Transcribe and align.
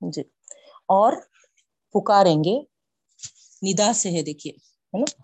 جی۔ 0.00 0.20
اور 0.88 1.12
پکاریں 1.92 2.44
گے۔ 2.44 2.62
ندا 3.62 3.92
سے 3.92 4.10
ہے 4.10 4.22
دیکھیے، 4.22 4.52
ہے 4.52 4.98
نا؟ 4.98 5.22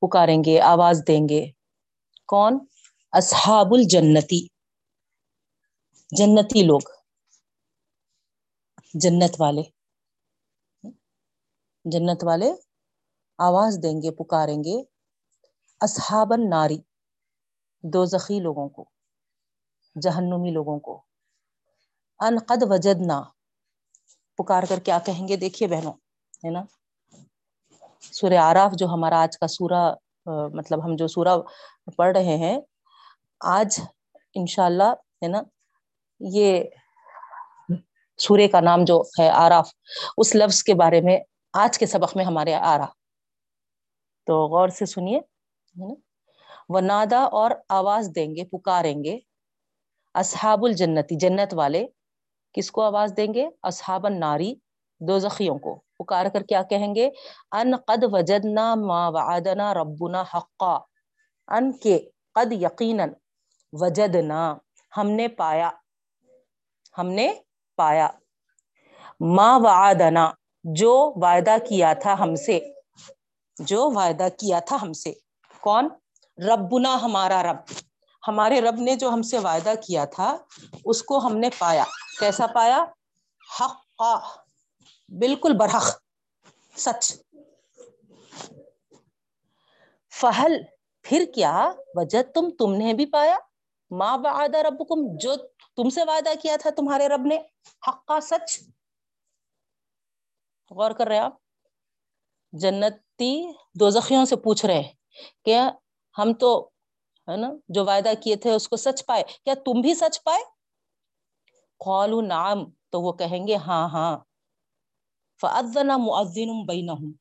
پکاریں 0.00 0.44
گے، 0.46 0.60
آواز 0.60 1.02
دیں 1.08 1.28
گے۔ 1.28 1.50
کون؟ 2.26 2.58
اصحاب 3.12 3.66
الجنتی 3.74 4.46
جنتی 6.18 6.62
لوگ۔ 6.62 6.80
جنت 8.94 9.40
والے۔ 9.40 9.62
جنت 11.84 12.24
والے 12.24 12.50
آواز 13.38 13.78
دیں 13.82 14.02
گے، 14.02 14.10
پکاریں 14.10 14.64
گے۔ 14.64 14.84
اصحاب 15.80 16.32
الناری 16.32 16.78
دو 17.82 18.04
زخی 18.04 18.40
لوگوں 18.40 18.68
کو، 18.68 18.84
جہنمی 20.02 20.50
لوگوں 20.50 20.80
کو۔ 20.80 21.02
ان 22.20 22.38
قد 22.48 22.62
وجدنا۔ 22.70 23.35
پکار 24.38 24.62
کر 24.68 24.78
کیا 24.84 24.98
کہیں 25.06 25.26
گے، 25.28 25.36
دیکھیے 25.36 25.68
بہنوں، 25.68 25.92
ہے 26.44 26.50
نا؟ 26.50 26.62
سورہ 28.12 28.38
آراف 28.40 28.72
جو 28.78 28.86
ہمارا 28.86 29.20
آج 29.22 29.38
کا 29.38 29.46
سورہ 29.48 29.82
مطلب 30.54 30.84
ہم 30.84 30.94
جو 30.96 31.06
سورہ 31.08 31.36
پڑھ 31.96 32.16
رہے 32.16 32.36
ہیں، 32.36 32.58
آج 33.40 33.80
انشاء 34.36 34.64
اللہ 34.64 34.92
ہے 35.22 35.28
نا، 35.28 35.42
یہ 36.20 36.62
سورے 38.18 38.48
کا 38.48 38.60
نام 38.60 38.84
جو 38.84 39.00
ہے 39.18 39.28
آراف، 39.30 39.70
اس 40.18 40.34
لفظ 40.34 40.62
کے 40.62 40.74
بارے 40.74 41.00
میں 41.00 41.18
آج 41.54 41.78
کے 41.78 41.86
سبق 41.86 42.16
میں 42.16 42.24
ہمارے 42.24 42.54
آ 42.54 42.76
رہا 42.78 42.90
تو 44.26 44.34
غور 44.48 44.68
سے 44.68 44.86
سنیے 44.86 45.20
وہ 46.68 46.80
نادا 46.80 47.22
اور 47.38 47.50
آواز 47.70 48.10
دیں 48.16 48.34
گے، 48.34 48.44
پکاریں 48.46 49.02
گے، 49.04 49.18
اصحاب 50.14 50.64
الجنتی، 50.64 51.16
جنت 51.18 51.54
والے 51.54 51.84
کس 52.56 52.70
کو 52.70 52.82
آواز 52.82 53.14
دیں 53.16 53.34
گے؟ 53.34 53.48
اصحاب 53.62 54.06
الناری 54.06 54.54
دو 55.00 55.18
زخیوں 55.18 55.58
کو۔ 55.58 55.80
پکار 55.98 56.26
کر 56.26 56.42
کیا 56.42 56.62
کہیں 56.62 56.94
گے؟ 56.94 57.10
ان 57.52 57.76
قد 57.76 58.04
وجدنا 58.12 58.74
ما 58.74 59.08
وعدنا 59.08 59.74
ربنا 59.74 60.24
حقا۔ 60.34 60.78
ان 61.48 61.72
کے 61.72 62.08
قد 62.34 62.52
یقینا 62.52 63.04
وجدنا، 63.72 64.56
ہم 64.96 65.10
نے 65.10 65.28
پایا۔ 65.28 65.70
ہم 66.98 67.06
نے 67.06 67.34
پایا۔ 67.76 68.08
ما 69.20 69.56
وعدنا، 69.56 70.30
جو 70.64 71.12
وعدہ 71.16 71.56
کیا 71.68 71.92
تھا 71.92 72.14
ہم 72.20 72.34
سے۔ 72.34 72.60
جو 73.58 73.90
وعدہ 73.90 74.28
کیا 74.38 74.58
تھا 74.58 74.76
ہم 74.82 74.92
سے۔ 74.92 75.12
کون؟ 75.60 75.88
ربنا، 76.48 76.98
ہمارا 77.02 77.42
رب۔ 77.42 77.56
ہمارے 78.28 78.60
رب 78.60 78.74
نے 78.74 78.94
جو 78.94 79.08
ہم 79.08 79.22
سے 79.22 79.38
وعدہ 79.38 79.72
کیا 79.86 80.04
تھا، 80.04 80.36
اس 80.84 81.02
کو 81.02 81.18
ہم 81.18 81.36
نے 81.36 81.48
پایا۔ 81.58 81.84
کیسا 82.18 82.46
پایا؟ 82.46 82.84
حق 83.60 84.38
بالکل 85.08 85.52
برحق، 85.56 85.86
سچ۔ 86.76 87.12
فہل، 90.10 90.52
پھر 91.02 91.24
کیا؟ 91.34 91.72
وجہ 91.94 92.22
تم 92.22 92.50
تم 92.50 92.74
نے 92.74 92.94
بھی 92.94 93.06
پایا۔ 93.06 93.38
ماں 93.90 94.18
وعدہ 94.18 94.58
ربکم، 94.58 95.16
جو 95.20 95.34
تم 95.76 95.90
سے 95.90 96.00
وعدہ 96.06 96.30
کیا 96.42 96.56
تھا 96.60 96.70
تمہارے 96.70 97.08
رب 97.08 97.26
نے۔ 97.26 97.38
حقا، 97.88 98.20
سچ۔ 98.20 98.58
غور 100.70 100.90
کر 100.90 101.06
رہے 101.06 101.18
آپ۔ 101.18 101.34
جنتی 102.52 103.52
دو 103.74 103.90
زخیوں 103.90 104.24
سے 104.24 104.36
پوچھ 104.36 104.66
رہے 104.66 104.82
کہ 105.44 105.58
ہم 106.18 106.32
تو، 106.34 106.68
ہے 107.28 107.36
نا، 107.36 107.50
جو 107.68 107.84
وعدہ 107.84 108.12
کیے 108.22 108.36
تھے 108.36 108.52
اس 108.52 108.68
کو 108.68 108.76
سچ 108.76 109.06
پائے۔ 109.06 109.24
کیا 109.44 109.54
تم 109.54 109.80
بھی 109.80 109.94
سچ 109.94 110.24
پائے؟ 110.24 110.55
قالوا 111.78 112.22
نعم، 112.22 112.58
تو 112.90 113.02
وہ 113.02 113.12
کہیں 113.12 113.46
گے 113.46 113.56
ہاں 113.56 113.88
ہاں۔ 113.88 114.16
فأذن 115.40 115.86
مؤذن 115.86 116.66
بینہم 116.66 117.12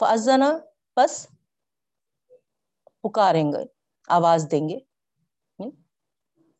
فأذن 0.00 0.42
پس 0.96 1.26
پکاریں 3.02 3.52
گے، 3.52 3.64
آواز 4.08 4.48
دیں 4.50 4.68
گے۔ 4.68 4.78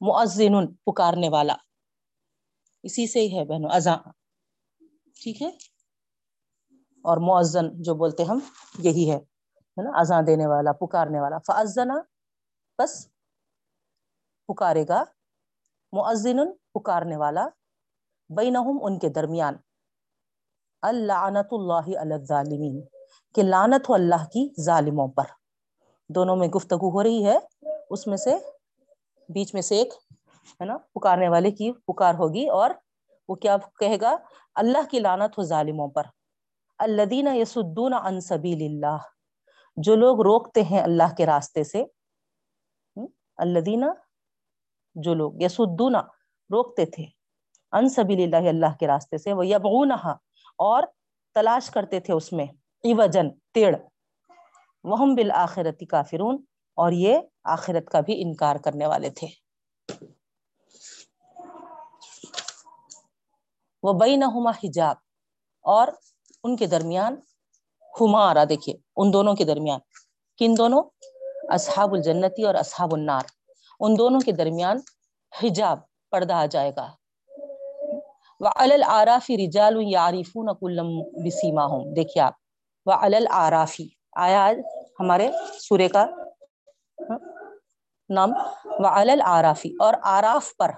مؤذن 0.01 0.55
پکارنے 0.87 1.29
والا۔ 1.29 1.57
اسی 2.83 3.07
سے 3.07 3.21
ہی 3.21 3.39
ہے 3.39 3.45
بہنوں 3.45 3.71
اذان 3.75 3.99
ٹھیک 5.23 5.43
ہے؟ 5.43 5.49
اور 7.05 7.17
مؤذن 7.17 7.83
جو 7.83 7.95
بولتے 7.95 8.23
ہم، 8.25 8.39
یہی 8.79 9.11
ہے 9.11 9.19
نا؟ 9.83 9.91
اذان 10.01 10.27
دینے 10.27 10.47
والا، 10.47 10.73
پکارنے 10.73 11.21
والا۔ 11.21 11.39
فأذن 11.39 11.91
بس 12.79 12.93
پکارے 14.49 14.85
گا 14.89 15.05
مؤذن 15.93 16.39
پکارنے 16.75 17.17
والا، 17.17 17.49
بینہم 18.29 18.79
ان 18.83 18.99
کے 18.99 19.09
درمیان۔ 19.09 19.55
اللعنت 20.83 21.53
اللہ 21.53 21.87
علی 21.87 21.97
الظالمین، 21.97 22.81
کہ 23.35 23.43
لعنت 23.43 23.89
ہو 23.89 23.95
اللہ 23.95 24.25
کی 24.25 24.63
ظالموں 24.63 25.09
پر۔ 25.09 25.25
دونوں 26.09 26.37
میں 26.37 26.49
گفتگو 26.49 26.91
ہو 26.91 27.03
رہی 27.03 27.27
ہے، 27.27 27.39
اس 27.91 28.07
میں 28.07 28.17
سے 28.17 28.37
بیچ 29.29 29.55
میں 29.55 29.63
سے 29.63 29.77
ایک، 29.77 29.93
ہے 30.61 30.65
نا، 30.65 30.79
پکارنے 30.79 31.29
والے 31.29 31.51
کی 31.51 31.73
پکار 31.73 32.15
ہوگی 32.15 32.49
اور 32.49 32.71
وہ 33.29 33.35
کیا 33.35 33.57
کہے 33.79 33.97
گا؟ 34.01 34.17
اللہ 34.55 34.89
کی 34.91 34.99
لعنت 34.99 35.39
ہو 35.39 35.43
ظالموں 35.43 35.89
پر۔ 35.89 36.05
الذین 36.79 37.27
یسدون 37.27 37.95
عن 37.95 38.21
سبیل 38.21 38.63
اللہ، 38.63 38.97
جو 39.77 39.97
لوگ 39.97 40.21
روکتے 40.21 40.63
ہیں 40.63 40.83
اللہ 40.83 41.15
کے 41.17 41.27
راستے 41.27 41.65
سے۔ 41.65 41.85
الذین 43.37 43.85
جو 45.03 45.15
لوگ 45.15 45.33
یسدون، 45.41 45.95
روکتے 46.51 46.87
تھے۔ 46.87 47.05
ان 47.73 47.89
سبیل 47.89 48.35
اللہ 48.35 48.49
اللہ 48.49 48.77
کے 48.81 48.87
راستے 48.87 49.19
سے۔ 49.19 49.33
وہ 49.33 49.47
یبغونہا 49.47 50.11
اور 50.59 50.83
تلاش 51.35 51.71
کرتے 51.71 52.01
تھے 52.01 52.13
اس 52.15 52.33
میں۔ 52.33 52.47
عوجن 52.85 53.31
تیڑ۔ 53.55 53.77
وہم 54.85 55.15
بالآخرتی 55.15 55.87
کافرون، 55.87 56.45
اور 56.77 56.93
یہ 56.93 57.19
آخرت 57.45 57.91
کا 57.91 58.01
بھی 58.01 58.23
انکار 58.23 58.57
کرنے 58.57 58.87
والے 58.87 59.11
تھے۔ 59.11 59.27
وہ 63.83 63.93
بینہما 63.93 64.51
حجاب، 64.51 64.97
اور 65.63 65.89
ان 66.45 66.57
کے 66.57 66.67
درمیان 66.67 67.17
ہما 68.01 68.31
آ 68.31 68.35
رہا 68.35 68.45
دیکھیے، 68.49 68.75
ان 68.97 69.13
دونوں 69.13 69.35
کے 69.35 69.45
درمیان۔ 69.45 69.81
کن 70.39 70.55
دونوں؟ 70.59 70.83
اصحاب 71.49 71.95
الجنتی 71.95 72.45
اور 72.45 72.55
اصحاب 72.55 72.95
النار۔ 72.95 73.38
ان 73.81 73.99
دونوں 73.99 74.21
کے 74.21 74.33
درمیان 74.33 74.77
حجاب 75.43 75.79
پردہ 76.11 76.33
آ 76.33 76.47
جائے 76.47 76.73
گا۔ 76.77 76.93
وعلی 78.41 78.75
العراف 78.75 79.31
رجال 79.31 79.77
یعرفون 79.81 80.49
کلا 80.61 80.83
بسیماہم 81.25 81.95
دیکھیے 81.95 82.23
آپ 82.23 82.35
وعلی 82.87 83.17
العراف 83.17 83.81
آیا 84.17 84.45
آج 84.45 84.59
ہمارے 85.01 85.31
سورے 85.61 85.89
کا 85.89 86.07
نام؟ 88.11 88.33
وعلی 88.65 89.13
العراف 89.13 89.67
اور 89.81 89.95
آراف 90.03 90.57
پر 90.57 90.71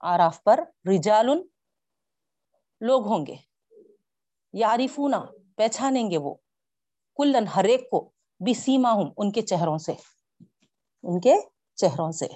آراف 0.00 0.44
پر 0.44 0.60
رجال 0.90 1.26
لوگ 2.80 3.06
ہوں 3.06 3.26
گے۔ 3.26 3.36
یعرفون 4.52 5.14
پہچانیں 5.56 6.10
گے 6.10 6.18
وہ۔ 6.18 6.34
کلن 7.16 7.46
ہر 7.56 7.64
ایک 7.64 7.90
کو 7.90 8.10
بسیماہم 8.40 9.08
ان 9.16 9.32
کے 9.32 9.42
چہروں 9.42 9.78
سے۔ 9.78 9.92
ان 11.02 11.20
کے 11.20 11.34
چہروں 11.74 12.12
سے۔ 12.12 12.26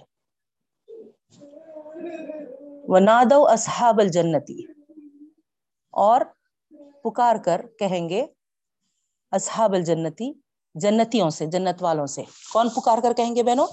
ونادو 2.89 3.49
اصحاب 3.49 4.01
الجنتی۔ 4.01 4.65
اور 5.93 6.21
پکار 7.05 7.37
کر 7.45 7.67
کہیں 7.79 8.09
گے 8.09 8.27
اصحاب 9.31 9.73
الجنتی، 9.73 10.33
جنتیوں 10.75 11.31
سے، 11.31 11.47
جنت 11.47 11.83
والوں 11.83 12.07
سے۔ 12.07 12.23
کون 12.53 12.69
پکار 12.71 12.99
کر 13.03 13.13
کہیں 13.13 13.37
گے 13.37 13.43
بہنوں؟ 13.43 13.67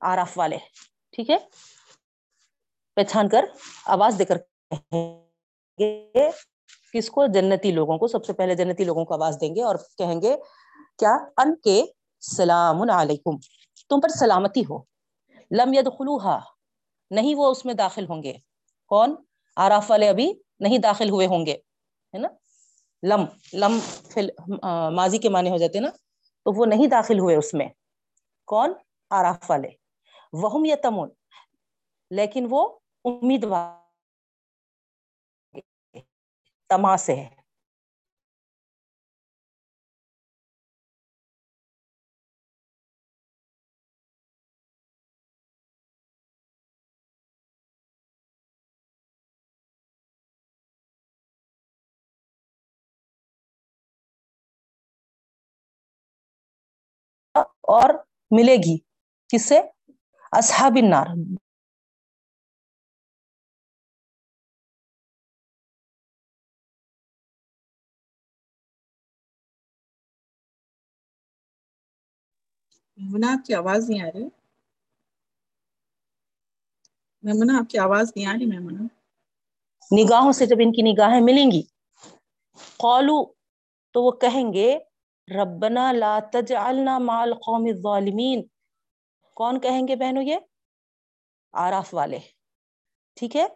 آراف 0.00 0.38
والے۔ 0.38 0.58
ٹھیک 1.12 1.30
ہے؟ 1.30 1.36
پہچان 2.96 3.28
کر 3.28 3.44
آواز 3.86 4.16
دے 4.18 4.24
کر 4.24 4.38
کہیں 4.38 5.24
گے 5.80 6.30
کس 6.92 7.10
کو؟ 7.10 7.26
جنتی 7.26 7.72
لوگوں 7.72 7.98
کو۔ 7.98 8.06
سب 8.06 8.24
سے 8.24 8.32
پہلے 8.32 8.54
جنتی 8.54 8.84
لوگوں 8.84 9.04
کو 9.04 9.14
آواز 9.14 9.38
دیں 9.40 9.54
گے 9.54 9.62
اور 9.62 9.76
کہیں 9.98 10.22
گے، 10.22 10.36
کیا؟ 10.98 11.16
ان 11.36 11.56
کے 11.56 11.84
سلام 12.20 12.90
علیکم۔ 12.90 13.57
تم 13.88 14.00
پر 14.00 14.08
سلامتی 14.08 14.60
ہو۔ 14.60 14.78
لم 15.50 15.74
يدخلوها 15.74 16.40
نہیں 17.10 17.34
وہ 17.34 17.50
اس 17.50 17.64
میں 17.64 17.74
داخل 17.74 18.06
ہوں 18.08 18.22
گے۔ 18.22 18.32
کون؟ 18.86 19.14
آراف 19.56 19.90
والے 19.90 20.08
ابھی 20.08 20.32
نہیں 20.60 20.78
داخل 20.78 21.10
ہوئے 21.10 21.26
ہوں 21.26 21.46
گے، 21.46 21.52
ہے 22.14 22.18
نا؟ 22.18 22.28
لم 23.02 23.24
لم 23.52 23.78
فل 24.10 24.28
ماضی 24.94 25.18
کے 25.18 25.28
معنی 25.28 25.50
ہو 25.50 25.56
جاتے 25.56 25.80
نا؟ 25.80 25.88
تو 26.44 26.52
وہ 26.52 26.66
نہیں 26.66 26.86
داخل 26.86 27.18
ہوئے 27.18 27.36
اس 27.36 27.54
میں۔ 27.54 27.68
کون؟ 28.46 28.72
آراف 29.10 29.50
والے۔ 29.50 29.68
وہم 30.32 30.64
یتمون، 30.64 31.10
لیکن 32.10 32.46
وہ 32.50 32.78
امیدوار۔ 33.04 33.74
تما 36.68 36.96
سے 36.96 37.16
ہے۔ 37.16 37.47
اور 57.68 57.90
ملے 58.30 58.56
گی۔ 58.56 58.78
کس 59.28 59.44
سے؟ 59.44 59.60
اصحاب 60.32 60.72
النار۔ 60.76 61.06
میمنا 72.96 73.32
آپ 73.32 73.46
کی 73.46 73.54
آواز 73.54 73.90
نہیں 73.90 74.02
آ 74.02 74.06
رہی۔ 74.14 74.28
میمنا 77.22 77.58
آپ 77.58 77.70
کی 77.70 77.78
آواز 77.78 78.12
نہیں 78.16 78.26
آ 78.26 78.32
رہی 78.32 78.46
میمنا 78.46 78.82
نگاہوں 79.92 80.32
سے 80.32 80.46
جب 80.46 80.56
ان 80.60 80.72
کی 80.72 80.82
نگاہیں 80.82 81.20
ملیں 81.20 81.50
گی 81.50 81.62
قولو 82.76 83.32
تو 83.90 84.02
وہ 84.02 84.10
کہیں 84.10 84.52
گے 84.52 84.78
ربنا 85.34 85.92
لا 85.92 86.18
تجعلنا 86.32 86.98
مع 86.98 87.20
القوم 87.20 87.64
الظالمین۔ 87.64 88.42
کون 89.34 89.60
کہیں 89.60 89.88
گے 89.88 89.96
بہنوں 89.96 90.22
یہ؟ 90.22 90.36
آراف 91.52 91.94
والے۔ 91.94 92.18
ٹھیک 93.16 93.36
ہے؟ 93.36 93.46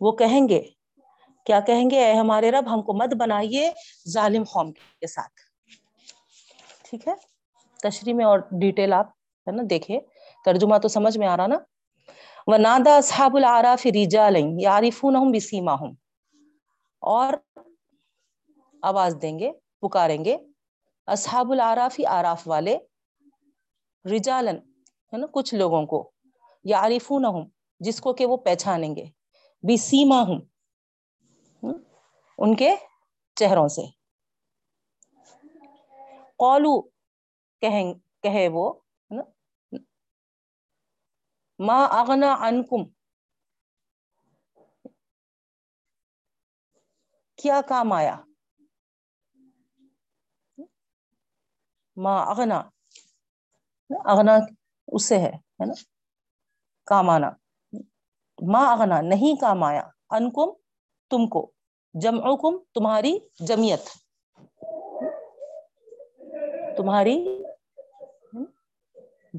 وہ 0.00 0.12
کہیں 0.12 0.48
گے۔ 0.48 0.62
کیا 1.44 1.60
کہیں 1.60 1.90
گے؟ 1.90 2.04
اے 2.04 2.12
ہمارے 2.12 2.50
رب، 2.50 2.74
ہم 2.74 2.82
کو 2.82 2.92
مت 2.92 3.14
بنائیے 3.14 3.70
ظالم 4.08 4.44
قوم 4.44 4.72
کے 4.72 5.06
ساتھ۔ 5.06 5.40
ٹھیک 6.90 7.08
ہے؟ 7.08 7.14
تشریح 7.82 8.14
میں 8.14 8.24
اور 8.24 8.38
ڈیٹیل 8.38 8.92
آپ 8.92 9.06
ہے 9.46 9.50
نا 9.50 9.62
دیکھے 9.70 10.00
ترجمہ 10.44 10.78
تو 10.78 10.88
سمجھ 10.88 11.18
میں 11.18 11.26
آ 11.26 11.36
رہا 11.36 11.46
نا۔ 11.46 11.58
وہ 12.46 12.56
نادا 12.56 12.96
اصحاب 12.96 13.36
العراف 13.36 13.86
رجالین 13.86 14.60
یعرفونہم 14.60 15.30
بسیماہم 15.30 15.94
اور 17.00 17.32
آواز 18.82 19.16
دیں 19.22 19.38
گے، 19.38 19.52
پکاریں 19.80 20.24
گے۔ 20.24 20.36
اصحاب 21.08 21.52
العرافی 21.52 22.06
آراف 22.06 22.42
والے 22.48 22.76
رجالن 24.04 24.56
ہے 25.12 25.16
نا، 25.18 25.26
کچھ 25.32 25.54
لوگوں 25.54 25.84
کو، 25.86 26.00
یعرفونہم، 26.64 27.48
جس 27.80 28.00
کو 28.00 28.12
کہ 28.12 28.26
وہ 28.26 28.36
پہچانیں 28.36 28.94
گے، 28.96 29.04
بسیماہم 29.62 30.40
ان 32.38 32.54
کے 32.56 32.74
چہروں 33.36 33.68
سے۔ 33.68 33.82
قولو 36.38 36.80
کہیں، 37.62 37.92
کہے 38.22 38.48
وہ 38.48 38.72
ما 41.58 41.78
اغنا 42.00 42.34
عنکم 42.40 42.84
کیا 47.38 47.60
کام 47.68 47.92
آیا؟ 47.92 48.16
ما 52.02 52.14
اغنا 52.32 52.58
اغنا 53.90 54.34
اس 54.92 55.04
سے 55.04 55.18
ہے 55.18 55.30
ہے 55.60 55.64
نا؟ 55.66 55.74
کام 56.86 57.10
آنا 57.10 57.30
ما 58.38 58.62
اغنا، 58.72 59.00
نہیں 59.00 59.40
کام 59.40 59.62
آیا 59.64 59.84
انکم 60.10 60.50
تم 61.10 61.26
کو 61.28 61.40
جمعکم، 62.02 62.58
تمہاری 62.74 63.18
جمعیت۔ 63.40 63.84
تمہاری 66.76 67.16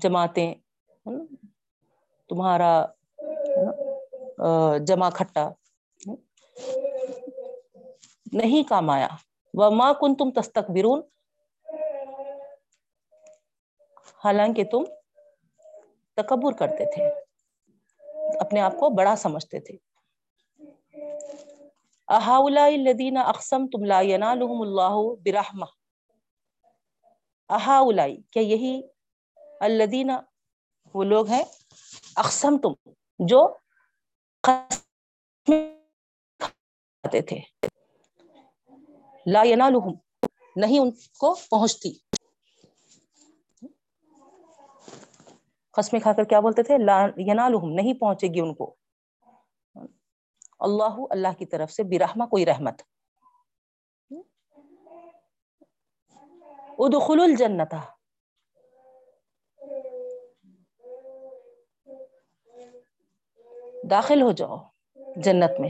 جماعتیں 0.01 0.53
تمہارا 2.29 2.73
جمع 4.87 5.09
کھٹا۔ 5.09 5.49
نہیں 8.39 8.63
کام 8.69 8.89
آیا 8.89 9.07
وہ 9.53 9.69
ماں 9.69 9.93
کن 9.99 10.15
تم 10.15 10.31
تستکبرون 10.31 11.01
حالانکہ 14.23 14.63
تم 14.63 14.83
تکبر 16.15 16.51
کرتے 16.51 16.95
تھے، 16.95 17.03
اپنے 18.39 18.61
آپ 18.61 18.71
کو 18.71 18.89
بڑا 18.89 19.15
سمجھتے 19.15 19.59
تھے۔ 19.59 19.77
احاؤلاء 22.07 22.65
الذین 22.65 23.17
اقسمتم 23.17 23.83
لا 23.83 24.01
ینالهم 24.01 24.61
اللہ 24.61 24.95
برحمہ۔ 25.25 25.65
احاؤلاء 27.49 28.07
کیا 28.31 28.41
یہی 28.41 28.81
الذین، 29.59 30.11
وہ 30.93 31.03
لوگ 31.03 31.27
ہیں، 31.27 31.43
اقسمتم 32.15 32.89
جو 33.19 33.55
کھاتے 34.43 37.21
تھے۔ 37.21 37.39
لا 39.25 39.43
ینالهم 39.43 39.93
نہیں 40.55 40.79
ان 40.79 40.91
کو 40.91 41.35
پہنچتی۔ 41.49 42.08
قسمیں 45.79 46.01
کھا 46.01 46.13
کر 46.13 46.23
کیا 46.23 46.39
بولتے 46.39 46.63
تھے؟ 46.63 46.77
لا 46.77 47.07
نہیں 47.63 47.93
پہنچے 47.93 48.27
گی 48.27 48.39
ان 48.39 48.53
کو۔ 48.53 48.75
اللہ 50.59 50.99
اللہ 51.09 51.27
کی 51.37 51.45
طرف 51.45 51.71
سے 51.71 51.83
برحمہ 51.83 52.25
کوئی 52.25 52.45
رحمت۔ 52.45 52.81
ادخلوا 56.79 57.25
الجنت 57.25 57.73
داخل 63.89 64.21
ہو 64.21 64.31
جاؤ 64.31 64.57
جنت 65.15 65.59
میں۔ 65.59 65.69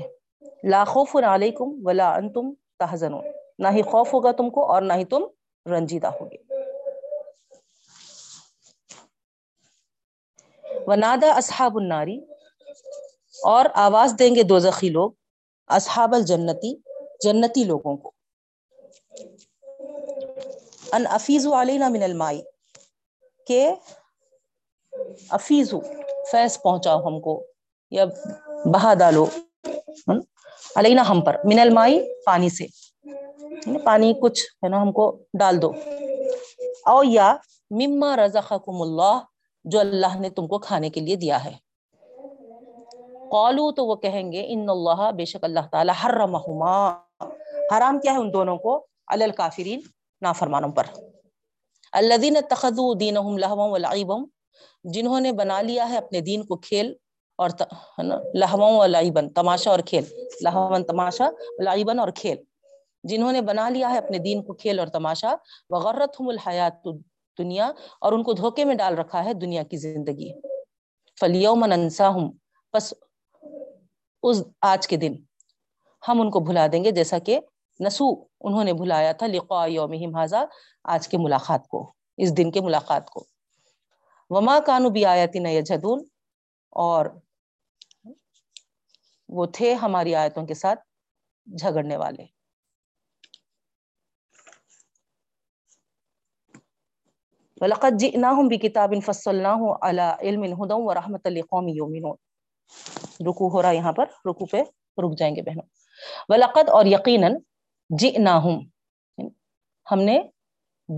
لا 0.63 0.83
خوف 0.83 1.15
علیکم 1.15 1.88
ولا 1.88 2.13
انتم 2.15 2.53
تحزنون۔ 2.79 3.25
نہ 3.59 3.67
ہی 3.71 3.81
خوف 3.81 4.13
ہوگا 4.13 4.31
تم 4.31 4.50
کو 4.50 4.71
اور 4.71 4.81
نہ 4.81 4.94
ہی 4.94 5.06
تم 5.06 5.23
رنجیدہ 5.65 6.07
ہوگے۔ 6.07 6.49
ونادا 10.88 11.34
اصحاب 11.34 11.78
الناری 11.78 12.20
اور 13.44 13.66
آواز 13.74 14.14
دیں 14.20 14.36
گے 14.36 14.44
دوزخی 14.44 14.90
لوگ، 14.90 15.12
اصحاب 15.68 16.14
الجنتی، 16.14 16.76
جنتی 17.24 17.64
لوگوں 17.64 17.98
کو۔ 17.98 18.12
ان 20.92 21.07
افیز 21.09 21.48
علینا 21.48 21.88
من 21.88 22.04
المائی 22.04 22.42
کہ 23.48 23.69
افیزو 25.30 25.80
فیض 26.31 26.57
پہنچاؤ 26.64 27.06
ہم 27.06 27.21
کو، 27.21 27.45
یا 27.92 28.06
بہا 28.66 28.94
ڈالو۔ 28.94 29.26
علینا 30.76 31.09
ہم 31.09 31.21
پر، 31.21 31.36
من 31.44 31.59
المائی 31.59 32.24
پانی 32.26 32.50
سے۔ 32.50 32.64
یعنی 33.04 33.78
پانی 33.80 34.14
کچھ 34.21 34.45
ہے 34.64 34.69
نا 34.69 34.81
ہم 34.81 34.92
کو 34.92 35.24
ڈال 35.40 35.62
دو۔ 35.62 35.71
او 36.86 37.04
یا 37.04 37.36
مما 37.69 38.16
رزقکم 38.16 38.81
اللہ 38.81 39.19
جو 39.69 39.80
اللہ 39.80 40.19
نے 40.19 40.30
تم 40.30 40.47
کو 40.47 40.59
کھانے 40.59 40.90
کے 40.90 41.02
لیے 41.02 41.16
دیا 41.16 41.45
ہے۔ 41.45 41.52
قالو 43.31 43.71
تو 43.71 43.85
وہ 43.85 43.95
کہیں 43.95 44.31
گے، 44.31 44.45
ان 44.47 44.69
اللہ 44.69 45.11
بے 45.11 45.26
شک 45.26 45.44
اللہ 45.44 45.59
تعالی 45.71 45.92
حرمہما۔ 46.06 46.90
حرام 47.78 47.99
کیا 47.99 48.14
ہے 48.14 48.18
ان 48.18 48.33
دونوں 48.33 48.57
کو؟ 48.57 48.88
الکافرین 49.07 49.80
نافرمانوں 50.21 50.69
پر۔ 50.69 50.83
الذین 51.92 52.38
اتخذوا 52.38 52.94
دینہم 52.99 53.38
لہوا 53.38 53.66
ولعبا 53.66 54.16
جنہوں 54.83 55.19
نے 55.19 55.31
بنا 55.31 55.61
لیا 55.61 55.90
ہے 55.90 55.97
اپنے 55.97 56.21
دین 56.21 56.45
کو 56.45 56.57
کھیل 56.57 56.94
اور 57.38 57.49
لہوا 58.33 58.78
ولعبا 58.78 59.21
تماشا 59.35 59.71
اور 59.71 59.80
کھیل۔ 59.80 60.04
لہوا، 60.42 60.78
تماشا 60.88 61.30
لعبا 61.59 62.02
اور 62.02 62.09
کھیل۔ 62.16 62.38
جنہوں 63.04 63.31
نے 63.31 63.42
بنا 63.42 63.69
لیا 63.69 63.90
ہے 63.90 63.97
اپنے 63.97 64.18
دین 64.18 64.44
کو 64.44 64.54
کھیل 64.54 64.80
اور 64.80 64.88
تماشا۔ 64.88 65.35
وغرتہم 65.69 66.30
الحیات 66.30 66.88
دنیا 67.40 67.72
اور 68.02 68.14
ان 68.14 68.24
کو 68.24 68.34
دھوکے 68.34 68.66
میں 68.66 68.76
ڈال 68.76 68.98
رکھا 68.98 69.26
ہے 69.26 69.34
دنیا 69.34 69.64
کی 69.64 69.78
زندگی۔ 69.78 70.31
فلیوم 71.19 71.66
ننساہم 71.66 72.30
پس 72.72 72.94
اس 74.24 74.44
آج 74.62 74.88
کے 74.88 74.98
دن 74.98 75.16
ہم 76.08 76.22
ان 76.22 76.31
کو 76.31 76.40
بھلا 76.40 76.68
دیں 76.72 76.84
گے 76.84 76.92
جیسا 76.92 77.19
کہ 77.19 77.40
نسو 77.80 78.06
انہوں 78.42 78.64
نے 78.64 78.74
بھلایا 78.74 79.12
تھا 79.12 79.28
لقاء 79.28 79.66
یومہم 79.68 80.24
ھذا 80.24 80.44
آج 80.84 81.08
کے 81.08 81.18
ملاقات 81.18 81.68
کو، 81.68 81.94
اس 82.18 82.38
دن 82.38 82.52
کے 82.52 82.62
ملاقات 82.62 83.10
کو۔ 83.10 83.24
وما 84.30 84.60
کانوا 84.60 84.92
بآیاتنا 84.92 85.50
یجحدون 85.50 86.00
اور 86.72 87.06
وہ 89.30 89.46
تھے 89.46 89.74
ہماری 89.74 90.16
آیتوں 90.16 90.46
کے 90.46 90.54
ساتھ 90.54 90.80
جھگڑنے 91.48 91.98
والے۔ 91.98 92.39
وَلَقَدْ 97.61 97.97
جِئْنَاهُمْ 97.99 98.47
بِكِتَابٍ 98.47 99.01
فَصَّلْنَاهُ 99.06 99.61
عَلَى 99.81 100.28
عِلْمٍ 100.28 100.44
هُدًى 100.59 100.78
وَرَحْمَةً 100.87 101.33
لِقَوْمٍ 101.33 101.69
يُؤْمِنُونَ. 101.69 102.16
رکو 103.30 103.49
ہو 103.49 103.61
رہا 103.61 103.71
یہاں 103.71 103.94
پر، 103.94 104.06
رکو 104.25 104.45
پہ 104.45 104.61
رک 104.97 105.18
جائیں 105.18 105.35
گے 105.35 105.42
بہنوں. 105.42 105.68
وَلَقَدْ 106.30 106.69
اور 106.69 106.85
یقیناً 106.85 107.35
جِئْنَاهُمْ، 107.89 108.63
ہم 109.92 109.99
نے 109.99 110.19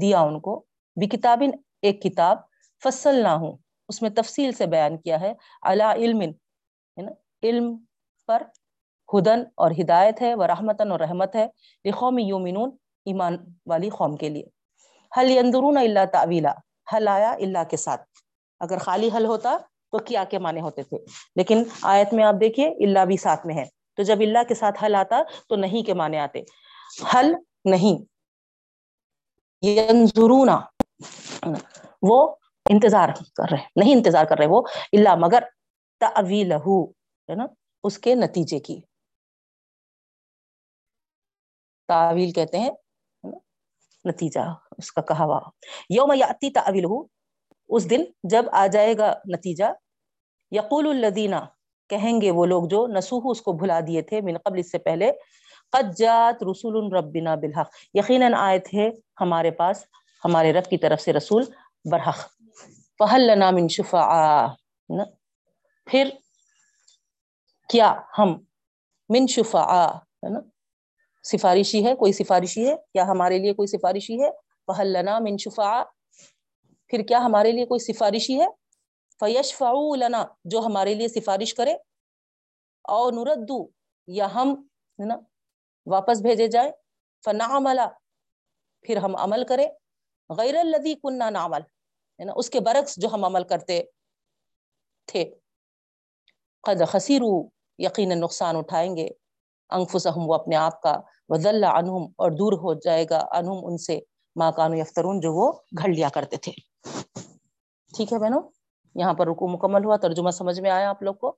دیا 0.01 0.19
ان 0.19 0.39
کو 0.39 0.63
بکتابن 0.95 1.49
ایک 1.81 2.01
کتاب 2.01 2.37
فصلناہ 2.83 3.43
اس 3.89 4.01
میں 4.01 4.09
تفصیل 4.09 4.51
سے 4.51 4.65
بیان 4.65 4.97
کیا 4.97 5.21
ہے، 5.21 5.33
علی 5.61 5.83
علم 5.83 6.21
علم 7.43 7.77
پر 8.27 8.43
ہدن 9.13 9.43
اور 9.55 9.71
ہدایت 9.71 10.21
ہے 10.21 10.35
وہ 10.35 10.43
اور 10.43 10.99
رحمت 10.99 11.35
ہے، 11.35 11.47
لقوم 11.85 12.17
یومنون 12.17 12.69
ایمان 13.05 13.37
والی 13.65 13.89
قوم 13.89 14.15
کے 14.15 14.29
لیے۔ 14.29 14.60
حل 15.17 15.29
ينظرون 15.29 15.77
الا 15.77 16.05
تعویلا 16.05 16.51
حل 16.93 17.07
آیا 17.07 17.31
اللہ 17.31 17.63
کے 17.69 17.77
ساتھ؟ 17.77 18.01
اگر 18.59 18.77
خالی 18.77 19.09
حل 19.17 19.25
ہوتا 19.25 19.57
تو 19.91 19.97
کیا 19.99 20.23
کے 20.23 20.39
معنی 20.39 20.61
ہوتے 20.61 20.83
تھے؟ 20.83 20.97
لیکن 21.35 21.63
آیت 21.81 22.13
میں 22.13 22.23
آپ 22.23 22.35
دیکھیے 22.41 22.67
اللہ 22.67 23.05
بھی 23.05 23.17
ساتھ 23.17 23.45
میں 23.45 23.55
ہے۔ 23.55 23.65
تو 23.95 24.03
جب 24.03 24.19
اللہ 24.19 24.39
کے 24.47 24.55
ساتھ 24.55 24.83
حل 24.83 24.95
آتا 24.95 25.21
تو 25.49 25.55
نہیں 25.55 25.85
کے 25.85 25.93
معنی 25.93 26.17
آتے۔ 26.17 26.41
حل 27.13 27.33
نہیں۔ 27.65 28.11
وہ 32.01 32.35
انتظار 32.69 33.09
کر 33.35 33.51
رہے 33.51 33.65
نہیں 33.75 33.93
انتظار 33.93 34.25
کر 34.25 34.37
رہے 34.37 34.45
وہ 34.45 34.61
اللہ 34.93 35.15
مگر 35.15 35.43
ہے 37.29 37.35
نا؟ 37.35 37.45
اس 37.83 37.99
کے 37.99 38.15
نتیجے 38.15 38.59
کی۔ 38.59 38.81
تعویل 41.87 42.31
کہتے 42.31 42.59
ہیں 42.59 42.69
نتیجہ، 44.05 44.39
اس 44.77 44.91
کا 44.91 45.01
کہا 45.01 45.39
یوم 45.89 46.11
یاتی 46.15 46.49
تعویل 46.49 46.85
اس 47.69 47.89
دن 47.89 48.03
جب 48.23 48.45
آ 48.51 48.67
جائے 48.67 48.97
گا 48.97 49.13
نتیجہ، 49.29 49.63
یقول 50.51 50.87
الدینہ 50.87 51.35
کہیں 51.89 52.21
گے 52.21 52.31
وہ 52.31 52.45
لوگ 52.45 52.63
جو 52.67 52.87
نسوح 52.87 53.21
اس 53.25 53.41
کو 53.41 53.53
بھلا 53.53 53.79
دیے 53.87 54.01
تھے 54.01 54.21
من 54.21 54.37
قبل، 54.37 54.59
اس 54.59 54.71
سے 54.71 54.77
پہلے، 54.77 55.11
قد 55.71 55.97
جات 55.97 56.43
رسول 56.43 56.93
ربنا 56.93 57.35
بالحق۔ 57.35 57.69
یقیناً 57.93 58.33
آئے 58.33 58.59
تھے 58.59 58.89
ہمارے 59.21 59.51
پاس، 59.51 59.85
ہمارے 60.25 60.53
رب 60.53 60.65
کی 60.65 60.77
طرف 60.77 61.01
سے 61.01 61.13
رسول 61.13 61.43
برحق۔ 61.91 62.19
فہل 62.99 63.21
لنا 63.21 63.51
من 63.51 63.67
شفعاء۔ 63.67 64.47
پھر 65.85 66.09
کیا 67.69 67.95
ہم 68.17 68.29
من 69.09 69.27
شفعاء 69.27 69.93
ہے 69.93 70.29
نا 70.29 70.39
سفارشی 71.23 71.85
ہے، 71.85 71.95
کوئی 71.95 72.13
سفارشی 72.13 72.69
ہے؟ 72.69 72.75
کیا 72.93 73.03
ہمارے 73.03 73.37
لیے 73.37 73.53
کوئی 73.53 73.67
سفارشی 73.67 74.21
ہے؟ 74.23 74.29
فہل 74.67 74.87
لنا 74.87 75.19
من 75.19 75.37
شفعاء۔ 75.37 75.83
پھر 76.87 77.01
کیا 77.01 77.19
ہمارے 77.19 77.51
لیے 77.51 77.65
کوئی 77.65 77.79
سفارشی 77.79 78.41
ہے؟ 78.41 78.45
فیش 79.19 79.61
لنا، 79.95 80.25
جو 80.45 80.59
ہمارے 80.59 80.93
لیے 80.93 81.07
سفارش 81.07 81.53
کرے۔ 81.53 81.73
او 82.83 83.09
نردو 83.11 83.67
یا 84.07 84.33
ہم 84.33 84.67
نا، 84.99 85.15
واپس 85.85 86.21
بھیجے 86.21 86.47
جائے 86.47 86.71
فنا 87.25 87.87
پھر 88.81 88.97
ہم 88.97 89.15
عمل 89.15 89.43
کرے 89.45 89.67
غیر 90.29 90.55
الدی 90.55 90.93
کنہ 90.95 91.23
نعمل، 91.23 91.61
ہے 92.19 92.23
نا، 92.23 92.33
اس 92.35 92.49
کے 92.49 92.59
برعکس 92.59 92.95
جو 92.97 93.07
ہم 93.13 93.25
عمل 93.25 93.43
کرتے 93.43 93.83
تھے۔ 95.05 95.25
قد 96.63 96.81
خسیرو 96.87 97.49
یقینا 97.77 98.15
نقصان 98.15 98.55
اٹھائیں 98.55 98.95
گے۔ 98.95 99.07
انفسہم 99.71 100.29
وہ 100.29 100.33
اپنے 100.33 100.55
آپ 100.55 100.81
کا 100.81 100.97
وزل 101.29 101.63
عنہم 101.63 102.03
اور 102.17 102.31
دور 102.31 102.53
ہو 102.53 102.73
جائے 102.73 103.05
گا 103.09 103.25
عنہم 103.31 103.57
ان 103.63 103.77
سے 103.77 103.99
ماں 104.35 104.51
کانو 104.51 104.75
یفترون 104.75 105.19
جو 105.19 105.33
وہ 105.33 105.51
گھڑ 105.77 105.89
لیا 105.89 106.09
کرتے 106.09 106.37
تھے۔ 106.37 106.51
ٹھیک 107.95 108.13
ہے 108.13 108.19
بہنوں؟ 108.19 108.41
یہاں 108.95 109.13
پر 109.13 109.27
رکو 109.27 109.47
مکمل 109.47 109.85
ہوا، 109.85 109.97
ترجمہ 109.97 110.31
سمجھ 110.31 110.59
میں 110.59 110.71
آیا 110.71 110.89
آپ 110.89 111.03
لوگ 111.03 111.15
کو؟ 111.15 111.35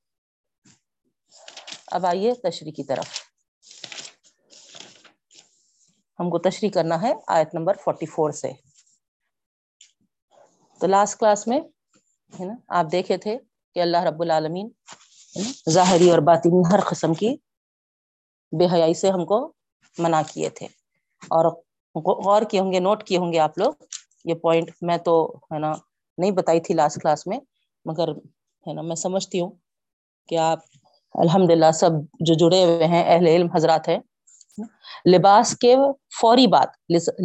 اب 1.88 2.06
آئیے 2.06 2.34
تشریح 2.34 2.72
کی 2.72 2.84
طرف۔ 2.84 3.06
ہم 6.20 6.30
کو 6.30 6.40
تشریح 6.40 6.70
کرنا 6.70 7.02
ہے 7.02 7.14
آیت 7.28 7.56
نمبر 7.56 7.74
فورٹی 7.84 8.06
فور 8.06 8.32
سے۔ 8.32 8.52
تو 10.80 10.88
لاسٹ 10.88 11.20
کلاس 11.20 11.48
میں، 11.48 11.60
ہے 12.40 12.46
نا، 12.46 12.54
آپ 12.68 12.86
دیکھے 12.92 13.18
تھے 13.18 13.38
کہ 13.74 13.80
اللہ 13.80 13.98
رب 13.98 14.22
العالمین 14.22 14.70
ظاہری 15.70 16.12
اور 16.12 16.20
باطنی 16.20 16.62
ہر 16.72 16.80
قسم 16.80 17.14
کی 17.14 17.36
بے 18.58 18.66
حیائی 18.74 18.94
سے 18.94 19.10
ہم 19.10 19.26
کو 19.26 19.52
منع 19.98 20.22
کیے 20.34 20.50
تھے۔ 20.50 20.68
اور 21.30 21.46
غور 21.96 22.42
کیے 22.42 22.60
ہوں 22.60 22.72
گے، 22.74 22.80
نوٹ 22.80 23.04
کیے 23.04 23.18
ہوں 23.18 23.34
گے 23.34 23.40
آپ 23.40 23.58
لوگ، 23.58 23.74
یہ 24.26 24.34
پوائنٹ 24.34 24.72
میں 24.82 24.98
تو 24.98 25.14
ہے 25.52 25.60
نا، 25.60 25.72
نہیں 26.18 26.32
بتائی 26.32 26.60
تھی 26.60 26.74
لاسٹ 26.74 27.02
کلاس 27.02 27.28
میں، 27.28 27.40
مگر 27.86 28.10
ہے 28.66 28.74
نا، 28.74 28.82
میں 28.82 28.96
سمجھتی 28.96 29.42
ہوں 29.42 29.52
کہ 30.30 30.38
آپ 30.38 30.60
الحمد 31.14 31.52
للہ 31.52 31.72
سب 31.72 31.90
جو 32.20 32.34
جڑے 32.34 32.64
ہوئے 32.64 32.88
ہیں، 32.88 33.04
اہل 33.08 33.28
علم 33.28 33.48
حضرات 33.56 33.88
ہیں، 33.88 34.00
لباس 35.14 35.58
کے 35.58 35.76
فوری 36.22 36.48
بات 36.48 36.70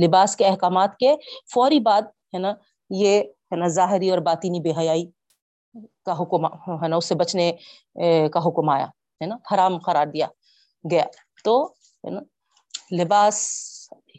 لباس 0.05 0.37
کے 0.37 0.47
احکامات 0.47 0.97
کے 0.97 1.15
فوری 1.55 1.81
بات 1.81 2.05
ہے 2.35 2.39
نا، 2.39 2.53
یہ 2.91 3.21
ہے 3.53 3.57
نا 3.57 3.69
ظاہری 3.69 4.11
اور 4.11 4.19
باطینی 4.19 4.61
بے 4.61 4.73
حیائی 4.79 5.05
کا 6.07 6.21
حکم، 6.21 6.47
ہے 6.83 6.89
نا، 6.89 6.97
اس 6.97 7.05
سے 7.05 7.15
بچنے 7.15 7.53
کا 8.33 8.41
حکم 8.47 8.69
آیا، 8.69 8.87
ہے 9.21 9.27
نا، 9.27 9.37
حرام 9.53 9.79
قرار 9.79 10.07
دیا۔ 10.07 10.27
گیا 10.85 11.05
تو 11.45 11.65
ہے 12.05 12.11
نا 12.11 12.21
لباس 12.95 13.41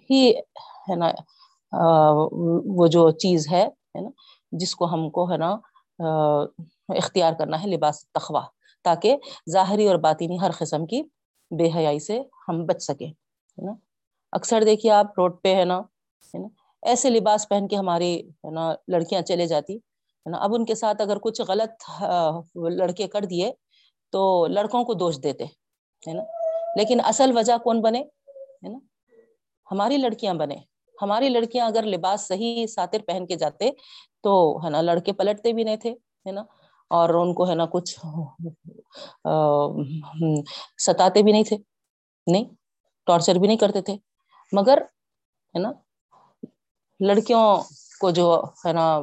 ہی 0.10 0.30
ہے 0.90 0.96
نا 0.96 1.12
وہ 2.76 2.88
جو 2.88 3.10
چیز 3.12 3.48
ہے 3.52 3.68
نا 3.96 4.10
جس 4.52 4.76
کو 4.76 4.86
ہم 4.86 5.10
کو 5.10 5.32
ہے 5.32 5.38
نا 5.38 5.56
اختیار 6.98 7.34
کرنا 7.34 7.62
ہے 7.64 7.68
لباس 7.68 8.06
تخوا 8.12 8.42
تاکہ 8.86 9.18
ظاہری 9.52 9.88
اور 9.88 9.96
باطینی 9.96 10.40
ہر 10.40 10.52
قسم 10.60 10.86
کی 10.86 11.02
بے 11.52 11.70
حیائی 11.76 12.00
سے 12.00 12.22
ہم 12.48 12.66
بچ 12.66 12.82
سکیں 12.84 13.08
ہے 13.08 13.66
نا 13.66 13.72
اکثر 14.34 14.64
دیکھیے 14.64 14.92
آپ 14.92 15.20
روڈ 15.20 15.42
پہ 15.44 15.56
ہے 15.56 15.66
نا 15.66 15.80
ہے 16.34 16.40
نا 16.40 16.48
ایسے 16.84 17.10
لباس 17.10 17.48
پہن 17.50 17.68
کے 17.68 17.76
ہماری 17.76 18.16
ہے 18.20 18.52
نا 18.52 18.74
لڑکیاں 18.88 19.22
چلے 19.22 19.48
جاتی 19.48 19.76
ہے 19.76 20.30
نا 20.32 20.38
اب 20.38 20.56
ان 20.56 20.66
کے 20.66 20.76
ساتھ 20.76 21.02
اگر 21.02 21.18
کچھ 21.22 21.42
غلط 21.48 21.90
لڑکے 22.70 23.08
کر 23.08 23.26
دیے 23.26 23.52
تو 24.14 24.22
لڑکوں 24.48 24.84
کو 24.84 24.94
دوش 24.94 25.18
دیتے 25.24 25.46
ہے 26.04 26.14
نا 26.14 26.22
لیکن 26.76 27.00
اصل 27.04 27.38
وجہ 27.38 27.58
کون 27.64 27.82
بنے؟ 27.82 28.00
ہے 28.00 28.70
نا؟ 28.70 28.80
ہماری 29.72 29.98
لڑکیاں 29.98 30.34
بنے۔ 30.34 30.56
ہماری 31.02 31.30
لڑکیاں 31.30 31.66
اگر 31.68 31.84
لباس 31.84 32.28
صحیح 32.28 32.68
ساتر 32.68 33.02
پہن 33.08 33.26
کے 33.26 33.36
جاتے 33.36 33.70
تو، 34.24 34.34
ہے 34.66 34.70
نا، 34.70 34.82
لڑکے 34.82 35.14
پلٹتے 35.14 35.54
بھی 35.54 35.64
نہیں 35.64 35.78
تھے، 35.78 35.92
ہے 36.26 36.32
نا؟ 36.32 36.44
اور 36.92 37.10
ان 37.10 37.34
کو، 37.34 37.50
ہے 37.50 37.56
نا، 37.56 37.66
کچھ 37.66 38.00
ستاتے 40.78 41.24
بھی 41.24 41.32
نہیں 41.32 41.44
تھے، 41.44 41.58
نہیں، 42.28 42.46
ٹارچر 43.08 43.36
بھی 43.36 43.48
نہیں 43.48 43.58
کرتے 43.58 43.82
تھے۔ 43.82 43.96
مگر، 44.54 44.78
ہے 45.56 45.60
نا، 45.60 45.72
لڑکیوں 47.00 47.44
کو 48.02 48.10
جو، 48.12 48.44
ہے 48.66 48.74
نا 48.74 49.02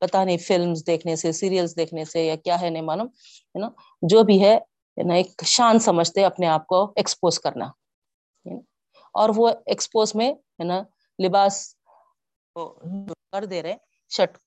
پتا 0.00 0.24
نہیں 0.24 0.36
فلمس 0.36 0.86
دیکھنے 0.86 1.16
سے 1.16 1.32
سیریلس 1.32 1.76
دیکھنے 1.76 2.04
سے 2.04 2.26
یا 2.26 2.36
کیا 2.36 2.60
ہے، 2.60 2.70
نہیں 2.70 2.82
معلوم، 2.82 3.06
ہے 3.54 3.58
نا؟ 3.58 3.68
جو 4.02 4.22
بھی 4.22 4.42
ہے 4.42 4.58
نا، 5.04 5.14
ایک 5.14 5.44
شان 5.44 5.78
سمجھتے 5.78 6.24
اپنے 6.24 6.46
آپ 6.46 6.66
کو 6.66 6.92
ایکسپوز 6.96 7.38
کرنا 7.40 7.64
اور 9.14 9.30
وہ 9.36 9.48
ایکسپوز 9.66 10.14
میں، 10.14 10.32
ہے 10.32 10.64
نا، 10.64 10.82
لباس 11.18 11.76
کر 13.32 13.44
دے 13.44 13.62
رہے 13.62 13.76
شرٹ 14.08 14.38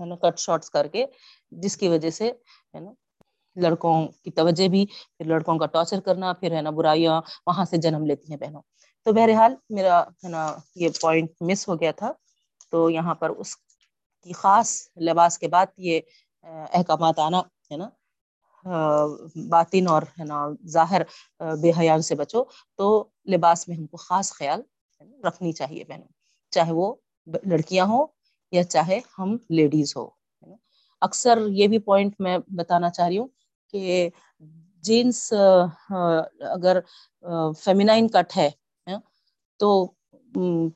ہے 0.00 0.04
نا 0.04 0.16
کٹ 0.16 0.38
شارٹس 0.38 0.70
کر 0.70 0.86
کے، 0.86 1.06
جس 1.50 1.76
کی 1.76 1.88
وجہ 1.88 2.10
سے، 2.10 2.28
ہے 2.74 2.80
نا، 2.80 2.90
لڑکوں 3.56 4.08
کی 4.08 4.30
توجہ 4.30 4.68
بھی، 4.68 4.86
پھر 4.86 5.26
لڑکوں 5.26 5.58
کا 5.58 5.66
ٹارچر 5.66 6.00
کرنا، 6.00 6.32
پھر، 6.32 6.56
ہے 6.56 6.62
نا، 6.62 6.70
برائیاں 6.70 7.20
وہاں 7.46 7.64
سے 7.64 7.76
جنم 7.76 8.06
لیتی 8.06 8.32
ہیں 8.32 8.40
بہنوں۔ 8.40 8.62
تو 9.04 9.12
بہرحال 9.12 9.54
میرا، 9.70 10.02
ہے 10.02 10.28
نا، 10.28 10.56
یہ 10.74 10.88
پوائنٹ 11.00 11.30
مس 11.40 11.68
ہو 11.68 11.80
گیا 11.80 11.90
تھا۔ 11.90 12.12
تو 12.70 12.90
یہاں 12.90 13.14
پر 13.14 13.30
اس 13.30 13.56
کی 14.22 14.32
خاص 14.32 14.88
لباس 15.00 15.38
کے 15.38 15.48
بعد 15.48 15.66
یہ، 15.76 16.00
احکامات 16.44 17.18
آنا، 17.18 17.38
ہے 17.70 17.76
نا 17.76 17.88
باطن 19.50 19.88
اور 19.88 20.02
ہے 20.18 20.24
نا 20.24 20.46
ظاہر 20.68 21.02
بے 21.60 21.70
حیال 21.78 22.02
سے 22.02 22.14
بچو۔ 22.14 22.42
تو 22.76 22.86
لباس 23.32 23.66
میں 23.68 23.76
ہم 23.76 23.86
کو 23.86 23.96
خاص 23.96 24.32
خیال 24.32 24.60
رکھنی 25.24 25.52
چاہیے 25.52 25.84
بہنوں۔ 25.84 26.08
چاہے 26.52 26.72
وہ 26.72 26.94
لڑکیاں 27.50 27.86
ہوں 27.86 28.06
یا 28.52 28.62
چاہے 28.64 29.00
ہم 29.18 29.36
لیڈیز 29.50 29.96
ہو 29.96 30.08
اکثر 31.02 31.38
یہ 31.50 31.66
بھی 31.68 31.78
پوائنٹ 31.78 32.14
میں 32.18 32.36
بتانا 32.56 32.90
چاہ 32.90 33.08
رہی 33.08 33.18
ہوں 33.18 33.28
کہ 33.74 34.08
جینس 34.84 35.32
اگر 36.50 36.78
فیمینائن 37.64 38.08
کٹ 38.08 38.36
ہے 38.36 38.48
تو 39.60 39.68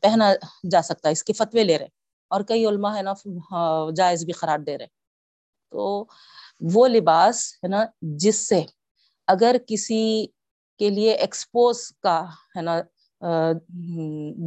پہنا 0.02 0.32
جا 0.70 0.82
سکتا 0.82 1.08
ہے، 1.08 1.12
اس 1.12 1.24
کے 1.24 1.32
فتوے 1.32 1.64
لے 1.64 1.78
رہے 1.78 1.86
اور 2.30 2.40
کئی 2.40 2.64
علماء 2.66 2.94
ہے 2.96 3.02
نا 3.02 3.12
جائز 3.96 4.24
بھی 4.24 4.32
قرار 4.32 4.58
دے 4.58 4.76
رہے 4.78 4.86
تو 5.72 6.04
وہ 6.60 6.86
لباس 6.88 7.42
ہے 7.64 7.68
نا 7.68 7.84
جس 8.22 8.48
سے 8.48 8.60
اگر 9.28 9.56
کسی 9.66 10.26
کے 10.80 10.90
لیے 10.90 11.12
ایکسپوز 11.12 11.80
کا 12.02 12.22
ہے 12.56 12.62
نا 12.62 12.80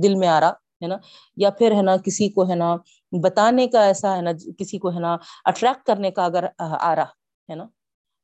دل 0.03 0.15
میں 0.15 0.27
آ 0.27 0.39
رہا 0.39 0.51
ہے 0.81 0.87
نا، 0.87 0.97
یا 1.37 1.49
پھر 1.57 1.71
ہے 1.75 1.81
نا 1.81 1.95
کسی 2.05 2.29
کو 2.29 2.49
ہے 2.49 2.55
نا 2.55 2.75
بتانے 3.11 3.67
کا 3.67 3.83
ایسا 3.85 4.15
ہے 4.17 4.21
نا، 4.21 4.31
کسی 4.57 4.77
کو 4.77 4.93
ہے 4.93 4.99
نا 4.99 5.15
اٹریکٹ 5.45 5.85
کرنے 5.87 6.11
کا 6.11 6.25
اگر، 6.25 6.45
آ 6.59 6.95
رہا 6.95 7.03
ہے 7.49 7.55
نا، 7.55 7.65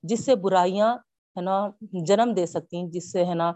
جس 0.04 0.26
سے 0.26 0.36
برائیاں 0.36 0.96
ہے 1.36 1.42
نا 1.42 1.56
جنم 2.08 2.34
دے 2.36 2.46
سکتی 2.46 2.84
جس 2.92 3.12
سے 3.12 3.26
ہے 3.26 3.34
نا 3.34 3.52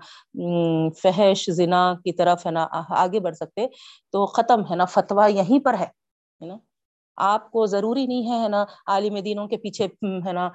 فحش، 1.02 1.50
زنا 1.56 1.84
کی 2.04 2.14
طرف 2.14 2.46
ہے 2.46 2.52
نا 2.52 2.68
آگے 3.04 3.20
بڑھ 3.20 3.36
سکتے، 3.36 3.68
تو 4.14 4.26
ختم 4.36 4.66
ہے 4.72 4.76
نا 4.76 4.86
فتوا 4.86 5.28
یہیں 5.28 5.60
پر 5.66 5.74
ہے 5.80 6.46
نا۔ 6.46 6.58
آپ 7.18 7.50
کو 7.52 7.66
ضروری 7.66 8.06
نہیں 8.06 8.30
ہے 8.32 8.48
نا 8.48 8.64
عالم 8.88 9.20
دینوں 9.20 9.48
کے 9.48 9.58
پیچھے 9.58 9.86
ہے 10.26 10.34
نا 10.34 10.50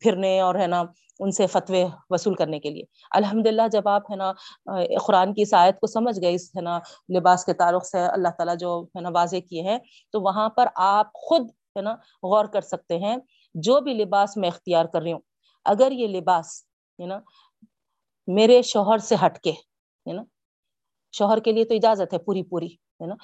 پھرنے 0.00 0.38
اور 0.40 0.54
ہے 0.54 0.66
نا 0.66 0.82
ان 1.20 1.30
سے 1.30 1.46
فتوے 1.46 1.84
وصول 2.10 2.34
کرنے 2.34 2.58
کے 2.60 2.70
لیے 2.70 2.84
الحمد 3.10 3.46
للہ 3.46 3.62
جب 3.72 3.88
آپ 3.88 4.10
ہے 4.10 4.16
نا 4.16 4.32
قرآن 5.06 5.34
کی 5.34 5.44
سائد 5.44 5.74
کو 5.74 5.86
سمجھ 5.86 6.18
گئے 6.20 6.34
اس 6.34 6.50
ہے 6.56 6.60
نا 6.60 6.78
لباس 7.16 7.44
کے 7.44 7.52
تعلق 7.52 7.86
سے 7.86 8.06
اللہ 8.06 8.28
تعالیٰ 8.28 8.56
جو 8.58 8.80
ہے 8.96 9.00
نا 9.00 9.08
واضح 9.14 9.46
کیے 9.48 9.62
ہیں 9.62 9.78
تو 10.14 10.20
وہاں 10.20 10.48
پر 10.48 10.68
آپ 10.76 11.12
خود 11.20 11.50
ہے 11.76 11.82
نا 11.82 11.94
غور 12.22 12.44
کر 12.44 12.60
سکتے 12.60 12.98
ہیں 12.98 13.16
جو 13.54 13.80
بھی 13.80 13.94
لباس 13.94 14.36
میں 14.36 14.48
اختیار 14.48 14.84
کر 14.84 15.02
رہی 15.02 15.12
ہوں 15.12 15.20
اگر 15.66 15.92
یہ 15.92 16.08
لباس 16.08 16.62
ہے 16.98 17.06
نا 17.06 17.18
میرے 18.28 18.60
شوہر 18.62 18.98
سے 18.98 19.14
ہٹ 19.24 19.38
کے 19.38 19.50
ہے 19.50 20.12
نا 20.12 20.22
شوہر 21.14 21.38
کے 21.38 21.52
لیے 21.52 21.64
تو 21.64 21.74
اجازت 21.74 22.12
ہے 22.12 22.18
پوری 22.18 22.42
پوری 22.42 22.66
ہے 22.66 23.06
نا 23.06 23.14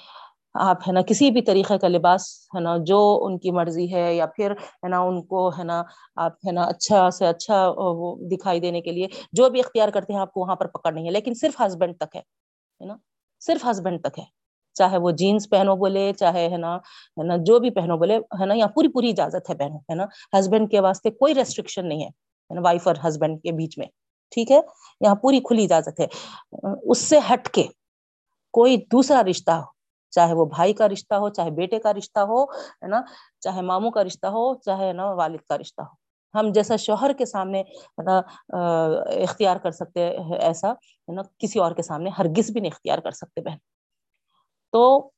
آپ 0.55 0.87
ہے 0.87 0.93
نا 0.93 1.01
کسی 1.01 1.29
بھی 1.31 1.41
طریقے 1.41 1.77
کا 1.77 1.87
لباس 1.87 2.23
ہے 2.55 2.59
نا 2.59 2.75
جو 2.85 2.99
ان 3.23 3.37
کی 3.37 3.51
مرضی 3.51 3.91
ہے 3.93 4.13
یا 4.15 4.25
پھر 4.25 4.51
ہے 4.51 4.87
نا 4.89 4.99
ان 4.99 5.21
کو 5.23 5.47
ہے 5.49 5.63
نا 5.63 5.81
آپ 6.17 6.45
ہے 6.47 6.51
نا 6.51 6.63
اچھا 6.63 7.09
سے 7.09 7.25
اچھا 7.27 7.67
وہ 7.77 8.15
دکھائی 8.31 8.59
دینے 8.59 8.81
کے 8.81 8.91
لیے 8.91 9.07
جو 9.33 9.49
بھی 9.49 9.59
اختیار 9.59 9.89
کرتے 9.89 10.13
ہیں 10.13 10.19
آپ 10.19 10.33
کو 10.33 10.41
وہاں 10.41 10.55
پر 10.55 10.67
پکڑ 10.67 10.91
نہیں 10.93 11.05
ہے 11.05 11.11
لیکن 11.11 11.33
صرف 11.33 11.61
ہسبینڈ 11.61 11.97
تک 11.97 12.15
ہے 12.15 12.21
نا 12.81 12.95
صرف 13.41 13.65
ہسبینڈ 13.71 14.01
تک 14.01 14.19
ہے 14.19 14.25
چاہے 14.75 14.97
وہ 14.97 15.11
جینس 15.11 15.49
پہنو 15.49 15.75
بولے 15.75 16.11
چاہے 16.17 16.47
ہے 16.49 16.57
نا 16.57 16.75
ہے 16.75 17.23
نا 17.23 17.35
جو 17.45 17.59
بھی 17.59 17.69
پہنو 17.69 17.97
بولے 17.97 18.17
ہے 18.39 18.45
نا 18.45 18.53
یا 18.53 18.67
پوری 18.67 18.87
پوری 18.87 19.09
اجازت 19.09 19.49
ہے 19.49 19.55
پہنو 19.55 19.77
ہے 19.89 19.95
نا 19.95 20.05
ہسبینڈ 20.39 20.71
کے 20.71 20.79
واسطے 20.79 21.09
کوئی 21.13 21.35
ریسٹرکشن 21.35 21.87
نہیں 21.87 22.03
ہے 22.03 22.55
نا 22.55 22.61
وائف 22.61 22.87
اور 22.87 22.95
ہسبینڈ 23.07 23.41
کے 23.43 23.51
بیچ 23.51 23.77
میں 23.77 23.87
ٹھیک 24.31 24.51
ہے 24.51 24.59
یہاں 25.01 25.15
پوری 25.15 25.39
کھلی 25.39 25.63
اجازت 25.63 25.99
ہے 25.99 26.07
اس 26.83 26.97
سے 26.99 27.19
ہٹ 27.31 27.49
کے 27.49 27.63
کوئی 28.53 28.77
دوسرا 28.91 29.23
رشتہ 29.23 29.51
ہو 29.51 29.78
چاہے 30.15 30.33
وہ 30.33 30.45
بھائی 30.55 30.73
کا 30.73 30.87
رشتہ 30.89 31.15
ہو، 31.15 31.29
چاہے 31.29 31.51
بیٹے 31.55 31.79
کا 31.79 31.93
رشتہ 31.93 32.19
ہو، 32.29 32.43
ہے 32.43 32.87
نا؟ 32.87 33.01
چاہے 33.41 33.61
ماموں 33.61 33.91
کا 33.91 34.03
رشتہ 34.03 34.27
ہو، 34.27 34.53
چاہے 34.65 34.91
نا، 34.93 35.11
والد 35.13 35.41
کا 35.49 35.57
رشتہ 35.57 35.81
ہو۔ 35.81 35.93
ہم 36.33 36.51
جیسا 36.53 36.75
شوہر 36.75 37.13
کے 37.17 37.25
سامنے، 37.25 37.61
ہے 37.61 38.03
نا 38.03 38.17
اختیار 39.23 39.57
کر 39.63 39.71
سکتے 39.71 40.07
ایسا، 40.39 40.71
ہے 40.71 41.13
نا، 41.13 41.21
کسی 41.37 41.59
اور 41.59 41.71
کے 41.71 41.81
سامنے 41.81 42.09
ہرگز 42.17 42.51
بھی 42.51 42.61
نہیں 42.61 42.71
اختیار 42.71 42.99
کر 43.03 43.11
سکتے 43.11 43.41
بہن۔ 43.41 43.57
تو 44.73 45.09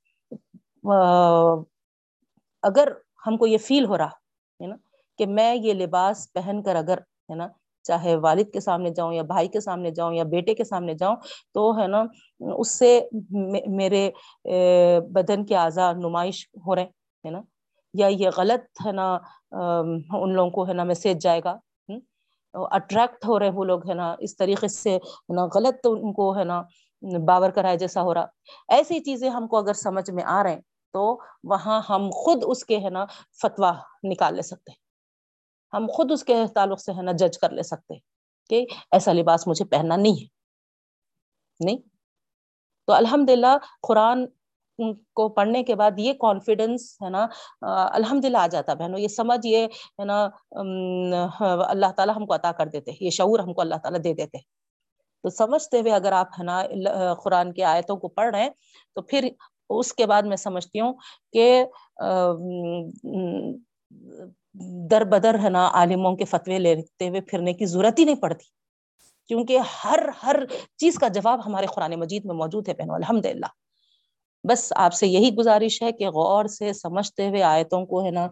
اگر 2.64 2.92
ہم 3.28 3.38
کو 3.38 3.48
یہ 3.48 3.58
فیل 3.58 3.86
ہو 3.86 3.98
رہا، 3.98 4.10
ہے 4.60 4.68
نا، 4.68 4.76
کہ 5.20 5.26
میں 5.28 5.54
یہ 5.56 5.74
لباس 5.74 6.28
پہن 6.34 6.62
کر 6.64 6.76
اگر، 6.76 6.98
ہے 7.30 7.36
نا 7.36 7.48
چاہے 7.84 8.16
والد 8.16 8.52
کے 8.54 8.60
سامنے 8.60 8.90
جاؤں 8.90 9.14
یا 9.14 9.22
بھائی 9.28 9.48
کے 9.48 9.60
سامنے 9.60 9.92
جاؤں 9.92 10.14
یا 10.14 10.24
بیٹے 10.32 10.54
کے 10.56 10.64
سامنے 10.64 10.94
جاؤں، 10.94 11.16
تو 11.54 11.72
ہے 11.80 11.88
نا، 11.88 12.04
اس 12.40 12.78
سے 12.80 13.00
میرے 13.68 14.10
بدن 15.14 15.46
کے 15.46 15.56
اعضاء 15.56 15.92
نمائش 15.94 16.48
ہو 16.66 16.76
رہے 16.76 16.86
ہے 17.26 17.30
نا؟ 17.30 17.42
یا 17.94 18.08
یہ 18.08 18.30
غلط، 18.38 18.86
ہے 18.86 18.92
نا 18.92 19.14
ان 19.52 20.34
لوگوں 20.34 20.52
کو، 20.52 20.68
ہے 20.68 20.74
نا 20.74 20.84
میسج 20.84 21.22
جائے 21.22 21.42
گا 21.44 21.58
اٹریکٹ 22.54 23.26
ہو 23.26 23.40
رہے 23.40 23.50
وہ 23.50 23.66
لوگ، 23.66 23.90
ہے 23.90 23.94
نا، 23.94 24.16
اس 24.20 24.36
طریقے 24.38 24.68
سے، 24.68 24.96
ہے 24.96 25.34
نا، 25.34 25.46
غلط 25.56 25.88
ان 25.90 26.14
کو، 26.14 26.36
ہے 26.38 26.44
نا، 26.44 26.62
باور 27.28 27.50
کرائے 27.50 27.78
جیسا 27.78 28.02
ہو 28.02 28.14
رہا۔ 28.14 28.26
ایسی 28.70 29.00
چیزیں 29.00 29.30
ہم 29.30 29.48
کو 29.48 29.58
اگر 29.58 29.74
سمجھ 29.74 30.10
میں 30.12 30.24
آ 30.24 30.42
رہے 30.44 30.54
ہیں، 30.54 30.62
تو 30.94 31.18
وہاں 31.44 31.82
ہم 31.90 32.10
خود 32.14 32.44
اس 32.48 32.66
کے، 32.66 32.78
ہے 32.78 32.90
نا 32.90 33.06
فتوا 33.42 33.72
نکال 34.04 34.36
لے 34.36 34.42
سکتے 34.42 34.72
ہم 35.74 35.88
خود 35.94 36.12
اس 36.12 36.24
کے 36.24 36.36
تعلق 36.56 36.82
سے 36.82 36.92
ہے 36.98 37.01
نا 37.01 37.12
جج 37.20 37.38
کر 37.40 37.51
لے 37.51 37.63
سکتے 37.63 37.96
کہ 38.50 38.66
ایسا 38.92 39.13
لباس 39.13 39.48
مجھے 39.48 39.66
پہننا 39.66 39.96
نہیں 39.96 40.22
ہے۔ 40.22 40.28
نہیں؟ 41.60 41.78
تو 42.88 42.94
الحمد 42.94 43.30
للہ 43.30 43.58
قرآن 43.88 44.25
کو 45.16 45.27
پڑھنے 45.29 45.62
کے 45.64 45.75
بعد 45.75 46.00
یہ 46.00 46.14
کانفیڈینس 46.22 46.96
ہے 47.01 47.10
نا 47.10 47.25
الحمد 47.94 48.25
للہ 48.25 48.38
آ 48.38 48.48
جاتا 48.51 48.74
بہنوں۔ 48.74 49.00
یہ 49.00 49.07
سمجھ، 49.07 49.46
یہ 49.46 49.68
ہے 50.00 50.05
نا 50.05 50.24
ہاں، 51.40 51.57
اللہ 51.68 51.92
تعالیٰ 51.98 52.16
ہم 52.16 52.25
کو 52.25 52.34
عطا 52.36 52.51
کر 52.57 52.68
دیتے 52.68 52.92
یہ 53.00 53.10
شعور 53.10 53.40
ہم 53.40 53.53
کو 53.53 53.62
اللہ 53.62 53.75
تعالیٰ 53.84 54.03
دے 54.03 54.14
دیتے 54.14 54.38
تو 55.24 55.29
سمجھتے 55.29 55.79
ہوئے 55.79 55.94
اگر 55.94 56.12
آپ 56.12 56.40
ہے 56.40 56.44
نا 56.44 56.62
قرآن 57.24 57.53
کی 57.53 57.64
آیتوں 57.64 57.96
کو 57.98 58.07
پڑھ 58.07 58.29
رہے 58.36 58.44
ہیں، 58.44 58.50
تو 58.96 59.01
پھر 59.01 59.27
اس 59.70 59.94
کے 59.94 60.05
بعد 60.05 60.24
میں 60.24 60.38
سمجھتی 60.38 60.79
ہوں 60.79 60.94
کہ 61.34 61.64
در 64.92 65.03
بدر 65.03 65.35
ہے 65.44 65.50
نا، 65.50 65.70
عالموں 65.74 66.16
کے 66.16 66.25
فتوے 66.25 66.59
لیتے 66.59 67.09
ہوئے 67.09 67.22
پھرنے 67.22 67.53
کی 67.53 67.66
ضرورت 67.66 68.00
ہی 68.00 68.05
نہیں 68.05 68.16
پڑتی۔ 68.16 68.46
کیونکہ 69.27 69.57
ہر 69.83 70.00
ہر 70.24 70.35
چیز 70.77 70.96
کا 70.96 71.07
جواب 71.07 71.46
ہمارے 71.46 71.66
قرآن 71.66 72.00
مجید 72.00 72.25
میں 72.25 72.35
موجود 72.35 72.68
ہے 72.68 72.74
بہنوں 72.74 72.96
الحمد 72.96 73.25
للہ 73.25 73.46
بس 74.50 74.74
آپ 74.75 74.94
سے 74.94 75.07
یہی 75.07 75.35
گزارش 75.35 75.81
ہے 75.81 75.92
کہ 75.92 76.09
غور 76.09 76.46
سے 76.46 76.74
سمجھتے 76.74 77.29
ہوئے 77.29 77.44
آیتوں 77.44 77.85
کو 77.85 78.05
ہے 78.05 78.11
نا 78.11 78.27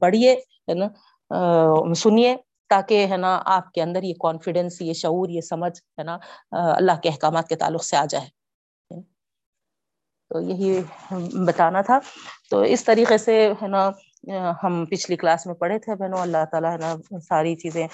پڑھیے، 0.00 0.32
ہے 0.68 0.74
نا 0.74 1.94
سنیے، 1.94 2.36
تاکہ 2.68 3.06
ہے 3.06 3.16
نا 3.16 3.42
آپ 3.44 3.72
کے 3.72 3.82
اندر 3.82 4.02
یہ 4.02 4.14
کانفیڈینس 4.20 4.82
یہ 4.82 4.92
شعور، 4.92 5.28
یہ 5.28 5.40
سمجھ 5.40 5.82
ہے 5.98 6.02
نا 6.02 6.18
اللہ 6.50 7.00
کے 7.02 7.08
احکامات 7.08 7.48
کے 7.48 7.56
تعلق 7.56 7.84
سے 7.84 7.96
آ 7.96 8.04
جائے۔ 8.04 8.28
تو 10.28 10.40
یہی 10.40 10.80
بتانا 11.46 11.80
تھا۔ 11.80 11.98
تو 12.50 12.60
اس 12.60 12.84
طریقے 12.84 13.18
سے 13.18 13.52
ہے 13.62 13.68
نا 13.68 13.90
ہم 14.62 14.84
پچھلی 14.90 15.16
کلاس 15.16 15.46
میں 15.46 15.54
پڑھے 15.54 15.78
تھے 15.78 15.94
بہنوں، 15.94 16.18
اللہ 16.18 16.44
تعالیٰ 16.50 16.72
ہے 16.72 16.78
نا 16.78 16.94
ساری 17.20 17.54
چیزیں 17.56 17.86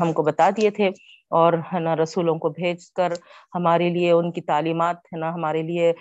ہم 0.00 0.12
کو 0.12 0.22
بتا 0.22 0.48
دیے 0.56 0.70
تھے 0.70 0.88
اور 1.32 1.52
ہے 1.72 1.78
نا 1.80 1.94
رسولوں 1.96 2.34
کو 2.38 2.48
بھیج 2.50 2.90
کر 2.92 3.12
ہمارے 3.54 3.88
لیے 3.90 4.10
ان 4.12 4.30
کی 4.32 4.40
تعلیمات 4.42 4.96
ہے 5.04 5.18
نا 5.18 5.32
ہمارے 5.34 5.62
لیے 5.62 5.92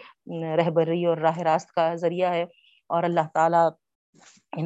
رہبری 0.57 1.03
اور 1.05 1.17
راہ 1.19 1.37
راست 1.41 1.71
کا 1.71 1.93
ذریعہ 1.95 2.33
ہے 2.33 2.43
اور 2.89 3.03
اللہ 3.03 3.27
تعالیٰ 3.33 3.67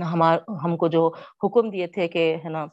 ہمار 0.04 0.38
ہم 0.63 0.76
کو 0.78 0.88
جو 0.88 1.08
حکم 1.44 1.70
دیے 1.70 1.88
تھے 1.88 2.08
کہ 2.08 2.36
ہے 2.44 2.50
نا 2.50 2.65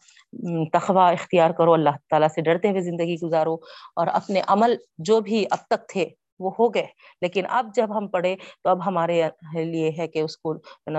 تخوا 0.73 1.09
اختیار 1.11 1.51
کرو، 1.59 1.73
اللہ 1.73 1.97
تعالیٰ 2.11 2.29
سے 2.35 2.41
ڈرتے 2.43 2.71
ہوئے 2.71 2.81
زندگی 2.83 3.17
گزارو 3.23 3.55
اور 3.97 4.07
اپنے 4.13 4.41
عمل 4.49 4.75
جو 5.01 5.21
بھی 5.21 5.45
اب 5.51 5.67
تک 5.67 5.89
تھے 5.89 6.09
وہ 6.41 6.51
ہو 6.59 6.69
گئے۔ 6.75 6.87
لیکن 7.23 7.45
اب 7.51 7.75
جب 7.75 7.97
ہم 7.97 8.07
پڑھے 8.09 8.35
تو 8.63 8.71
اب 8.71 8.87
ہمارے 8.87 9.23
لیے 9.57 9.91
ہے 9.99 10.07
کہ 10.09 10.19
اس 10.19 10.37
کو 10.39 10.55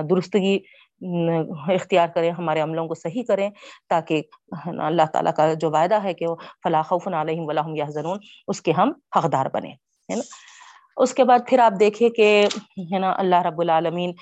درستگی 0.10 0.58
اختیار 1.02 2.08
کریں، 2.08 2.32
ہمارے 2.32 2.62
عملوں 2.62 2.88
کو 2.88 2.96
صحیح 2.96 3.24
کریں، 3.28 3.50
تاکہ 3.90 4.22
اللہ 4.80 5.06
تعالیٰ 5.14 5.34
کا 5.34 5.54
جو 5.54 5.72
وعدہ 5.72 6.04
ہے 6.04 6.14
کہ 6.14 6.28
وہ 6.28 6.36
فلاح 6.64 6.82
خوف 6.82 7.08
علیہم 7.08 7.48
ولاحم 7.48 7.76
یا 7.76 7.86
اس 8.48 8.62
کے 8.62 8.72
ہم 8.72 8.92
حقدار 9.16 9.46
بنے 9.54 9.70
ہے 9.70 10.16
نا؟ 10.16 10.22
اس 10.98 11.14
کے 11.14 11.24
بعد 11.24 11.40
پھر 11.48 11.60
آپ 11.60 11.80
دیکھیے 11.80 12.10
کہ، 12.10 12.48
ہے 12.94 13.00
نا، 13.00 13.12
اللہ 13.18 13.42
رب 13.42 13.60
العالمین 13.62 14.14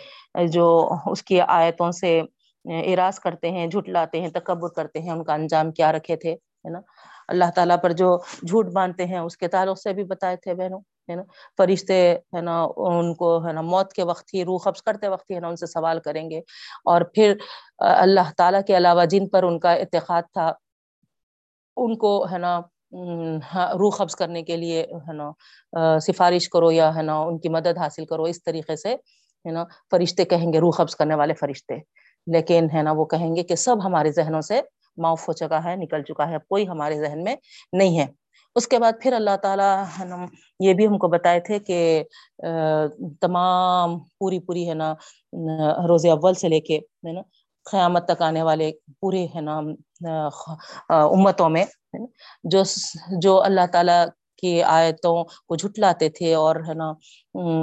جو 0.52 0.68
اس 1.06 1.24
کی 1.24 1.42
آیتوں 1.42 1.92
سے 1.92 2.22
اراض 2.66 3.20
کرتے 3.20 3.52
ہیں، 3.52 3.68
جھٹلاتے 3.68 4.22
ہیں، 4.22 4.30
تکبر 4.30 4.70
کرتے 4.70 5.00
ہیں، 5.00 5.12
ان 5.12 5.24
کا 5.24 5.34
انجام 5.34 5.72
کیا 5.72 5.92
رکھے 5.92 6.16
تھے، 6.16 6.34
ہے 6.34 6.70
نا؟ 6.70 6.80
اللہ 7.28 7.52
تعالیٰ 7.56 7.78
پر 7.82 7.92
جو 7.92 8.18
جھوٹ 8.48 8.66
باندھتے 8.66 9.06
ہیں، 9.06 9.20
اس 9.20 9.38
کے 9.38 9.48
تعلق 9.48 9.80
سے 9.82 9.94
بھی 9.94 10.04
بتائے 10.04 10.36
تھے 10.36 10.54
بہنوں۔ 10.54 10.80
ہے 11.10 11.16
نا؟ 11.16 11.24
فرشتے 11.58 12.00
ہے 12.36 12.42
نا، 12.42 12.68
ان 12.78 13.14
کو 13.16 13.48
ہے 13.48 13.54
نا 13.54 13.62
موت 13.62 13.94
کے 13.94 14.04
وقت 14.04 14.34
ہی، 14.34 14.44
روح 14.46 14.60
قبض 14.64 14.82
کرتے 14.82 15.08
وقت 15.08 15.30
ہی 15.30 15.36
ہے 15.36 15.40
نا 15.40 15.48
ان 15.48 15.56
سے 15.56 15.66
سوال 15.66 16.00
کریں 16.00 16.30
گے۔ 16.30 16.40
اور 16.86 17.02
پھر 17.16 17.34
اللہ 17.78 18.32
تعالیٰ 18.38 18.62
کے 18.68 18.78
علاوہ 18.78 19.06
جن 19.06 19.28
پر 19.30 19.44
ان 19.44 19.60
کا 19.60 19.74
اعتقاد 19.74 20.24
تھا، 20.34 20.52
ان 21.78 21.98
کو 21.98 22.26
ہے 22.32 22.38
نا 22.38 22.60
ہاں، 23.54 23.68
روح 23.74 23.96
قبض 23.98 24.16
کرنے 24.16 24.42
کے 24.44 24.58
لیے 24.58 24.82
ہے 25.08 25.14
نا 25.14 25.32
سفارش 26.00 26.50
کرو 26.50 26.72
یا 26.72 26.96
ہے 26.96 27.02
نا 27.02 27.18
ان 27.20 27.40
کی 27.40 27.50
مدد 27.50 27.78
حاصل 27.78 28.06
کرو۔ 28.06 28.24
اس 28.24 28.44
طریقے 28.44 28.76
سے 28.76 28.94
ہے 29.46 29.52
نا 29.52 29.64
فرشتے 29.92 30.26
کہیں 30.26 30.54
گے، 30.54 30.60
روح 30.60 30.72
قبض 30.78 30.96
کرنے 30.96 31.16
والے 31.16 31.34
فرشتے۔ 31.34 31.76
لیکن 32.28 32.68
ہے 32.74 32.82
نا 32.82 32.92
وہ 32.92 33.06
کہیں 33.06 33.36
گے 33.36 33.44
کہ 33.44 33.56
سب 33.56 33.86
ہمارے 33.86 34.12
ذہنوں 34.12 34.42
سے 34.42 34.62
معاف 34.98 35.28
ہو 35.28 35.34
چکا 35.34 35.64
ہے، 35.64 35.76
نکل 35.76 36.04
چکا 36.04 36.30
ہے 36.30 36.38
کوئی 36.50 36.68
ہمارے 36.68 37.00
ذہن 37.00 37.24
میں 37.24 37.36
نہیں 37.74 38.00
ہے۔ 38.00 38.06
اس 38.58 38.68
کے 38.68 38.78
بعد 38.80 38.94
پھر 39.02 39.14
اللہ 39.14 39.36
تعالیٰ 39.42 39.86
یہ 40.60 40.74
بھی 40.74 40.88
ہم 40.88 40.98
کو 40.98 41.08
بتائے 41.08 41.40
تھے 41.48 41.60
کہ 41.60 42.04
تمام 43.22 43.98
پوری 44.20 44.40
پوری 44.48 44.68
ہے 44.70 44.74
نا، 44.74 44.94
روز 45.88 46.06
اول 46.12 46.34
سے 46.34 46.48
لے 46.50 46.60
کے، 46.60 46.78
ہے 46.78 47.12
نا، 47.14 47.22
قیامت 47.66 48.06
تک 48.08 48.22
آنے 48.22 48.42
والے 48.44 48.72
پورے، 49.00 49.26
ہے 49.36 49.42
نا 49.42 49.60
امتوں 50.90 51.50
میں 51.50 51.66
جو 52.52 52.64
جو 53.22 53.42
اللہ 53.44 53.66
تعالیٰ 53.72 54.04
کی 54.38 54.64
آیتوں 54.64 55.24
کو 55.24 55.56
جھٹلاتے 55.56 56.10
تھے 56.10 56.34
اور 56.34 56.56
ہے 56.56 56.74
نا 56.74 56.94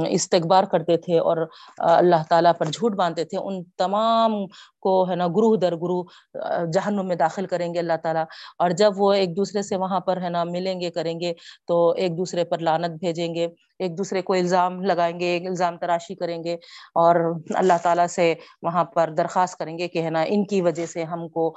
استقبار 0.09 0.65
کرتے 0.65 0.97
تھے 0.97 1.19
اور 1.19 1.37
اللہ 1.79 2.23
تعالیٰ 2.29 2.53
پر 2.59 2.67
جھوٹ 2.67 2.93
باندھتے 2.95 3.25
تھے۔ 3.25 3.39
ان 3.39 3.63
تمام 3.79 4.33
کو 4.81 5.11
ہے 5.11 5.17
نا، 5.17 5.27
گروہ 5.27 5.57
در 5.57 5.77
گروہ 5.77 6.05
جہنم 6.73 7.09
میں 7.09 7.17
داخل 7.17 7.47
کریں 7.47 7.75
گے 7.75 7.79
اللہ 7.79 7.97
تعالیٰ۔ 8.03 8.25
اور 8.59 8.71
جب 8.71 8.93
وہ 8.97 9.13
ایک 9.13 9.37
دوسرے 9.37 9.63
سے 9.63 9.77
وہاں 9.77 10.01
پر 10.01 10.21
ہے 10.23 10.29
نا 10.29 10.45
ملیں 10.45 10.81
گے، 10.81 10.91
کریں 10.91 11.21
گے، 11.21 11.33
تو 11.67 11.91
ایک 11.91 12.19
دوسرے 12.19 12.45
پر 12.45 12.59
لانت 12.59 12.91
بھیجیں 12.91 13.35
گے۔ 13.35 13.49
ایک 13.79 13.99
دوسرے 13.99 14.23
کو 14.23 14.33
الزام 14.33 14.83
لگائیں 14.83 15.21
گے، 15.21 15.37
الزام 15.47 15.77
تراشی 15.77 16.15
کریں 16.15 16.45
گے۔ 16.45 16.55
اور 16.95 17.17
اللہ 17.55 17.79
تعالیٰ 17.83 18.07
سے 18.07 18.35
وہاں 18.63 18.85
پر 18.85 19.11
درخواست 19.17 19.59
کریں 19.59 19.79
گے 19.79 19.89
کہ 19.89 20.03
ہے 20.03 20.11
نا، 20.11 20.23
ان 20.29 20.45
کی 20.47 20.61
وجہ 20.63 20.87
سے 20.87 21.05
ہم 21.05 21.29
کو 21.29 21.55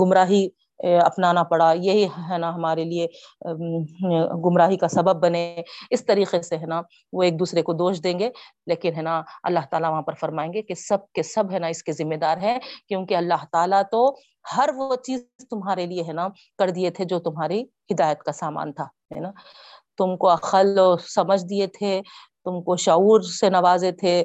گمراہی 0.00 0.48
اپنانا 1.04 1.42
پڑا۔ 1.42 1.72
یہی 1.76 2.04
ہے 2.30 2.38
نا 2.38 2.54
ہمارے 2.54 2.84
لیے 2.84 3.06
گمراہی 4.44 4.76
کا 4.76 4.88
سبب 4.88 5.16
بنے۔ 5.22 5.62
اس 5.90 6.04
طریقے 6.06 6.42
سے 6.42 6.56
ہے 6.58 6.66
نا 6.66 6.82
وہ 7.12 7.22
ایک 7.22 7.38
دوسرے 7.38 7.62
کو 7.62 7.72
دوش 7.72 8.02
دیں 8.04 8.18
گے۔ 8.18 8.30
لیکن 8.66 8.96
ہے 8.96 9.02
نا 9.02 9.22
اللہ 9.42 9.66
تعالیٰ 9.70 9.90
وہاں 9.90 10.02
پر 10.02 10.12
فرمائیں 10.12 10.52
گے 10.52 10.62
کہ 10.62 10.74
سب 10.74 10.98
کے 11.14 11.22
سب 11.22 11.44
ہے 11.52 11.58
نا 11.58 11.66
اس 11.66 11.82
کے 11.82 11.92
ذمہ 11.92 12.14
دار 12.14 12.36
ہیں۔ 12.36 12.58
کیونکہ 12.88 13.14
اللہ 13.14 13.44
تعالیٰ 13.52 13.82
تو 13.90 14.14
ہر 14.56 14.70
وہ 14.76 14.94
چیز 14.94 15.24
تمہارے 15.50 15.86
لیے 15.86 16.02
ہے 16.02 16.12
نا 16.12 16.28
کر 16.58 16.70
دیے 16.70 16.90
تھے 16.90 17.04
جو 17.04 17.18
تمہاری 17.18 17.62
ہدایت 17.62 18.22
کا 18.22 18.32
سامان 18.32 18.72
تھا، 18.72 18.84
ہے 18.84 19.20
نا۔ 19.20 19.30
تم 19.98 20.16
کو 20.16 20.32
عقل 20.32 20.78
سمجھ 21.14 21.44
دیے 21.50 21.66
تھے۔ 21.66 22.00
تم 22.44 22.62
کو 22.62 22.76
شعور 22.76 23.20
سے 23.20 23.50
نوازے 23.50 23.92
تھے، 23.92 24.22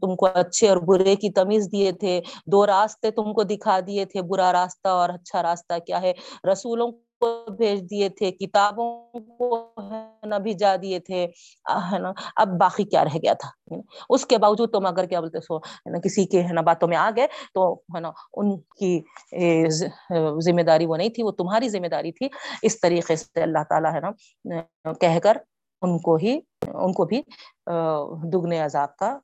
تم 0.00 0.14
کو 0.16 0.28
اچھے 0.34 0.68
اور 0.68 0.76
برے 0.86 1.16
کی 1.16 1.30
تمیز 1.30 1.68
دیے 1.72 1.92
تھے، 1.92 2.20
دو 2.52 2.66
راستے 2.66 3.10
تم 3.10 3.32
کو 3.34 3.42
دکھا 3.42 3.78
دیے 3.86 4.04
تھے، 4.04 4.22
برا 4.22 4.52
راستہ 4.52 4.88
اور 4.88 5.08
اچھا 5.08 5.42
راستہ 5.42 5.78
کیا 5.86 6.00
ہے؟ 6.02 6.12
رسولوں 6.52 6.90
کو 7.20 7.28
بھیج 7.56 7.80
دیے 7.90 8.08
تھے، 8.08 8.30
کتابوں 8.32 8.90
کو 9.38 9.56
ہے 9.90 10.26
نا 10.26 10.38
بھیجا 10.38 10.74
دیے 10.82 10.98
تھے 10.98 11.26
ہے 11.92 11.98
نا؟ 11.98 12.12
اب 12.36 12.48
باقی 12.60 12.84
کیا 12.84 13.04
رہ 13.04 13.16
گیا 13.22 13.32
تھا؟ 13.32 13.48
اس 14.10 14.26
کے 14.26 14.38
باوجود 14.38 14.72
تم 14.72 14.86
اگر 14.86 15.06
کیا 15.06 15.20
بولتے 15.20 15.40
سو، 15.40 15.56
ہے 15.56 15.90
نا، 15.90 15.98
کسی 15.98 16.24
کے، 16.24 16.42
ہے 16.42 16.52
نا، 16.52 16.60
باتوں 16.60 16.88
میں 16.88 16.96
آ 16.96 17.10
گئے 17.16 17.26
تو، 17.54 17.72
ہے 17.94 18.00
نا، 18.00 18.10
ان 18.34 18.56
کی 18.78 19.00
ذمہ 20.44 20.62
داری 20.62 20.86
وہ 20.86 20.96
نہیں 20.96 21.08
تھی، 21.08 21.22
وہ 21.22 21.30
تمہاری 21.30 21.68
ذمہ 21.68 21.86
داری 21.86 22.12
تھی۔ 22.12 22.28
اس 22.62 22.80
طریقے 22.80 23.16
سے 23.16 23.42
اللہ 23.42 23.64
تعالیٰ، 23.68 23.94
ہے 23.94 24.00
نا، 24.00 24.92
کہہ 24.92 25.18
کر 25.22 25.36
ان 25.82 25.98
کو 25.98 26.16
ہی، 26.16 26.38
ان 26.74 26.92
کو 26.92 27.04
بھی 27.04 27.22
دگنے 28.32 28.58
عذاب 28.60 28.96
کا 28.96 29.16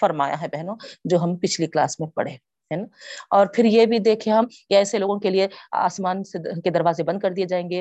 فرمایا 0.00 0.40
ہے 0.40 0.48
بہنوں، 0.52 0.76
جو 1.04 1.18
ہم 1.18 1.36
پچھلی 1.36 1.66
کلاس 1.66 2.00
میں 2.00 2.08
پڑھے۔ 2.08 2.36
ہے 2.70 2.76
نا۔ 2.76 2.86
اور 3.30 3.46
پھر 3.46 3.64
یہ 3.64 3.86
بھی 3.86 3.98
دیکھیں 3.98 4.32
ہم 4.32 4.44
کہ 4.68 4.74
ایسے 4.74 4.98
لوگوں 4.98 5.18
کے 5.18 5.30
لیے 5.30 5.48
آسمان 5.72 6.24
سے 6.24 6.38
کے 6.64 6.70
دروازے 6.70 7.02
بند 7.02 7.18
کر 7.18 7.30
دیے 7.30 7.44
جائیں 7.44 7.70
گے 7.70 7.80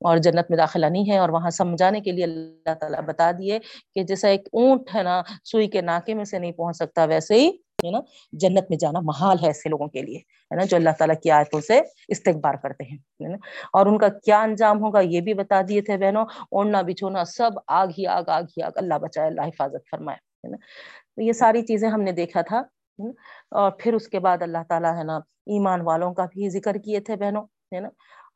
اور 0.00 0.16
جنت 0.16 0.50
میں 0.50 0.56
داخلہ 0.56 0.86
نہیں 0.86 1.10
ہے 1.10 1.18
اور 1.18 1.28
وہاں 1.28 1.50
سمجھانے 1.50 2.00
کے 2.00 2.12
لیے 2.12 2.24
اللہ 2.24 2.74
تعالیٰ 2.74 3.00
بتا 3.00 3.30
دیے 3.38 3.58
کہ 3.94 4.02
جیسا 4.02 4.28
ایک 4.28 4.48
اونٹ 4.52 4.94
ہے 4.94 5.02
نا، 5.02 5.22
سوئی 5.44 5.68
کے 5.68 5.80
ناکے 5.80 6.14
میں 6.14 6.24
سے 6.24 6.38
نہیں 6.38 6.52
پہنچ 6.52 6.76
سکتا، 6.76 7.04
ویسے 7.04 7.34
ہی 7.34 7.48
ہے 7.84 7.90
نا، 7.90 8.00
جنت 8.32 8.70
میں 8.70 8.78
جانا 8.78 9.00
محال 9.00 9.36
ہے 9.42 9.46
ایسے 9.46 9.68
لوگوں 9.68 9.86
کے 9.86 10.02
لیے، 10.02 10.18
ہے 10.18 10.56
نا، 10.56 10.64
جو 10.64 10.76
اللہ 10.76 10.90
تعالیٰ 10.98 11.14
کی 11.22 11.30
آیتوں 11.30 11.60
سے 11.60 11.80
استقبار 12.08 12.54
کرتے 12.54 12.84
ہیں 12.84 13.34
اور 13.72 13.86
ان 13.86 13.98
کا 13.98 14.08
کیا 14.08 14.42
انجام 14.42 14.80
ہوگا 14.80 15.00
یہ 15.00 15.20
بھی 15.20 15.34
بتا 15.34 15.60
دیے 15.68 15.80
تھے 15.80 15.96
بہنوں۔ 15.96 16.24
اوڑھنا، 16.50 16.82
بچھونا، 16.82 17.24
سب 17.24 17.50
آگ 17.66 17.86
ہی 17.98 18.06
آگ 18.06 18.22
آگ 18.26 18.42
ہی 18.42 18.62
آگ، 18.62 18.70
اللہ 18.74 18.94
بچائے، 18.94 19.28
اللہ 19.28 19.42
حفاظت 19.42 19.90
فرمائے، 19.90 20.16
ہے 20.16 20.50
نا۔ 20.50 20.56
یہ 21.16 21.32
ساری 21.32 21.62
چیزیں 21.62 21.88
ہم 21.88 22.02
نے 22.02 22.12
دیکھا 22.12 22.40
تھا۔ 22.40 22.62
اور 22.98 23.70
پھر 23.80 23.94
اس 23.94 24.08
کے 24.08 24.18
بعد 24.20 24.42
اللہ 24.42 24.62
تعالیٰ 24.68 24.96
ہے 24.98 25.04
نا 25.04 25.16
ایمان 25.46 25.80
والوں 25.80 26.14
کا 26.14 26.24
بھی 26.32 26.48
ذکر 26.50 26.76
کیے 26.84 27.00
تھے 27.00 27.16
بہنوں، 27.16 27.42
ہے 27.74 27.80
نا؟ 27.80 27.88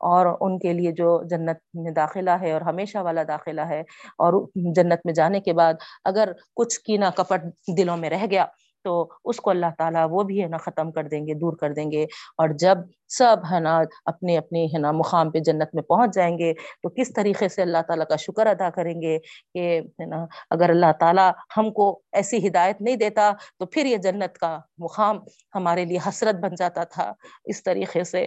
اور 0.09 0.25
ان 0.39 0.57
کے 0.59 0.73
لیے 0.73 0.91
جو 0.91 1.21
جنت 1.29 1.57
میں 1.75 1.91
داخلہ 1.91 2.31
ہے 2.41 2.51
اور 2.51 2.61
ہمیشہ 2.61 2.97
والا 3.03 3.23
داخلہ 3.27 3.61
ہے، 3.61 3.79
اور 4.17 4.33
جنت 4.75 5.05
میں 5.05 5.13
جانے 5.13 5.39
کے 5.39 5.53
بعد 5.53 5.73
اگر 6.05 6.31
کچھ 6.55 6.79
کینا 6.79 7.09
کپٹ 7.17 7.45
دلوں 7.77 7.97
میں 7.97 8.09
رہ 8.09 8.25
گیا 8.31 8.45
تو 8.83 9.09
اس 9.25 9.37
کو 9.37 9.49
اللہ 9.49 9.65
تعالیٰ 9.77 10.07
وہ 10.11 10.23
بھی 10.23 10.43
ہے 10.43 10.47
نا 10.47 10.57
ختم 10.57 10.91
کر 10.91 11.03
دیں 11.03 11.27
گے، 11.27 11.33
دور 11.33 11.53
کر 11.53 11.73
دیں 11.73 11.91
گے۔ 11.91 12.03
اور 12.37 12.49
جب 12.49 12.77
سب 13.07 13.37
ہے 13.51 13.59
نا 13.59 13.81
اپنے 14.05 14.37
اپنے 14.37 14.65
ہے 14.65 14.77
نا 14.77 14.91
مقام 14.91 15.31
پہ 15.31 15.39
جنت 15.39 15.75
میں 15.75 15.83
پہنچ 15.83 16.13
جائیں 16.13 16.37
گے، 16.37 16.53
تو 16.53 16.89
کس 16.89 17.13
طریقے 17.13 17.49
سے 17.49 17.61
اللہ 17.61 17.77
تعالیٰ 17.87 18.05
کا 18.07 18.15
شکر 18.15 18.47
ادا 18.47 18.69
کریں 18.69 19.01
گے 19.01 19.19
کہ 19.53 19.81
ہے 19.99 20.05
نا 20.05 20.25
اگر 20.49 20.69
اللہ 20.69 20.91
تعالیٰ 20.99 21.31
ہم 21.57 21.71
کو 21.71 22.01
ایسی 22.11 22.47
ہدایت 22.47 22.81
نہیں 22.81 22.95
دیتا 22.95 23.31
تو 23.59 23.65
پھر 23.65 23.85
یہ 23.85 23.97
جنت 23.97 24.37
کا 24.37 24.59
مقام 24.77 25.19
ہمارے 25.55 25.85
لیے 25.85 25.97
حسرت 26.09 26.35
بن 26.35 26.55
جاتا 26.57 26.83
تھا۔ 26.83 27.13
اس 27.45 27.63
طریقے 27.63 28.03
سے 28.03 28.23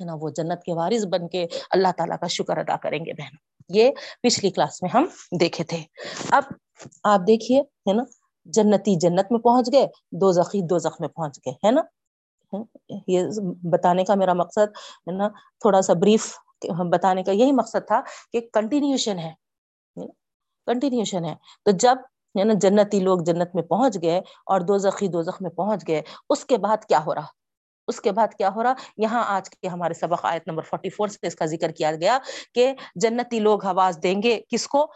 ہے 0.00 0.04
نا 0.04 0.12
وہ 0.20 0.30
جنت 0.30 0.62
کے 0.62 0.74
وارث 0.74 1.06
بن 1.06 1.28
کے 1.28 1.46
اللہ 1.70 1.88
تعالیٰ 1.96 2.18
کا 2.18 2.26
شکر 2.26 2.56
ادا 2.56 2.76
کریں 2.76 2.98
گے 2.98 3.12
بہن۔ 3.12 3.34
یہ 3.68 3.90
پچھلی 4.22 4.50
کلاس 4.50 4.82
میں 4.82 4.90
ہم 4.94 5.06
دیکھے 5.40 5.64
تھے۔ 5.64 5.78
اب 6.30 6.42
آپ 7.04 7.20
دیکھیے 7.26 7.60
ہے 7.60 7.92
نا 7.92 8.02
جنتی 8.54 8.94
جنت 9.00 9.30
میں 9.30 9.40
پہنچ 9.40 9.72
گئے 9.72 9.86
دو 10.20 10.32
زخی 10.32 10.60
دو 10.62 10.78
زخ 10.78 11.00
میں 11.00 11.08
پہنچ 11.08 11.38
گئے، 11.38 11.52
ہے 11.66 11.70
نا؟ 11.70 11.82
یہ 13.08 13.28
بتانے 13.72 14.04
کا 14.04 14.14
میرا 14.14 14.32
مقصد 14.32 14.76
ہے 15.06 15.12
نا، 15.12 15.28
تھوڑا 15.60 15.80
سا 15.82 15.92
بریف 15.92 16.34
بتانے 16.92 17.22
کا 17.22 17.32
یہی 17.32 17.52
مقصد 17.52 17.86
تھا 17.86 18.00
کہ 18.32 18.40
کنٹینیوشن 18.52 19.18
ہے 19.18 19.32
کنٹینیوشن 20.66 21.24
ہے۔ 21.24 21.34
تو 21.64 21.70
جب، 21.70 21.96
ہے 22.34 22.44
نا، 22.44 22.52
جنتی 22.60 23.00
لوگ 23.00 23.18
جنت 23.26 23.54
میں 23.54 23.62
پہنچ 23.62 23.96
گئے 24.02 24.18
اور 24.46 24.60
دو 24.60 24.78
زخی 24.78 25.08
دو 25.08 25.22
زخ 25.22 25.40
میں 25.42 25.50
پہنچ 25.50 25.86
گئے، 25.88 26.02
اس 26.30 26.44
کے 26.44 26.56
بعد 26.58 26.84
کیا 26.84 27.00
ہو 27.06 27.14
رہا؟ 27.14 27.26
اس 27.88 28.00
کے 28.00 28.12
بعد 28.12 28.34
کیا 28.38 28.50
ہو 28.54 28.62
رہا؟ 28.62 28.74
یہاں 28.96 29.22
آج 29.28 29.48
کے 29.50 29.68
ہمارے 29.68 29.94
سبق 29.94 30.24
آیت 30.24 30.48
نمبر 30.48 30.62
44 30.62 31.10
سے 31.10 31.26
اس 31.26 31.34
کا 31.34 31.46
ذکر 31.46 31.70
کیا 31.70 31.94
گیا 31.96 32.18
کہ 32.54 32.72
جنتی 32.96 33.40
لوگ 33.40 33.64
آواز 33.66 33.98
دیں 34.02 34.22
گے 34.22 34.40
کس 34.48 34.66
کو؟ 34.68 34.86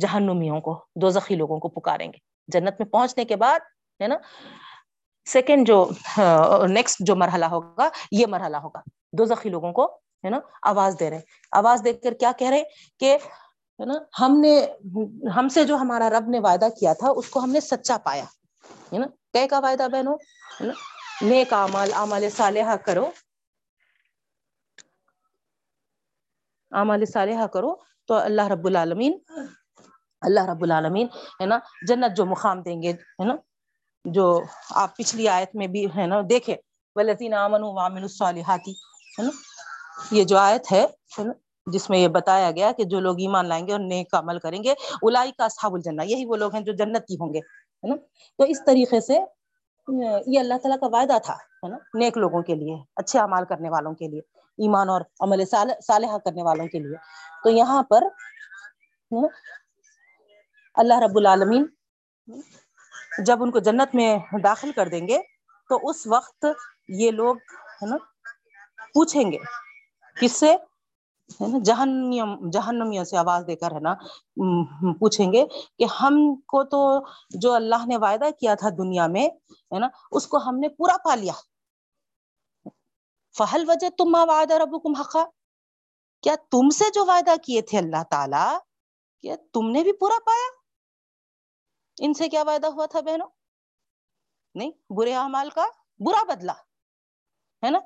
جہنمیوں 0.00 0.60
کو 0.60 0.74
دو 1.00 1.10
زخی 1.10 1.34
لوگوں 1.36 1.58
کو 1.60 1.68
پکاریں 1.68 2.06
گے۔ 2.06 2.18
جنت 2.52 2.74
میں 2.78 2.88
پہنچنے 2.88 3.24
کے 3.24 3.36
بعد، 3.36 3.60
ہے 4.02 4.06
نا 4.06 4.14
سیکنڈ 5.28 5.66
جو 5.66 5.90
ہاں، 6.18 6.68
نیکسٹ 6.68 7.00
جو 7.00 7.16
مرحلہ 7.16 7.44
ہوگا، 7.44 7.88
یہ 8.12 8.26
مرحلہ 8.26 8.56
ہوگا۔ 8.56 8.80
دو 9.12 9.24
زخی 9.24 9.48
لوگوں 9.48 9.72
کو، 9.72 9.84
ہے 10.24 10.30
نا، 10.30 10.38
آواز 10.62 10.96
دے 11.00 11.10
رہے 11.10 11.20
آواز 11.52 11.82
دے 11.84 11.92
کر 11.92 12.14
کیا 12.14 12.32
کہہ 12.38 12.50
رہے 12.50 12.62
کہ، 13.00 13.18
ہے 13.78 13.84
نا، 13.84 13.94
ہم 14.20 14.40
نے، 14.40 14.66
ہم 15.36 15.48
سے 15.48 15.64
جو 15.64 15.76
ہمارا 15.76 16.10
رب 16.10 16.28
نے 16.28 16.38
وعدہ 16.38 16.66
کیا 16.80 16.92
تھا، 16.92 17.08
اس 17.16 17.28
کو 17.28 17.40
ہم 17.40 17.50
نے 17.50 17.60
سچا 17.60 17.96
پایا، 17.98 18.24
ہے 18.92 18.98
نا۔ 18.98 19.06
کہ 19.32 19.46
کا 19.46 19.58
وعدہ 19.58 19.86
بہنوں؟ 19.92 20.14
ہے 20.60 20.66
نا، 20.66 20.72
نیک 21.22 21.52
عمل 21.52 21.92
عمل 21.92 22.30
صالحہ 22.30 22.76
کرو۔ 22.76 23.10
عمل 26.70 27.04
صالحہ 27.04 27.46
کرو 27.46 27.74
تو 28.04 28.14
اللہ 28.14 28.46
رب 28.46 28.66
العالمین 28.66 29.18
اللہ 30.22 30.50
رب 30.50 30.62
العالمین، 30.62 31.06
ہے 31.40 31.46
نا، 31.46 31.58
جنت 31.88 32.16
جو 32.16 32.26
مقام 32.26 32.62
دیں 32.62 32.80
گے، 32.82 32.92
ہے 32.92 33.24
نا، 33.24 33.34
جو 34.04 34.26
آپ 34.82 34.96
پچھلی 34.96 35.28
آیت 35.28 35.54
میں 35.54 35.66
بھی، 35.66 35.84
ہے 35.96 36.06
نا 36.06 36.20
دیکھے 36.30 36.56
ولطین 36.96 37.34
امن 37.34 37.62
وامن 37.76 38.02
الصالحاتی 38.02 38.72
ہے 39.18 39.22
نا، 39.22 39.30
یہ 40.10 40.24
جو 40.24 40.38
آیت 40.38 40.72
ہے 40.72 40.84
نا، 41.18 41.32
جس 41.66 41.88
میں 41.90 41.98
یہ 41.98 42.08
بتایا 42.08 42.50
گیا 42.50 42.70
کہ 42.76 42.84
جو 42.84 43.00
لوگ 43.00 43.20
ایمان 43.20 43.48
لائیں 43.48 43.66
گے 43.66 43.72
اور 43.72 43.80
نیک 43.80 44.14
عمل 44.14 44.38
کریں 44.38 44.62
گے 44.64 44.72
الائی 45.02 45.32
کا 45.32 45.44
اصحاب 45.44 45.74
الجنہ، 45.74 46.02
یہی 46.06 46.24
وہ 46.26 46.36
لوگ 46.36 46.54
ہیں 46.54 46.62
جو 46.62 46.72
جنتی 46.78 47.14
ہوں 47.20 47.32
گے، 47.34 47.38
ہے 47.38 47.88
نا، 47.88 47.96
تو 48.38 48.44
اس 48.44 48.64
طریقے 48.66 49.00
سے، 49.00 49.18
یہ 49.88 50.38
اللہ 50.40 50.54
تعالیٰ 50.62 50.78
کا 50.80 50.88
وعدہ 50.92 51.18
تھا، 51.24 51.34
ہے 51.34 51.68
نا، 51.68 51.76
نیک 51.98 52.18
لوگوں 52.18 52.42
کے 52.42 52.54
لیے، 52.54 52.76
اچھے 52.96 53.18
اعمال 53.20 53.44
کرنے 53.44 53.70
والوں 53.70 53.94
کے 53.94 54.08
لیے، 54.08 54.20
ایمان 54.58 54.88
اور 54.88 55.00
عمل 55.20 55.44
صالحہ 55.46 56.18
کرنے 56.24 56.42
والوں 56.42 56.66
کے 56.68 56.78
لیے، 56.78 56.96
تو 57.44 57.50
یہاں 57.50 57.82
پر 57.82 58.04
اللہ 60.74 60.98
رب 60.98 61.16
العالمین 61.16 61.66
جب 63.26 63.42
ان 63.42 63.50
کو 63.50 63.58
جنت 63.58 63.94
میں 63.94 64.18
داخل 64.44 64.72
کر 64.72 64.88
دیں 64.88 65.08
گے، 65.08 65.18
تو 65.68 65.78
اس 65.90 66.06
وقت 66.06 66.46
یہ 66.88 67.10
لوگ، 67.10 67.36
ہے 67.82 67.86
نا، 67.86 67.96
پوچھیں 68.94 69.32
گے 69.32 69.38
کس 70.20 70.32
سے؟ 70.32 70.56
جہنم، 71.64 72.50
جہنمیوں 72.50 73.04
سے 73.04 73.16
آواز 73.16 73.44
دے 73.46 73.56
کر، 73.56 73.72
ہے 73.72 73.80
نا 73.80 73.94
پوچھیں 75.00 75.32
گے 75.32 75.44
کہ 75.78 75.84
ہم 76.00 76.18
کو 76.46 76.62
تو 76.64 76.80
جو 77.30 77.52
اللہ 77.52 77.86
نے 77.86 77.96
وعدہ 77.96 78.30
کیا 78.40 78.54
تھا 78.54 78.68
دنیا 78.78 79.06
میں، 79.06 79.28
ہے 79.52 79.78
نا، 79.78 79.88
اس 80.10 80.26
کو 80.26 80.36
ہم 80.36 80.58
نے 80.58 80.68
پورا 80.68 80.96
پا 81.04 81.14
لیا۔ 81.14 81.32
فہل 83.36 83.64
وجہ 83.68 83.88
تم 83.88 84.14
وعدہ 84.28 84.54
ربکم 84.54 84.94
حقا۔ 85.00 85.24
کیا 86.22 86.34
تم 86.50 86.70
سے 86.70 86.84
جو 86.94 87.04
وعدہ 87.06 87.34
کیے 87.42 87.62
تھے 87.62 87.78
اللہ 87.78 88.02
تعالی، 88.10 88.46
کیا 89.20 89.36
تم 89.52 89.70
نے 89.70 89.82
بھی 89.82 89.92
پورا 89.92 90.18
پایا؟ 90.26 90.61
ان 92.00 92.14
سے 92.14 92.28
کیا 92.28 92.42
وعدہ 92.42 92.66
ہوا 92.66 92.86
تھا 92.86 93.00
بہنوں؟ 93.00 93.26
نہیں، 94.54 94.70
برے 94.90 95.14
اعمال 95.14 95.50
کا 95.50 95.64
برا 95.98 96.24
بدلا 96.24 96.52
ہے 97.64 97.70
نا؟ 97.70 97.78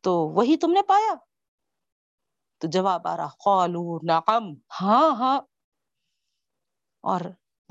تو 0.00 0.12
وہی 0.12 0.56
تم 0.56 0.72
نے 0.72 0.82
پایا؟ 0.82 1.14
تو 2.58 2.68
جواب 2.68 3.06
آ 3.06 3.16
رہا، 3.16 3.28
قالو 3.44 3.98
نعم۔ 4.06 4.54
ہاں 4.80 5.16
ہاں۔ 5.16 5.40
اور 7.02 7.20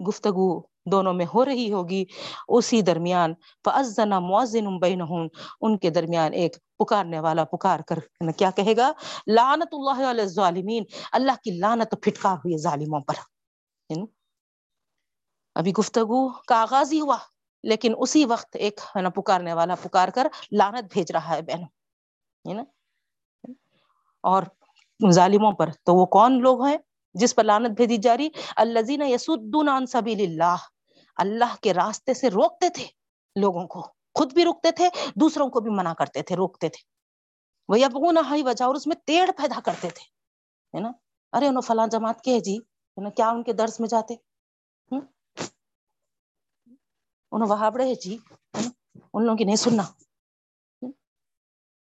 گفتگو 0.07 0.61
دونوں 0.91 1.13
میں 1.13 1.25
ہو 1.33 1.45
رہی 1.45 1.71
ہوگی۔ 1.73 2.05
اسی 2.47 2.81
درمیان 2.81 3.33
فَأَذَّنَ 3.65 4.15
مُعَذِّنٌ 4.15 4.79
بَيْنَهُمْ۔ 4.79 5.29
ان 5.61 5.77
کے 5.77 5.89
درمیان 5.89 6.33
ایک 6.33 6.57
پکارنے 6.79 7.19
والا 7.19 7.43
پکار 7.43 7.79
کر 7.79 7.99
کیا 8.31 8.51
کہے 8.51 8.77
گا؟ 8.77 8.91
لعنت 9.27 9.67
اللہ 9.71 10.09
علی 10.11 10.21
الظالمین۔ 10.21 10.83
اللہ 11.11 11.31
کی 11.43 11.51
لعنت 11.51 11.95
پھٹکار 12.01 12.33
ہوئی 12.33 12.57
ظالموں 12.57 12.99
پر۔ 12.99 13.30
ابھی 15.55 15.71
گفتگو 15.79 16.29
کا 16.29 16.61
آغاز 16.61 16.93
ہی 16.93 16.99
ہوا، 16.99 17.17
لیکن 17.63 17.93
اسی 17.97 18.25
وقت 18.25 18.55
ایک 18.55 18.79
ہے 18.95 19.01
نا 19.01 19.09
پکارنے 19.09 19.53
والا 19.53 19.75
پکار 19.75 20.09
کر 20.09 20.27
لانت 20.51 20.93
بھیج 20.93 21.11
رہا 21.11 21.35
ہے 21.35 21.41
بہنوں، 21.41 21.67
ہے 22.45 22.53
نا؟ 22.53 22.63
اور 24.23 24.43
ظالموں 25.11 25.51
پر 25.51 25.71
تو 25.83 25.95
وہ 25.95 26.05
کون 26.05 26.41
لوگ 26.41 26.65
ہیں 26.65 26.77
جس 27.13 27.35
پر 27.35 27.43
لانت 27.43 27.71
بھیجی 27.77 27.97
جا 27.97 28.17
رہی؟ 28.17 28.29
الزین 28.55 29.01
یسدون 29.01 29.69
عن 29.69 29.85
سبیل 29.85 30.21
اللہ 30.21 30.55
اللہ 31.17 31.55
کے 31.61 31.73
راستے 31.73 32.13
سے 32.13 32.29
روکتے 32.29 32.69
تھے 32.69 32.85
لوگوں 33.35 33.67
کو، 33.67 33.81
خود 34.15 34.33
بھی 34.33 34.45
رکتے 34.45 34.71
تھے، 34.71 34.89
دوسروں 35.15 35.49
کو 35.49 35.59
بھی 35.59 35.71
منع 35.71 35.93
کرتے 35.93 36.21
تھے، 36.21 36.35
روکتے 36.35 36.69
تھے۔ 36.69 36.81
وہ 37.69 37.75
اب 37.85 38.11
نہ 38.11 38.43
وجہ 38.45 38.65
اور 38.65 38.75
اس 38.75 38.87
میں 38.87 38.95
تیڑ 39.05 39.31
پیدا 39.37 39.59
کرتے 39.65 39.89
تھے، 39.89 40.03
ہے 40.73 40.79
نا؟ 40.79 40.91
ارے 41.33 41.47
انہوں 41.47 41.61
فلاں 41.61 41.87
جماعت 41.87 42.21
کے 42.21 42.39
جی 42.39 42.57
ہے 42.97 43.03
نا 43.03 43.09
کیا 43.09 43.29
ان 43.29 43.43
کے 43.43 43.53
درس 43.53 43.79
میں 43.79 43.89
جاتے 43.89 44.15
انہوں 47.31 47.47
وہابڑے 47.49 47.87
ہے 47.89 47.95
جی 47.95 48.13
ہے 48.15 48.61
نا 48.61 48.69
ان 49.13 49.23
لوگوں 49.23 49.37
کی 49.37 49.43
نہیں 49.43 49.55
سننا۔ 49.55 49.83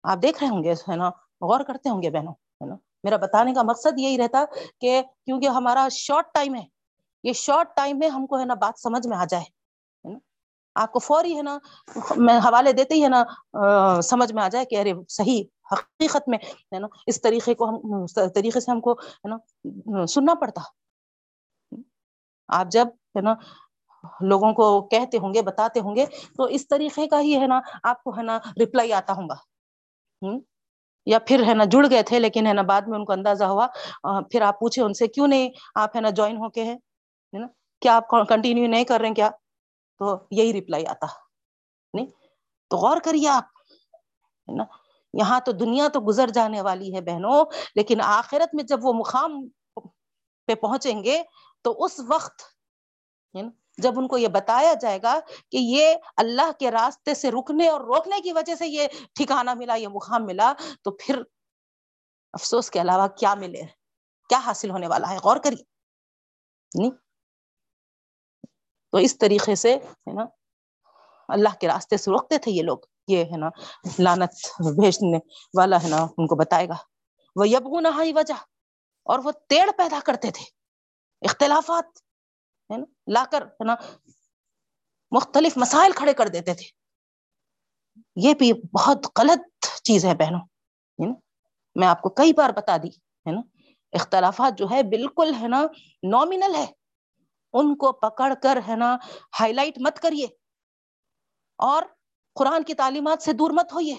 آپ 0.05 0.19
دیکھ 0.23 0.43
رہے 0.43 0.51
ہوں 0.51 0.63
گے، 0.65 0.73
ہے 0.89 0.97
نا؟ 0.97 1.09
غور 1.41 1.61
کرتے 1.67 1.89
ہوں 1.89 2.03
گے 2.03 2.11
بہنوں، 2.11 2.33
ہے 2.33 2.67
نا؟ 2.67 2.75
میرا 3.05 3.17
بتانے 3.17 3.55
کا 3.55 3.63
مقصد 3.63 3.99
یہی 3.99 4.19
رہتا 4.19 4.45
کہ 4.81 5.01
کیونکہ 5.27 5.49
ہمارا 5.49 5.87
شارٹ 5.93 6.33
ٹائم 6.35 6.55
ہے، 6.55 6.65
یہ 7.25 7.33
شارٹ 7.37 7.75
ٹائم 7.77 7.99
میں 7.99 8.09
ہم 8.09 8.27
کو، 8.27 8.39
ہے 8.39 8.45
نا، 8.45 8.55
بات 8.61 8.81
سمجھ 8.81 9.07
میں 9.09 9.17
آ 9.17 9.25
جائے 9.31 9.45
آپ 10.77 10.93
کو 10.93 10.99
فوری، 10.99 11.37
ہے 11.37 11.43
نا، 11.43 11.59
میں 12.17 12.39
حوالے 12.39 12.73
دیتے 12.73 12.95
ہی، 12.95 13.03
ہے 13.05 13.09
نا 13.09 13.23
سمجھ 14.03 14.33
میں 14.33 14.43
آ 14.43 14.49
جائے 14.49 14.65
کہ 14.65 14.81
ارے، 14.81 14.93
صحیح، 15.09 15.43
حقیقت 15.73 16.29
میں، 16.29 16.39
ہے 16.75 16.79
نا، 16.79 16.87
اس 17.07 17.21
طریقے 17.21 17.55
کو 17.55 17.69
ہم 17.69 18.05
طریقے 18.35 18.61
سے 18.61 18.71
ہم 18.71 18.81
کو، 18.81 18.93
ہے 18.93 19.29
نا، 19.29 20.07
سننا 20.07 20.35
پڑتا۔ 20.41 20.61
آپ 22.51 22.67
جب 22.71 22.87
ہے 22.87 23.21
نا 23.21 23.35
لوگوں 24.21 24.53
کو 24.53 24.89
کہتے 24.89 25.19
ہوں 25.19 25.35
گے، 25.35 25.43
بتاتے 25.43 25.81
ہوں 25.81 25.97
گے، 25.97 26.07
تو 26.07 26.45
اس 26.45 26.69
طریقے 26.69 27.07
کا 27.07 27.21
ہی 27.21 27.41
ہے 27.41 27.47
نا 27.47 27.61
آپ 27.83 28.03
کو 28.03 28.17
ہے 28.19 28.23
نا 28.23 28.39
ریپلائی 28.61 28.93
آتا 28.93 29.13
ہوں 29.13 29.29
گا۔ 29.29 29.35
یا 31.07 31.19
پھر 31.19 31.43
ہے 31.47 31.55
نا 31.55 31.65
جڑ 31.65 31.87
گئے 31.91 32.03
تھے، 32.03 32.19
لیکن 32.19 32.47
ہے 32.47 32.53
نا 32.53 32.63
بعد 32.63 32.83
میں 32.83 32.99
ان 32.99 33.05
کو 33.05 33.13
اندازہ 33.13 33.45
ہوا 33.45 33.67
پھر 34.31 34.43
آپ 34.43 34.61
پوچھے 34.61 34.83
ان 34.83 34.95
سے 34.95 35.07
کیوں 35.07 35.27
نہیں 35.27 35.51
آپ 35.75 35.97
ہے 35.97 36.01
نا 36.01 36.11
جوائن 36.11 36.37
ہو 36.37 36.51
کے 36.51 36.65
ہے 36.65 37.39
نا؟ 37.39 37.47
کیا 37.81 37.97
آپ 37.97 38.09
کنٹینیو 38.09 38.67
نہیں 38.67 38.85
کر 38.85 39.01
رہے 39.01 39.09
ہیں 39.09 39.15
کیا؟ 39.15 39.31
تو 39.99 40.19
یہی 40.31 40.53
ریپلائی 40.53 40.87
آتا۔ 40.87 41.07
نہیں؟ 41.95 42.07
تو 42.69 42.77
غور 42.77 42.97
کریے 43.05 43.29
آپ۔ 43.29 43.45
ہے 44.49 44.55
نا؟ 44.57 44.65
یہاں 45.13 45.41
تو 45.41 45.53
دنیا 45.53 45.89
تو 45.89 46.01
گزر 46.01 46.29
جانے 46.29 46.61
والی 46.61 46.95
ہے 46.95 47.01
بہنوں، 47.01 47.45
لیکن 47.75 48.01
آخرت 48.01 48.55
میں 48.55 48.65
جب 48.65 48.79
وہ 48.83 48.93
مقام 48.93 49.49
پہ 50.47 50.55
پہنچیں 50.55 51.05
گے 51.05 51.23
تو 51.63 51.85
اس 51.85 52.01
وقت 52.09 52.43
یعنی 53.35 53.49
جب 53.79 53.93
ان 53.97 54.09
کو 54.09 54.19
یہ 54.19 54.29
بتایا 54.29 54.75
جائے 54.75 55.03
گا 55.03 55.21
کہ 55.51 55.57
یہ 55.57 55.95
اللہ 56.17 56.53
کے 56.59 56.71
راستے 56.71 57.15
سے 57.15 57.31
رکنے 57.31 57.69
اور 57.69 57.81
روکنے 57.81 58.21
کی 58.21 58.33
وجہ 58.33 58.55
سے 58.55 58.67
یہ 58.67 58.89
ٹھکانا 59.15 59.55
ملا، 59.55 59.75
یہ 59.75 59.89
مقام 59.89 60.27
ملا، 60.27 60.53
تو 60.83 60.91
پھر 60.91 61.23
افسوس 62.33 62.71
کے 62.71 62.81
علاوہ 62.81 63.07
کیا 63.07 63.35
ملے؟ 63.35 63.63
کیا 64.29 64.39
حاصل 64.39 64.71
ہونے 64.71 64.87
والا 64.87 65.11
ہے؟ 65.11 65.19
غور 65.19 65.37
کریے۔ 65.37 65.63
نہیں 66.79 66.91
تو 68.91 68.99
اس 68.99 69.19
طریقے 69.19 69.55
سے، 69.55 69.75
ہے 69.75 70.13
نا، 70.13 70.25
اللہ 71.29 71.49
کے 71.61 71.69
راستے 71.69 71.97
سے 71.97 72.11
روکتے 72.11 72.39
تھے 72.39 72.51
یہ 72.51 72.63
لوگ، 72.63 72.79
یہ، 73.09 73.25
ہے 73.25 73.37
نا 73.37 73.49
لانت 73.99 74.33
بھیجنے 74.59 75.19
والا، 75.59 75.83
ہے 75.83 75.89
نا، 75.89 75.97
ان 75.97 76.27
کو 76.27 76.37
بتائے 76.37 76.69
گا۔ 76.69 76.77
وہ 77.37 77.49
یبگو 77.49 77.81
نہ 77.81 77.89
وجہ 78.15 78.35
اور 79.03 79.19
وہ 79.25 79.31
تیڑ 79.31 79.71
پیدا 79.77 79.99
کرتے 80.05 80.31
تھے۔ 80.31 80.60
اختلافات، 81.21 81.85
ہے 82.73 82.77
نا؟ 82.77 82.85
لا 83.07 83.25
کر، 83.33 83.43
ہے 83.47 83.65
نا؟ 83.65 83.75
مختلف 85.11 85.57
مسائل 85.57 85.93
کھڑے 85.93 86.13
کر 86.13 86.29
دیتے 86.29 86.55
تھے۔ 86.55 86.65
یہ 88.17 88.35
بھی 88.35 88.53
بہت 88.53 89.07
غلط 89.19 89.67
چیز 89.83 90.05
ہے 90.05 90.15
بہنوں 90.15 90.41
میں 91.75 91.89
آپ 91.89 92.03
کو 92.03 92.09
کئی 92.09 92.33
بار 92.33 92.51
بتا 92.51 92.77
دی، 92.77 92.89
ہے 92.89 93.33
نا؟ 93.33 93.41
اختلافات 93.93 94.59
جو 94.59 94.67
ہے 94.71 94.83
بالکل، 94.83 95.35
ہے 95.35 95.49
نا 95.49 95.63
نامنل 96.11 96.55
ہے۔ 96.55 96.67
ان 97.53 97.77
کو 97.77 97.93
پکڑ 97.93 98.33
کر، 98.43 98.59
ہے 98.69 98.77
نا 98.77 98.97
ہائی 99.41 99.53
لائٹ 99.53 99.79
مت 99.79 100.01
کریے۔ 100.01 100.27
اور 101.57 101.83
قرآن 102.35 102.63
کی 102.63 102.75
تعلیمات 102.75 103.23
سے 103.23 103.33
دور 103.33 103.51
مت 103.51 103.73
ہوئیے۔ 103.73 103.97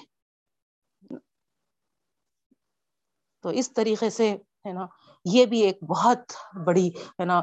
تو 3.39 3.49
اس 3.49 3.73
طریقے 3.73 4.09
سے، 4.09 4.31
ہے 4.33 4.73
نا 4.73 4.85
یہ 5.25 5.45
بھی 5.45 5.59
ایک 5.61 5.83
بہت 5.83 6.19
بڑی 6.65 6.87
ہے 6.89 7.25
نا، 7.25 7.41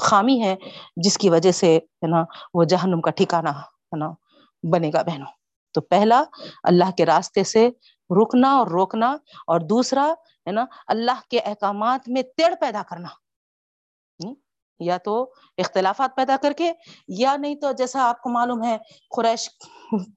خامی 0.00 0.42
ہے، 0.42 0.56
جس 0.96 1.18
کی 1.18 1.30
وجہ 1.30 1.52
سے 1.52 1.76
ہے 1.76 2.06
نا، 2.06 2.24
وہ 2.54 2.64
جہنم 2.64 3.00
کا 3.00 3.10
ٹھکانا 3.10 3.50
ہے 3.60 3.96
نا 3.96 4.10
بنے 4.62 4.90
گا 4.94 5.02
بہنوں۔ 5.02 5.32
تو 5.72 5.80
پہلا، 5.80 6.22
اللہ 6.64 6.90
کے 6.90 7.06
راستے 7.06 7.44
سے 7.44 7.70
رکنا 8.10 8.52
اور 8.52 8.66
روکنا، 8.66 9.16
اور 9.46 9.60
دوسرا 9.60 10.12
ہے 10.46 10.52
نا، 10.52 10.64
اللہ 10.86 11.20
کے 11.30 11.38
احکامات 11.38 12.08
میں 12.08 12.22
تیڑ 12.22 12.54
پیدا 12.60 12.82
کرنا۔ 12.88 13.08
یا 14.80 14.96
تو 14.96 15.32
اختلافات 15.58 16.16
پیدا 16.16 16.36
کر 16.42 16.52
کے، 16.52 16.72
یا 17.08 17.36
نہیں 17.36 17.54
تو 17.54 17.72
جیسا 17.72 18.08
آپ 18.08 18.22
کو 18.22 18.30
معلوم 18.30 18.64
ہے، 18.64 18.78
قریش 19.16 19.48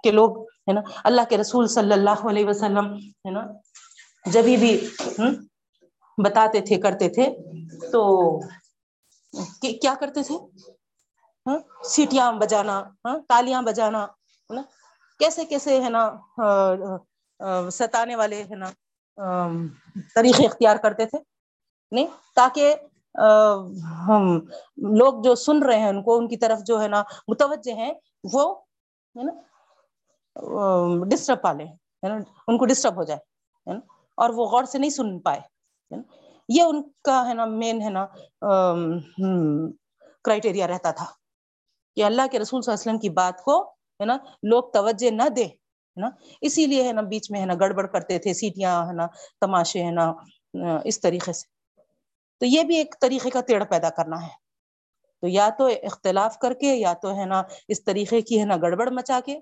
کے 0.04 0.12
لوگ 0.12 0.42
ہے 0.42 0.74
نا، 0.74 0.82
اللہ 1.04 1.22
کے 1.30 1.38
رسول 1.38 1.68
صلی 1.68 1.94
اللہ 1.94 2.26
علیہ 2.30 2.46
وسلم 2.46 2.94
ہے 2.96 3.30
نا، 3.30 3.42
جبھی 4.26 4.58
بھی 4.58 4.88
بتاتے 6.18 6.62
تھے، 6.62 6.76
کرتے 6.82 7.10
تھے۔ 7.10 7.26
تو 7.92 8.02
کیا 9.62 9.94
کرتے 10.00 10.24
تھے؟ 10.24 10.36
ہاں، 11.46 11.58
سیٹیاں 11.84 12.32
بجانا 12.34 12.80
ہاں، 13.06 13.18
تالیاں 13.30 13.62
بجانا، 13.62 14.04
ہے 14.04 14.56
نا؟ 14.56 14.62
کیسے 15.20 15.46
کیسے، 15.46 15.82
ہے 15.84 15.90
نا 15.90 16.10
ستانے 17.72 18.16
والے، 18.16 18.44
ہے 18.50 18.56
نا 18.56 18.70
طریقے 20.16 20.46
اختیار 20.46 20.78
کرتے 20.84 21.06
تھے۔ 21.06 21.20
نہیں، 21.92 22.08
تاکہ 22.36 22.76
ہم 24.08 24.24
لوگ 24.98 25.22
جو 25.24 25.36
سن 25.36 25.62
رہے 25.64 25.80
ہیں، 25.80 25.90
ان 25.90 26.02
کو 26.04 26.18
ان 26.18 26.28
کی 26.28 26.38
طرف 26.38 26.60
جو 26.68 26.82
ہے 26.82 26.88
نا 26.88 27.02
متوجہ 27.28 27.74
ہیں، 27.74 27.94
وہ، 28.34 28.44
ہے 29.16 29.24
نا 29.24 29.34
ڈسٹرب 31.10 31.42
پا 31.42 31.52
لے 31.54 31.66
نا، 32.04 32.16
ان 32.48 32.58
کو 32.58 32.66
ڈسٹرب 32.66 32.96
ہو 32.96 33.04
جائے 33.04 33.74
نا، 33.74 33.80
اور 34.18 34.30
وہ 34.30 34.46
غور 34.48 34.64
سے 34.64 34.78
نہیں 34.78 34.90
سن 34.90 35.20
پائے۔ 35.20 35.42
یہ 36.50 36.64
ان 36.64 36.82
کا 37.04 37.28
ہے 37.28 37.34
نا 37.34 37.46
مین 37.46 37.82
ہے 37.82 37.90
نا 37.90 38.08
um, 38.46 38.80
hmm, 38.96 39.72
کرائٹیریا 40.24 40.68
رہتا 40.68 40.92
تھا 40.92 41.06
کہ 41.96 42.04
اللہ 42.04 42.22
کے 42.32 42.40
رسول 42.40 42.62
صلی 42.62 42.72
اللہ 42.72 42.82
علیہ 42.82 42.92
وسلم 42.92 43.00
کی 43.00 43.10
بات 43.10 43.42
کو 43.44 43.70
ہے 43.70 44.06
نا 44.06 44.18
لوگ 44.44 44.64
توجہ 44.64 45.12
نہ 45.12 45.30
دے 45.30 45.46
ہے 45.46 46.02
نا؟ 46.02 46.10
اسی 46.42 46.66
لیے 46.66 46.88
ہے 46.88 46.94
نا 46.94 47.02
بیچ 47.02 47.32
میں 47.32 47.42
ہے 47.42 47.46
نا 47.46 47.54
گڑبڑ 47.54 47.88
کرتے 47.88 48.20
تھے، 48.20 48.34
سیٹیاں 48.34 48.88
ہے 48.88 48.94
نا، 48.94 49.08
تماشے 49.42 49.84
ہے 49.84 49.92
نا 49.92 50.14
اس 50.84 51.02
طریقے 51.02 51.34
سے۔ 51.34 51.48
تو 52.40 52.46
یہ 52.46 52.64
بھی 52.64 52.76
ایک 52.76 52.96
طریقے 53.02 53.30
کا 53.30 53.42
تیڑ 53.42 53.64
پیدا 53.64 53.90
کرنا 53.90 54.24
ہے۔ 54.24 54.46
تو 55.22 55.28
یا 55.28 55.50
تو 55.58 55.66
اختلاف 55.66 56.38
کر 56.40 56.54
کے، 56.54 56.76
یا 56.76 56.94
تو 56.94 57.16
ہے 57.16 57.26
نا 57.26 57.44
اس 57.68 57.84
طریقے 57.84 58.22
کی 58.22 58.40
ہے 58.40 58.46
نا 58.46 58.56
گڑبڑ 58.56 58.90
مچا 58.90 59.20
کے۔ 59.26 59.40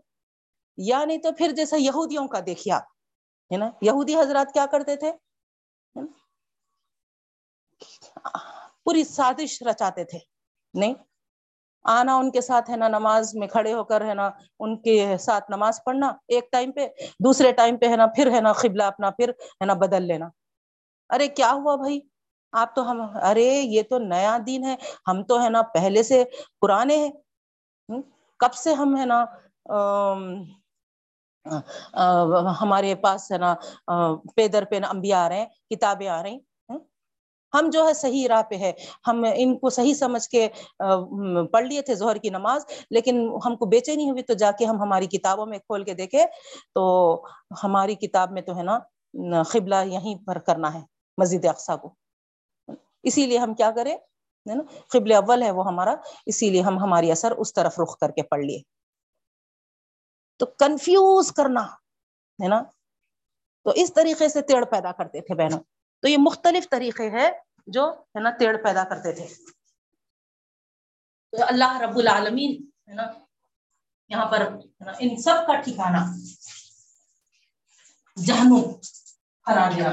یا 0.78 1.06
نہیں 1.06 1.18
تو 1.18 1.32
پھر 1.32 1.52
جیسا 1.52 1.76
یہودیوں 1.80 2.28
کا 2.28 2.40
دیکھیے 2.46 2.74
آپ، 2.74 2.84
ہے 3.52 3.58
نا؟ 3.58 3.70
یہودی 3.82 4.16
حضرات 4.16 4.54
کیا 4.54 4.66
کرتے 4.72 4.96
تھے؟ 4.96 5.12
پوری 8.86 9.04
سازش 9.04 9.62
رچاتے 9.70 10.04
تھے۔ 10.04 10.20
نہیں، 10.74 10.94
آنا 11.86 12.16
ان 12.16 12.30
کے 12.32 12.42
ساتھ 12.42 12.70
ہے 12.70 12.76
نا 12.78 12.88
نماز 12.88 13.34
میں 13.36 13.48
کھڑے 13.48 13.74
ہو 13.74 13.84
کر 13.84 14.06
ہے 14.06 14.14
نا 14.14 14.30
ان 14.60 14.76
کے 14.82 15.16
ساتھ 15.20 15.52
نماز 15.52 15.80
پڑھنا۔ 15.86 16.12
ایک 16.28 16.52
ٹائم 16.52 16.72
پہ، 16.72 16.88
دوسرے 17.24 17.52
ٹائم 17.52 17.78
پہ 17.78 17.88
ہے 17.90 17.96
نا 17.96 18.06
پھر 18.16 18.32
ہے 18.32 18.42
نا 18.42 18.54
قبلہ 18.54 18.84
اپنا، 18.84 19.10
پھر 19.10 19.30
ہے 19.30 19.66
نا 19.66 19.74
بدل 19.82 20.04
لینا۔ 20.08 20.30
ارے، 21.10 21.28
کیا 21.28 21.52
ہوا 21.54 21.76
بھائی؟ 21.76 22.00
آپ 22.54 22.76
تو 22.76 22.90
ہم، 22.92 23.02
ارے، 23.30 23.50
یہ 23.76 23.82
تو 23.90 23.98
نیا 24.00 24.38
دن 24.48 24.64
ہے۔ 24.64 24.76
ہم 25.08 25.24
تو 25.24 25.42
ہے 25.44 25.50
نا 25.50 25.62
پہلے 25.74 26.04
سے 26.04 26.24
پرانے 26.62 26.98
ہیں۔ 26.98 27.12
کب 28.40 28.54
سے 28.54 28.74
ہم 28.74 28.96
ہے 28.98 29.06
نا 29.06 29.24
ہمارے 32.62 32.94
پاس 33.04 33.32
ہے 33.32 33.38
نا 33.38 33.54
پے 34.36 34.48
در 34.48 34.64
پہ 34.70 34.80
انبیاء 34.90 35.24
آ 35.26 35.30
رہے 35.30 35.40
ہیں، 35.40 35.50
کتابیں 35.70 36.08
آ 36.08 36.22
رہی۔ 36.24 36.38
ہم 37.54 37.70
جو 37.74 37.88
ہے 37.88 37.94
صحیح 37.94 38.28
راہ 38.28 38.42
پہ 38.50 38.56
ہے 38.56 38.72
ہم 39.08 39.24
ان 39.36 39.58
کو 39.58 39.70
صحیح 39.70 39.94
سمجھ 39.94 40.28
کے 40.30 40.48
پڑھ 41.52 41.66
لیے 41.66 41.82
تھے 41.82 41.96
ظہر 41.96 42.16
کی 42.16 42.30
نماز، 42.30 42.66
لیکن 42.90 43.30
ہم 43.46 43.56
کو 43.56 43.66
بیچے 43.66 43.96
نہیں 43.96 44.10
ہوئی 44.12 44.24
تو 44.24 44.34
جا 44.34 44.52
کے 44.52 44.66
ہم 44.66 44.82
ہماری 44.82 45.08
کتابوں 45.08 45.46
میں 45.46 45.58
کھول 45.58 45.84
کے 45.84 45.94
دیکھے 45.94 46.26
تو 46.76 46.84
ہماری 47.64 47.96
کتاب 47.96 48.32
میں 48.32 48.42
تو 48.42 48.58
ہے 48.58 48.64
نا 48.64 48.80
قبلہ 49.52 49.84
یہیں 49.86 50.16
پر 50.26 50.40
کرنا 50.40 50.74
ہے، 50.74 50.82
مسجد 51.18 51.46
اقسا 51.46 51.76
کو۔ 51.76 51.94
اسی 53.04 53.26
لیے 53.26 53.38
ہم 53.38 53.54
کیا 53.54 53.72
کریں؟ 53.72 53.96
نا 54.46 54.54
قبل 54.88 55.12
اول 55.12 55.44
ہے 55.44 55.52
وہ 55.52 55.66
ہمارا، 55.68 55.96
اسی 56.26 56.50
لیے 56.50 56.62
ہم 56.62 56.78
ہماری 56.80 57.12
اثر 57.12 57.32
اس 57.32 57.54
طرف 57.54 57.80
رخ 57.80 57.98
کر 57.98 58.12
کے 58.12 58.24
پڑھ 58.24 58.42
لیے۔ 58.42 58.60
تو 60.40 60.46
کنفیوز 60.60 61.32
کرنا، 61.32 61.64
ہے 62.40 62.48
نا۔ 62.48 62.62
تو 63.66 63.72
اس 63.76 63.94
طریقے 63.94 64.28
سے 64.28 64.42
تیڑ 64.42 64.64
پیدا 64.66 64.92
کرتے 64.92 65.22
تھے 65.22 65.36
بہنوں۔ 65.36 65.60
تو 66.04 66.10
یہ 66.10 66.18
مختلف 66.20 66.70
طریقے 66.70 67.10
ہے 67.10 67.32
جو 67.68 67.92
ہے 67.92 68.20
نا 68.20 68.30
تیڑ 68.30 68.64
پیدا 68.64 68.84
کرتے 68.84 69.12
تھے۔ 69.16 69.28
تو 71.32 71.44
اللہ 71.48 71.78
رب 71.82 71.98
العالمین 71.98 72.68
ہے 72.90 72.94
نا 72.94 73.04
یہاں 74.10 74.26
پر 74.26 74.42
ان 75.00 75.22
سب 75.22 75.48
کا 75.48 75.62
ٹھکانا 75.62 76.02
جہنم 78.26 78.74
کرا 79.44 79.70
دیا۔ 79.76 79.92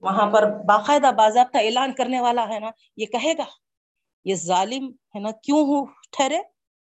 وہاں 0.00 0.30
پر 0.30 0.50
باقاعدہ 0.64 1.10
باضابطہ 1.16 1.58
اعلان 1.58 1.94
کرنے 1.94 2.20
والا 2.20 2.48
ہے 2.48 2.58
نا، 2.58 2.70
یہ 2.96 3.06
کہے 3.06 3.32
گا، 3.38 3.44
یہ 4.24 4.34
ظالم 4.34 4.88
ہے 5.14 5.18
نا 5.18 5.30
کیوں 5.30 5.58
ہوں 5.58 5.86
ٹھہرے؟ 6.10 6.38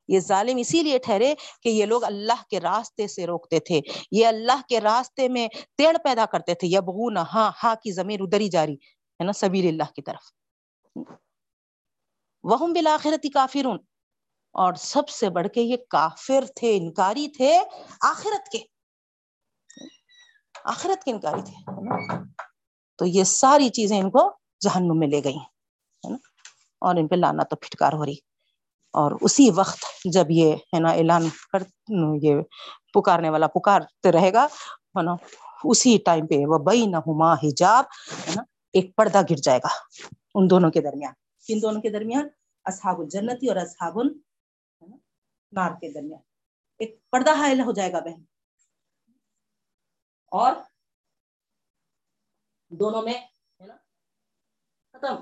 یہ 0.09 0.21
ظالم 0.21 0.57
اسی 0.57 0.83
لیے 0.83 0.99
ٹھہرے 0.99 1.35
کہ 1.63 1.69
یہ 1.69 1.87
لوگ 1.87 2.05
اللہ 2.05 2.43
کے 2.51 2.61
راستے 2.61 3.09
سے 3.09 3.27
روکتے 3.27 3.61
تھے۔ 3.61 3.81
یہ 4.13 4.27
اللہ 4.27 4.61
کے 4.69 4.81
راستے 4.81 5.29
میں 5.29 5.49
تیڑ 5.77 5.97
پیدا 6.05 6.27
کرتے 6.27 6.55
تھے۔ 6.55 6.69
یبغون 6.69 7.17
ہاں 7.17 7.53
ہاں 7.65 7.75
کی 7.83 7.93
زمین 7.93 8.19
ادھری 8.21 8.49
جاری، 8.49 8.75
ہے 8.75 9.25
نا، 9.25 9.33
سبیل 9.33 9.69
اللہ 9.69 9.93
کی 9.97 10.03
طرف۔ 10.03 10.33
وہم 12.43 12.73
بالآخرتی 12.73 13.29
کافرون۔ 13.29 13.79
اور 14.53 14.75
سب 14.75 15.09
سے 15.09 15.31
بڑھ 15.31 15.49
کے 15.49 15.61
یہ 15.61 15.77
کافر 15.91 16.45
تھے، 16.55 16.77
انکاری 16.77 17.29
تھے 17.29 17.61
آخرت 18.01 18.49
کے۔ 18.49 18.59
آخرت 20.65 21.05
کے 21.05 21.11
انکاری 21.11 21.43
تھے۔ 21.43 21.73
تو 22.99 23.07
یہ 23.07 23.25
ساری 23.25 23.69
چیزیں 23.69 24.01
ان 24.01 24.11
کو 24.11 24.33
جہنم 24.61 24.99
میں 24.99 25.09
لے 25.09 25.25
گئی 25.25 25.37
اور 26.79 26.95
ان 26.95 27.09
پہ 27.09 27.15
لانا 27.15 27.43
تو 27.43 27.57
پھٹکار 27.57 27.93
ہو 27.93 28.05
رہی۔ 28.05 28.32
اور 28.93 29.13
اسی 29.21 29.51
وقت 29.55 29.85
جب 30.05 30.25
یہ 30.29 30.53
ہے 30.53 30.81
نا 30.81 30.91
اعلان 30.91 31.23
کر 31.53 31.63
یہ 32.23 32.35
پکارنے 32.95 33.31
والا 33.31 33.47
پکارتے 33.47 34.13
رہے 34.13 34.33
گا، 34.33 34.45
ہے 34.45 35.03
نا، 35.03 35.15
اسی 35.65 35.99
ٹائم 36.05 36.27
پہ 36.27 36.35
وہ 36.47 36.59
بئی 36.59 36.87
نہ 36.87 36.97
ہما 36.97 37.35
حجاب، 37.35 37.85
ہے 38.29 38.33
نا، 38.37 38.43
ایک 38.73 38.97
پردہ 38.97 39.23
گر 39.31 39.37
جائے 39.37 39.59
گا 39.59 39.69
ان 40.35 40.51
دونوں 40.51 40.71
کے 40.71 40.81
درمیان۔ 40.81 41.13
کن 41.49 41.63
دونوں 41.63 41.83
کے 41.83 41.91
درمیان؟ 41.91 42.29
اصحاب 42.65 43.01
الجنتی 43.01 43.49
اور 43.49 43.57
اصحاب 43.57 43.99
نار 45.53 45.71
کے 45.71 45.93
درمیان۔ 45.93 46.21
ایک 46.79 47.11
پردہ 47.11 47.31
حائل 47.31 47.61
ہو 47.61 47.73
جائے 47.73 47.93
گا 47.93 48.01
بہن۔ 48.01 48.23
اور 50.27 50.53
دونوں 52.71 53.03
میں، 53.03 53.15
ہے 53.61 53.67
نا، 53.67 53.75
ختم۔ 54.93 55.15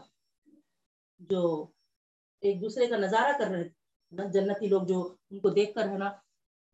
جو 1.18 1.66
ایک 2.40 2.62
دوسرے 2.62 2.86
کا 2.86 2.96
نظارہ 2.96 3.38
کر 3.38 3.46
رہے 3.46 3.68
تھے۔ 3.68 4.30
جنتی 4.32 4.66
لوگ 4.66 4.82
جو 4.82 5.16
ان 5.30 5.40
کو 5.40 5.48
دیکھ 5.48 5.74
کر 5.74 5.88
ہے 5.88 5.98
نا، 5.98 6.10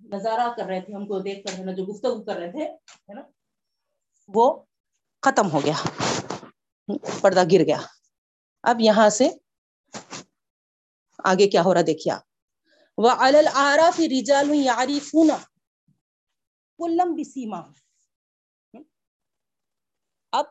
نظارہ 0.01 0.49
کر 0.57 0.65
رہے 0.65 0.81
تھے، 0.81 0.95
ہم 0.95 1.07
کو 1.07 1.19
دیکھ 1.19 1.47
کر 1.47 1.59
ہے 1.59 1.65
نا، 1.65 1.73
جو 1.73 1.85
گفتگو 1.85 2.25
کر 2.25 2.37
رہے 2.37 2.51
تھے، 2.51 2.65
ہے 3.09 3.15
نا، 3.15 3.23
وہ 4.29 4.65
ختم 5.23 5.51
ہو 5.51 5.61
گیا۔ 5.65 5.75
پردہ 7.23 7.45
گر 7.53 7.65
گیا۔ 7.67 7.81
اب 8.63 8.81
یہاں 8.81 9.09
سے 9.09 9.29
آگے 11.25 11.49
کیا 11.49 11.63
ہو 11.63 11.75
رہا 11.75 11.81
دیکھیے 11.87 12.15
وہ 12.99 13.11
الراف 13.19 14.01
رجال 14.01 14.55
یعریفون 14.55 15.29
کلم 16.79 17.15
بسیما 17.15 17.61
اب 20.33 20.45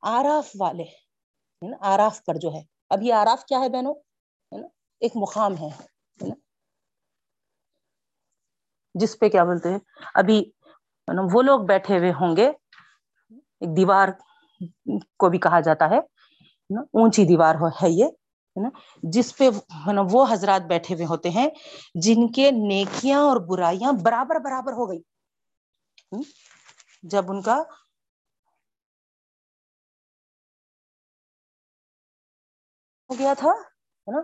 آراف 0.00 0.50
والے 0.60 0.84
آراف 1.80 2.24
پر 2.24 2.34
جو 2.34 2.52
ہے۔ 2.54 2.62
اب 2.90 3.02
یہ 3.02 3.14
آراف 3.14 3.44
کیا 3.44 3.60
ہے 3.60 3.68
بہنوں؟ 3.68 3.94
ایک 5.02 5.12
مقام 5.16 5.56
ہے 5.60 5.68
جس 8.94 9.18
پہ 9.18 9.28
کیا 9.28 9.44
بولتے 9.44 9.70
ہیں؟ 9.70 9.78
ابھی 10.14 10.38
مطلب 11.08 11.34
وہ 11.34 11.42
لوگ 11.42 11.60
بیٹھے 11.66 11.98
ہوئے 11.98 12.10
ہوں 12.20 12.36
گے۔ 12.36 12.46
ایک 12.46 13.76
دیوار 13.76 14.08
کو 15.18 15.28
بھی 15.30 15.38
کہا 15.38 15.60
جاتا 15.60 15.88
ہے 15.90 15.98
اونچی 17.00 17.24
دیوار 17.26 17.54
ہے 17.82 17.88
یہ، 17.90 18.04
ہے 18.56 18.62
نا؟ 18.62 18.68
جس 19.12 19.36
پہ 19.36 19.48
مطلب 19.86 20.14
وہ 20.14 20.24
حضرات 20.30 20.62
بیٹھے 20.68 20.94
ہوئے 20.94 21.06
ہوتے 21.06 21.30
ہیں، 21.30 21.48
جن 22.04 22.26
کے 22.32 22.50
نیکیاں 22.50 23.20
اور 23.20 23.36
برائیاں 23.48 23.92
برابر 24.04 24.40
برابر 24.44 24.72
ہو 24.72 24.88
گئی 24.90 25.00
جب 27.10 27.30
ان 27.32 27.42
کا 27.42 27.56
ہو 33.10 33.18
گیا 33.18 33.34
تھا، 33.38 33.50
ہے 33.50 34.12
نا؟ 34.12 34.20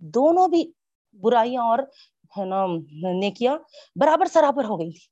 دونوں 0.00 0.48
بھی 0.48 0.72
برائیاں 1.12 1.62
اور 1.62 1.78
ہے 2.38 2.44
نا 2.44 2.66
نیکیاں 3.12 3.58
برابر 3.96 4.26
سرابر 4.26 4.64
ہو 4.64 4.80
گئی 4.80 4.90
تھی 4.90 5.06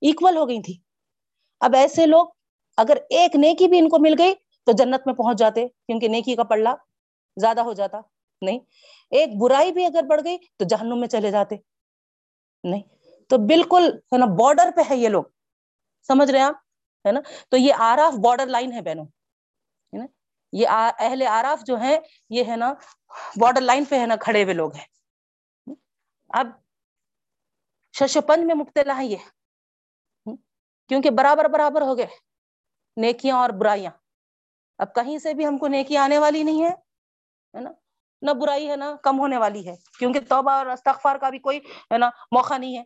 ایکول 0.00 0.36
ہو 0.36 0.48
گئی 0.48 0.62
تھی۔ 0.62 0.78
اب 1.60 1.74
ایسے 1.74 2.06
لوگ 2.06 2.28
اگر 2.76 2.96
ایک 3.10 3.36
نیکی 3.36 3.68
بھی 3.68 3.78
ان 3.78 3.88
کو 3.88 3.98
مل 3.98 4.14
گئی 4.18 4.34
تو 4.64 4.72
جنت 4.72 5.00
میں 5.06 5.14
پہنچ 5.14 5.38
جاتے، 5.38 5.68
کیونکہ 5.68 6.08
نیکی 6.08 6.36
کا 6.36 6.42
پڑلا 6.42 6.74
زیادہ 7.36 7.60
ہو 7.60 7.72
جاتا۔ 7.72 8.00
نہیں، 8.42 8.58
ایک 9.10 9.28
برائی 9.40 9.72
بھی 9.72 9.86
اگر 9.86 10.02
بڑھ 10.02 10.20
گئی 10.24 10.38
تو 10.56 10.64
جہنم 10.64 11.00
میں 11.00 11.08
چلے 11.08 11.30
جاتے۔ 11.30 11.56
نہیں، 12.64 12.82
تو 13.28 13.38
بالکل 13.38 13.98
ہے 14.12 14.18
نا 14.18 14.26
بارڈر 14.26 14.70
پہ 14.76 14.80
ہے 14.90 14.96
یہ 14.96 15.08
لوگ۔ 15.08 15.24
سمجھ 16.02 16.30
رہے 16.30 16.40
آپ؟ 16.40 16.54
ہے 17.06 17.12
نا؟ 17.12 17.20
تو 17.48 17.56
یہ 17.56 17.74
آراف 17.78 18.14
بارڈر 18.14 18.46
لائن 18.46 18.72
ہے 18.72 18.80
بہنوں۔ 18.80 19.06
یہ 20.52 20.68
اہل 20.98 21.26
آراف 21.26 21.60
جو 21.66 21.80
ہے 21.80 21.98
یہ 22.30 22.44
ہے 22.48 22.56
نا 22.56 22.74
بارڈر 23.40 23.60
لائن 23.60 23.84
پہ 23.84 24.00
ہے 24.00 24.06
نا 24.06 24.16
کھڑے 24.16 24.42
ہوئے 24.42 24.54
لوگ 24.54 24.74
ہیں۔ 24.74 24.86
اب 26.28 26.46
ششپن 27.98 28.46
میں 28.46 28.54
مبتلا 28.54 28.96
ہے 28.96 29.06
یہ۔ 29.06 29.16
کیونکہ 30.88 31.10
برابر 31.10 31.44
برابر 31.44 31.82
ہو 31.82 31.98
گئے، 31.98 32.06
نیکیاں 32.96 33.36
اور 33.36 33.50
برائیاں۔ 33.50 33.90
اب 34.78 34.94
کہیں 34.94 35.18
سے 35.18 35.34
بھی 35.34 35.46
ہم 35.46 35.58
کو 35.58 35.68
نیکی 35.68 35.96
آنے 35.96 36.18
والی 36.18 36.42
نہیں 36.42 36.64
ہے 36.64 37.60
نا؟ 37.60 37.70
نہ 38.22 38.30
برائی 38.30 38.70
ہے 38.70 38.76
نا 38.76 38.96
کم 39.02 39.18
ہونے 39.18 39.36
والی 39.36 39.68
ہے۔ 39.68 39.74
کیونکہ 39.98 40.20
توبہ 40.28 40.50
اور 40.50 40.66
استغفار 40.66 41.16
کا 41.16 41.30
بھی 41.30 41.38
کوئی، 41.38 41.58
ہے 41.58 41.98
نا، 41.98 42.10
موقع 42.32 42.58
نہیں 42.58 42.78
ہے۔ 42.78 42.84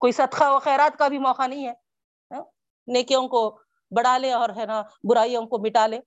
کوئی 0.00 0.12
صدقہ 0.12 0.44
و 0.44 0.58
خیرات 0.58 0.98
کا 0.98 1.08
بھی 1.08 1.18
موقع 1.18 1.46
نہیں 1.46 1.68
ہے 1.68 1.72
نیکیوں 2.86 3.28
کو 3.28 3.58
بڑھا 3.96 4.18
لے 4.18 4.32
اور، 4.32 4.50
ہے 4.56 4.66
نا، 4.66 4.82
برائیوں 5.10 5.46
کو 5.46 5.58
مٹا 5.58 5.86
لے۔ 5.86 6.00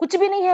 کچھ 0.00 0.16
بھی 0.16 0.28
نہیں 0.28 0.48
ہے۔ 0.48 0.52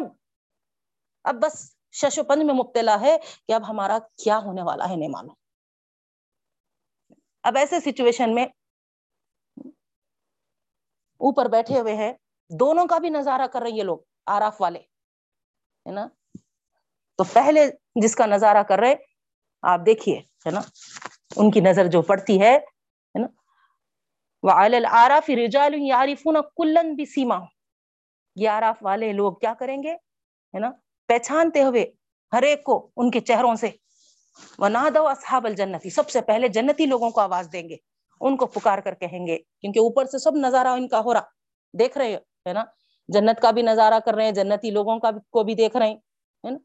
اب 1.25 1.35
بس 1.35 1.77
شش 1.93 2.19
و 2.19 2.25
پنج 2.25 2.45
میں 2.45 2.55
مبتلا 2.55 3.01
ہے 3.01 3.17
کہ 3.49 3.53
اب 3.53 3.69
ہمارا 3.69 3.99
کیا 4.25 4.39
ہونے 4.39 4.63
والا 4.63 4.89
ہے، 4.89 4.97
نہیں 4.97 5.09
معلوم۔ 5.09 5.35
اب 7.43 7.57
ایسے 7.57 7.81
سچویشن 7.81 8.35
میں 8.35 8.45
اوپر 11.19 11.49
بیٹھے 11.49 11.81
ہوئے 11.81 11.95
ہیں۔ 11.95 12.13
دونوں 12.51 12.87
کا 12.87 12.99
بھی 12.99 13.09
نظارہ 13.09 13.47
کر 13.47 13.61
رہے 13.61 13.71
یہ 13.71 13.83
لوگ، 13.83 13.99
آراف 14.27 14.61
والے، 14.61 14.79
ہے 14.79 15.91
نا؟ 15.91 16.07
تو 17.19 17.25
پہلے 17.25 17.71
جس 18.03 18.15
کا 18.17 18.27
نظارہ 18.27 18.63
کر 18.63 18.79
رہے، 18.79 18.95
آپ 19.63 19.81
دیکھیے، 19.87 20.19
ہے 20.19 20.51
نا؟ 20.51 20.61
ان 21.37 21.51
کی 21.51 21.61
نظر 21.61 21.87
جو 21.87 22.03
پڑتی 22.03 22.41
ہے 22.43 22.59
نا؟ 23.15 23.27
وہ 24.43 24.51
آراف 24.91 25.31
رجال 25.31 25.75
یارفون 25.79 26.37
کلن 26.57 26.95
بھی 26.95 27.05
سیما 28.37 28.45
یہ 28.45 28.49
آراف 28.49 28.79
والے 28.83 29.13
لوگ 29.13 29.33
کیا 29.33 29.55
کریں 29.59 29.83
گے؟ 29.83 29.93
ہے 29.95 30.59
نا؟ 30.59 30.71
پہچانتے 31.09 31.63
ہوئے 31.63 31.93
ہر 32.33 32.43
ایک 32.43 32.65
کو 32.65 32.91
ان 32.97 33.11
کے 33.11 33.21
چہروں 33.21 33.55
سے 33.55 33.69
وہ 34.59 34.69
نہ 34.69 34.91
دو 34.95 35.09
اصحاب 35.09 35.45
الجنتی، 35.45 35.91
سب 35.91 36.11
سے 36.11 36.21
پہلے 36.21 36.49
جنتی 36.49 36.87
لوگوں 36.87 37.11
کو 37.11 37.21
آواز 37.21 37.49
دیں 37.53 37.69
گے، 37.69 37.77
ان 38.21 38.37
کو 38.37 38.47
پکار 38.47 38.79
کر 38.79 38.95
کہیں 38.95 39.27
گے، 39.27 39.39
کیونکہ 39.39 39.79
اوپر 39.79 40.05
سے 40.05 40.19
سب 40.19 40.37
نظارہ 40.37 40.69
ان 40.69 40.89
کا 40.89 41.01
ہو 41.01 41.15
رہا، 41.15 41.21
دیکھ 41.79 41.99
رہے 41.99 42.15
ہے 42.15 42.53
نا؟ 42.53 42.65
جنت 43.09 43.43
کا 43.43 43.51
بھی 43.51 43.63
نظارہ 43.63 43.95
کر 44.05 44.15
رہے 44.15 44.25
ہیں، 44.25 44.33
جنتی 44.33 44.71
لوگوں 44.71 44.99
کا 44.99 45.11
کو 45.31 45.45
بھی 45.45 45.55
دیکھ 45.55 45.77
رہے 45.77 45.89
ہیں 45.89 46.51
نا؟ 46.51 46.59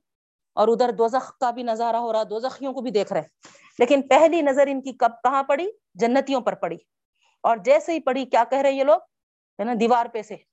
اور 0.56 0.68
ادھر 0.68 0.92
دوزخ 0.92 1.38
کا 1.38 1.52
بھی 1.52 1.64
نظارہ 1.64 1.96
ہو 1.96 2.14
رہا، 2.14 2.24
دوزخیوں 2.24 2.74
کو 2.74 2.82
بھی 2.82 2.92
دیکھ 2.92 3.14
رہے 3.14 3.22
ہیں۔ 3.22 3.28
لیکن 3.80 4.02
پہلی 4.02 4.42
نظر 4.42 4.68
ان 4.68 4.82
کی 4.82 4.92
کب 4.92 5.12
کہاں 5.24 5.44
پڑی؟ 5.44 5.68
جنتیوں 5.94 6.42
پر 6.42 6.56
پڑی۔ 6.56 6.78
اور 7.44 7.58
جیسے 7.58 7.94
ہی 7.94 8.00
پڑی، 8.00 8.26
کیا 8.26 8.44
کہہ 8.50 8.60
رہے 8.60 8.72
ہیں 8.72 8.78
یہ 8.78 8.84
لوگ؟ 8.84 9.00
ہے 9.60 9.64
نا؟ 9.64 9.74
دیوار 9.80 10.06
پہ 10.06 10.22
سے۔ 10.22 10.51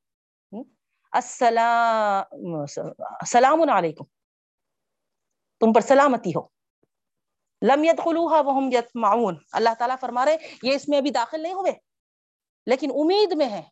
السلام 1.12 2.54
السلام 2.98 3.70
علیکم۔ 3.70 4.04
تم 5.60 5.72
پر 5.72 5.80
سلامتی 5.80 6.30
ہو۔ 6.30 6.42
لم 7.62 7.84
يدخلوها 7.84 8.40
وهم 8.46 8.72
يطمعون 8.72 9.36
اللہ 9.52 9.74
تعالیٰ 9.78 9.96
فرما 10.00 10.24
رہے 10.24 10.36
یہ 10.62 10.74
اس 10.74 10.88
میں 10.88 10.98
ابھی 10.98 11.10
داخل 11.10 11.42
نہیں 11.42 11.52
ہوئے، 11.52 11.72
لیکن 12.66 12.90
امید 12.94 13.32
میں 13.32 13.48
ہے 13.48 13.62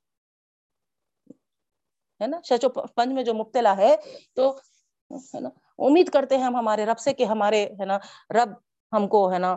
ہے 2.22 2.26
نا؟ 2.26 2.40
شچو 2.44 2.68
پنج 2.86 3.12
میں 3.12 3.24
جو 3.24 3.34
مبتلا 3.34 3.76
ہے، 3.76 3.96
تو 4.34 4.58
ہے 5.10 5.40
نا؟ 5.40 5.48
امید 5.78 6.10
کرتے 6.10 6.36
ہیں 6.36 6.44
ہم 6.44 6.56
ہمارے 6.56 6.86
رب 6.86 6.98
سے 6.98 7.12
کہ 7.12 7.24
ہمارے، 7.24 7.64
ہے 7.66 7.84
نا، 7.84 7.98
رب 8.30 8.50
ہم 8.92 9.08
کو، 9.08 9.32
ہے 9.32 9.38
نا، 9.38 9.56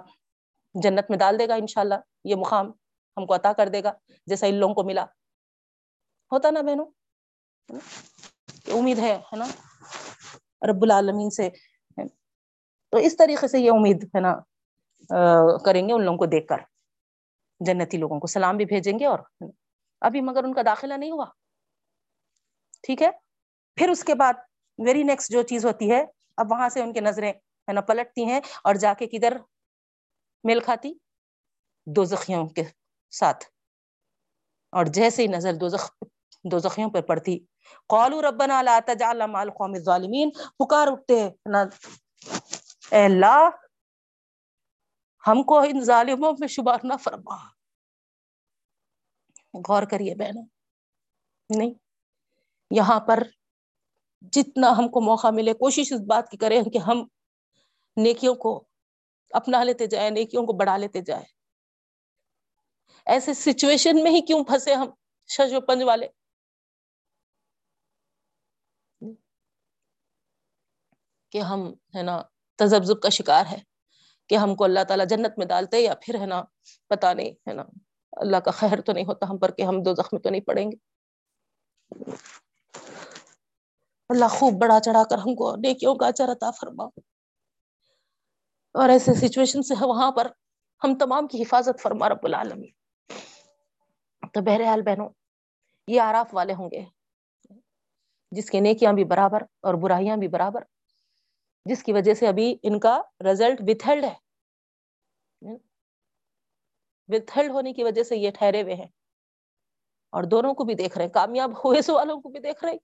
جنت 0.73 1.10
میں 1.10 1.17
ڈال 1.17 1.39
دے 1.39 1.47
گا 1.47 1.54
انشاءاللہ۔ 1.54 1.95
یہ 2.23 2.35
مقام 2.35 2.71
ہم 3.17 3.25
کو 3.25 3.35
عطا 3.35 3.54
کر 3.54 3.67
دے 3.67 3.83
گا، 3.83 3.91
جیسا 4.25 4.47
ان 4.47 4.56
لوگوں 4.56 4.75
کو 4.75 4.83
ملا۔ 4.83 5.04
ہوتا 6.31 6.49
نا 6.49 6.62
بہنوں؟ 6.62 6.85
امید 7.69 8.99
ہے 8.99 9.15
ہے 9.15 9.35
نا؟ 9.35 9.45
رب 10.71 10.81
العالمین 10.81 11.29
سے۔ 11.29 11.49
تو 12.89 12.97
اس 12.97 13.17
طریقے 13.17 13.47
سے 13.47 13.59
یہ 13.59 13.71
امید، 13.71 14.03
ہے 14.03 14.19
نا 14.19 14.35
کریں 15.65 15.87
گے 15.87 15.93
ان 15.93 16.03
لوگوں 16.03 16.17
کو 16.17 16.25
دیکھ 16.25 16.47
کر۔ 16.47 16.57
جنتی 17.59 17.97
لوگوں 17.97 18.19
کو 18.19 18.27
سلام 18.27 18.57
بھی 18.57 18.65
بھیجیں 18.65 18.99
گے 18.99 19.05
اور 19.05 19.19
ابھی 20.01 20.21
مگر 20.21 20.43
ان 20.43 20.53
کا 20.53 20.61
داخلہ 20.65 20.93
نہیں 20.93 21.11
ہوا۔ 21.11 21.25
ٹھیک 22.83 23.01
ہے؟ 23.01 23.09
پھر 23.75 23.89
اس 23.89 24.03
کے 24.03 24.15
بعد 24.15 24.33
ویری 24.85 25.03
نیکسٹ 25.03 25.31
جو 25.31 25.41
چیز 25.41 25.65
ہوتی 25.65 25.91
ہے، 25.91 26.05
اب 26.37 26.51
وہاں 26.51 26.69
سے 26.69 26.81
ان 26.81 26.93
کی 26.93 26.99
نظریں، 26.99 27.33
ہے 27.33 27.73
نا، 27.73 27.81
پلٹتی 27.81 28.25
ہیں 28.25 28.39
اور 28.63 28.75
جا 28.75 28.93
کے 28.93 29.07
کدھر 29.07 29.37
میل 30.43 30.59
کھاتی؟ 30.59 30.93
دو 31.85 32.03
زخیوں 32.03 32.47
کے 32.47 32.63
ساتھ۔ 33.11 33.45
اور 34.71 34.85
جیسے 34.85 35.21
ہی 35.21 35.27
نظر 35.27 35.53
دو 35.53 35.67
زخ 35.67 35.91
دو 36.44 36.60
زخیوں 36.60 36.90
پر 36.90 37.02
پڑتی۔ 37.02 37.40
قالو 37.87 38.21
ربنا 38.21 38.62
لا 38.62 38.79
تجعلنا 38.87 39.25
مع 39.25 39.40
القوم 39.40 39.71
الظالمین۔ 39.73 40.29
پکار 40.60 40.87
اٹھتے 40.87 41.19
ہیں 41.19 41.29
اے 42.92 43.06
اللہ، 43.06 43.50
ہم 45.27 45.44
کو 45.44 45.60
ان 45.60 45.81
ظالموں 45.81 46.33
میں 46.40 46.48
شمار 46.48 46.77
نہ 46.83 46.94
فرما۔ 47.04 47.35
غور 49.69 49.83
کریے 49.83 50.15
بہنوں۔ 50.15 50.46
نہیں، 51.58 51.73
یہاں 52.71 53.00
پر 53.00 53.23
جتنا 54.21 54.71
ہم 54.77 54.87
کو 54.87 55.02
موقع 55.02 55.27
ملے، 55.29 55.54
کوشش 55.54 55.94
اس 55.94 56.02
بات 56.08 56.29
کی 56.29 56.37
کریں 56.37 56.63
کہ 56.63 56.77
ہم 56.77 57.08
نیکیوں 57.98 58.35
کو 58.35 58.63
اپنا 59.31 59.63
لیتے 59.63 59.87
جائیں، 59.87 60.10
نیکیوں 60.10 60.46
کو 60.46 60.54
بڑھا 60.54 60.77
لیتے 60.77 61.02
جائیں۔ 61.02 61.25
ایسے 63.06 63.33
سچویشن 63.33 64.04
میں 64.04 64.12
ہی 64.12 64.21
کیوں 64.21 64.44
پھنسے 64.44 64.73
ہم 64.73 64.90
شش 65.27 65.54
و 65.54 65.62
پنج 65.62 65.83
والے؟ 65.83 66.08
کہ 71.30 71.42
ہم 71.42 71.73
ہے 71.96 72.02
نا 72.02 72.21
تجبذب 72.56 73.02
کا 73.02 73.10
شکار 73.10 73.46
ہے 73.52 73.58
کہ 74.27 74.36
ہم 74.36 74.56
کو 74.56 74.63
اللہ 74.63 74.84
تعالیٰ 74.88 75.06
جنت 75.10 75.38
میں 75.38 75.46
ڈالتے 75.46 75.80
یا 75.80 75.94
پھر 76.02 76.19
ہے 76.19 76.25
نا 76.25 76.44
پتا 76.88 77.13
نہیں 77.13 77.30
ہے 77.30 77.54
نا 77.54 77.63
اللہ 78.12 78.38
کا 78.38 78.52
خیر 78.52 78.82
تو 78.82 78.92
نہیں 78.92 79.06
ہوتا 79.06 79.25
ہم 79.30 79.38
پر 79.38 79.52
کہ 79.52 79.62
ہم 79.62 79.84
دو 79.84 79.94
زخمی 79.94 80.19
تو 80.19 80.30
نہیں 80.30 80.42
پڑیں 80.42 80.71
گے۔ 80.71 80.75
اللہ 84.10 84.25
خوب 84.25 84.54
بڑا 84.62 84.80
چڑھا 84.80 85.04
کر 85.04 85.17
ہم 85.17 85.36
کو 85.36 85.56
نیکیوں 85.56 85.96
کا 85.96 86.08
عطا 86.08 86.52
فرما 86.52 86.84
اور 88.73 88.90
ایسے 88.90 89.13
سچویشن 89.13 89.62
سے 89.62 89.73
وہاں 89.82 90.12
پر 90.12 90.27
ہم 90.84 90.98
تمام 90.98 91.27
کی 91.27 91.42
حفاظت 91.42 91.82
فرما 91.82 92.10
رب 92.10 92.23
العالمین۔ 92.23 92.71
تو 94.34 94.42
بہرحال 94.42 94.82
بہنوں، 94.82 95.10
یہ 95.88 96.02
آراف 96.02 96.27
والے 96.34 96.54
ہوں 96.54 96.69
گے۔ 96.71 96.86
جس 98.32 98.50
کے 98.50 98.60
نیکیاں 98.60 98.94
بھی 98.94 99.04
برابر 99.04 99.42
اور 99.62 99.73
برائیاں 99.73 100.17
بھی 100.17 100.27
برابر 100.27 100.63
جس 101.69 101.83
کی 101.83 101.93
وجہ 101.93 102.13
سے 102.13 102.27
ابھی 102.27 102.57
ان 102.63 102.79
کا 102.79 103.01
رزلٹ 103.31 103.61
وتھلڈ 103.67 104.05
ہے۔ 104.05 104.15
وتھلڈ 107.07 107.51
ہونے 107.51 107.73
کی 107.73 107.83
وجہ 107.83 108.03
سے 108.03 108.17
یہ 108.17 108.31
ٹھہرے 108.31 108.61
ہوئے 108.61 108.75
ہیں۔ 108.75 108.87
اور 110.09 110.23
دونوں 110.23 110.53
کو 110.53 110.63
بھی 110.63 110.75
دیکھ 110.75 110.97
رہے 110.97 111.05
ہیں۔ 111.05 111.11
کامیاب 111.11 111.51
ہوئے 111.65 111.81
سو 111.81 111.93
والوں 111.93 112.21
کو 112.21 112.29
بھی 112.29 112.39
دیکھ 112.39 112.63
رہے 112.63 112.71
ہیں۔ 112.71 112.79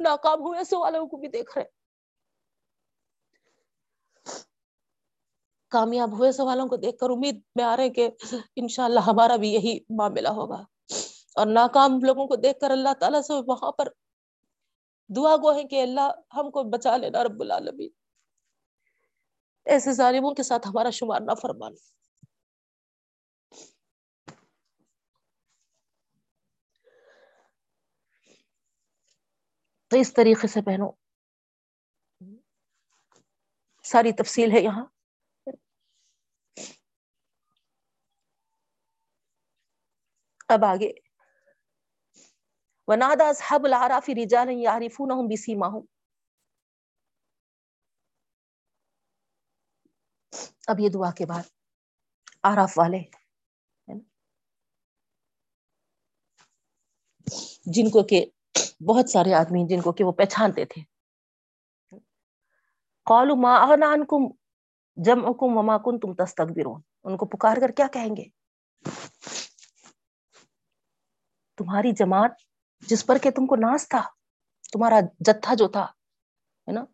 ناکام 0.00 0.40
ہوئے 0.40 0.64
سو 0.64 0.80
والوں 0.80 1.06
کو 1.06 1.16
بھی 1.16 1.28
دیکھ 1.28 1.58
رہے 1.58 1.62
ہیں۔ 1.62 1.84
کامیاب 5.70 6.18
ہوئے 6.18 6.32
سوالوں 6.32 6.68
کو 6.68 6.76
دیکھ 6.76 6.98
کر 6.98 7.10
امید 7.10 7.40
میں 7.56 7.64
آ 7.64 7.76
رہے 7.76 7.88
کہ 7.90 8.08
انشاءاللہ 8.56 9.00
ہمارا 9.00 9.36
بھی 9.36 9.52
یہی 9.52 9.78
معاملہ 9.98 10.28
ہوگا۔ 10.28 10.64
اور 11.34 11.46
ناکام 11.46 11.98
لوگوں 12.04 12.26
کو 12.26 12.36
دیکھ 12.36 12.60
کر 12.60 12.70
اللہ 12.70 12.94
تعالیٰ 13.00 13.22
سے 13.22 13.32
وہاں 13.46 13.72
پر 13.72 13.88
دعا 15.08 15.36
گو 15.36 15.56
ہے 15.56 15.64
کہ 15.64 15.82
اللہ 15.82 16.12
ہم 16.36 16.50
کو 16.50 16.64
بچا 16.64 16.96
لینا 16.96 17.24
رب 17.24 17.40
العالمین۔ 17.40 17.90
ایسے 19.64 19.92
ظالموں 19.92 20.34
کے 20.34 20.42
ساتھ 20.42 20.68
ہمارا 20.68 20.90
شمار 20.90 21.20
نہ 21.20 21.34
فرمانا۔ 21.42 21.90
تو 29.88 29.96
اس 29.96 30.14
طریقے 30.14 30.46
سے 30.46 30.62
پہنو 30.62 30.90
ساری 33.84 34.12
تفصیل 34.12 34.52
ہے 34.52 34.60
یہاں۔ 34.60 34.86
اب 40.48 40.64
آگے۔ 40.64 41.03
ونادا 42.86 43.28
اصحاب 43.28 43.64
العراف 43.64 44.10
رجالا 44.22 44.52
يعرفونهم 44.52 45.26
بسيماهم. 45.28 45.84
اب 50.66 50.80
یہ 50.80 50.88
دعا 50.94 51.10
کے 51.10 51.26
بعد 51.26 51.42
آراف 52.42 52.78
والے 52.78 52.98
جن 57.66 57.90
کو 57.90 58.02
کہ 58.04 58.26
بہت 58.80 59.10
سارے 59.10 59.34
آدمی 59.34 59.66
جن 59.68 59.82
کو 59.82 59.92
کہ 59.92 60.04
وہ 60.04 60.12
پہچانتے 60.12 60.64
تھے۔ 60.64 60.82
قالوا 63.04 63.36
ما 63.36 63.56
اغنى 63.56 63.86
عنكم 63.86 64.36
جمعكم 64.96 65.56
وما 65.56 65.78
كنتم 65.78 66.14
تستكبرون۔ 66.14 66.80
ان 67.04 67.16
کو 67.16 67.26
پکار 67.26 67.56
کر 67.60 67.68
کیا 67.68 67.86
کہیں 67.92 68.16
گے؟ 68.16 68.24
تمہاری 71.56 71.92
جماعت 71.92 72.30
جس 72.80 73.06
پر 73.06 73.18
کہ 73.22 73.30
تم 73.30 73.46
کو 73.46 73.56
ناز 73.56 73.88
تھا، 73.88 74.02
تمہارا 74.72 75.00
جتھا 75.20 75.54
جو 75.54 75.68
تھا، 75.68 75.84
ہے 76.68 76.72
نا؟ 76.72 76.84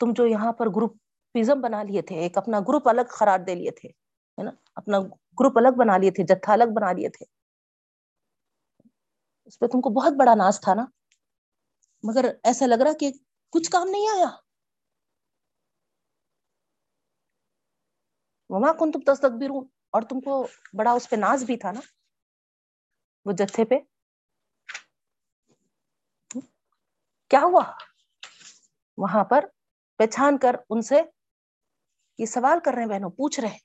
تم 0.00 0.12
جو 0.12 0.26
یہاں 0.26 0.52
پر 0.52 0.66
گروپزم 0.66 1.60
بنا 1.60 1.82
لیے 1.82 2.02
تھے، 2.02 2.16
ایک 2.16 2.38
اپنا 2.38 2.60
گروپ 2.60 2.88
الگ 2.88 3.00
قرار 3.18 3.38
دے 3.46 3.54
لیے 3.54 3.70
تھے، 3.70 3.88
ہے 3.88 4.42
نا؟ 4.42 4.50
اپنا 4.74 4.98
گروپ 5.40 5.58
الگ 5.58 5.68
بنا 5.78 5.96
لیے 5.96 6.10
تھے، 6.10 6.22
جتھا 6.22 6.52
الگ 6.52 6.72
بنا 6.76 6.92
لیے 6.92 7.08
تھے۔ 7.08 7.24
اس 9.44 9.58
پہ 9.58 9.66
تم 9.66 9.80
کو 9.80 9.90
بہت 9.90 10.12
بڑا 10.18 10.34
ناز 10.34 10.60
تھا 10.60 10.74
نا۔ 10.74 10.84
مگر 12.02 12.24
ایسا 12.42 12.66
لگ 12.66 12.74
رہا 12.74 12.92
کہ 13.00 13.12
کچھ 13.50 13.70
کام 13.70 13.88
نہیں 13.88 14.08
آیا۔ 14.08 14.26
وما 18.50 18.72
کن 18.72 18.92
تم 18.92 19.00
تصدبرون 19.00 19.66
اور 19.90 20.02
تم 20.02 20.20
کو 20.20 20.46
بڑا 20.72 20.92
اس 20.92 21.10
پہ 21.10 21.16
ناز 21.16 21.44
بھی 21.44 21.56
تھا 21.56 21.72
نا، 21.72 21.80
وہ 23.24 23.32
جتھے 23.32 23.64
پہ۔ 23.64 23.74
کیا 27.30 27.40
ہوا؟ 27.42 27.62
وہاں 28.98 29.24
پر 29.24 29.44
پہچان 29.98 30.38
کر 30.38 30.56
ان 30.70 30.80
سے 30.82 31.00
یہ 32.18 32.26
سوال 32.26 32.58
کر 32.64 32.72
رہے 32.74 32.82
ہیں 32.82 32.88
بہنوں، 32.88 33.10
پوچھ 33.10 33.40
رہے 33.40 33.56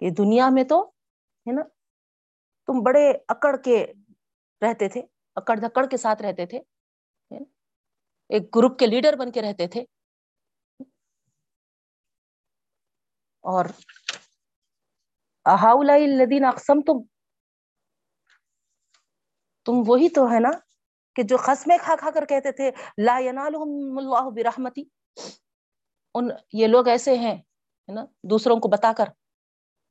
کہ 0.00 0.10
دنیا 0.10 0.48
میں 0.50 0.64
تو 0.64 0.80
ہے 1.46 1.52
نا، 1.52 1.62
تم 2.68 2.82
بڑے 2.84 3.10
اکڑ 3.28 3.56
کے 3.64 3.84
رہتے 4.62 4.88
تھے، 4.88 5.02
اکڑ 5.36 5.56
دھکڑ 5.56 5.86
کے 5.86 5.96
ساتھ 5.96 6.22
رہتے 6.22 6.46
تھے 6.46 6.60
ایک 8.30 8.56
گروپ 8.56 8.78
کے 8.78 8.86
لیڈر 8.86 9.16
بن 9.16 9.30
کے 9.32 9.42
رہتے 9.42 9.66
تھے۔ 9.66 9.84
اور 13.44 13.64
الذین 15.78 16.44
اقسم 16.44 16.80
تم 16.80 17.02
تم 19.66 19.82
وہی 19.86 20.08
تو 20.08 20.26
ہے 20.32 20.40
نا 20.40 20.50
کہ 21.18 21.24
جو 21.24 21.36
قسمیں 21.46 21.78
کھا 21.80 21.94
کھا 21.98 22.10
کر 22.14 22.24
کہتے 22.24 22.52
تھے، 22.52 22.70
لا 23.04 23.18
ینالہم 23.18 23.98
اللہ 23.98 24.30
برحمتی۔ 24.30 24.84
ان، 26.14 26.28
یہ 26.52 26.66
لوگ 26.66 26.88
ایسے 26.88 27.18
ہیں، 27.18 27.36
ہے 27.36 27.92
نا، 27.92 28.04
دوسروں 28.22 28.56
کو 28.56 28.68
بتا 28.68 28.92
کر 28.96 29.04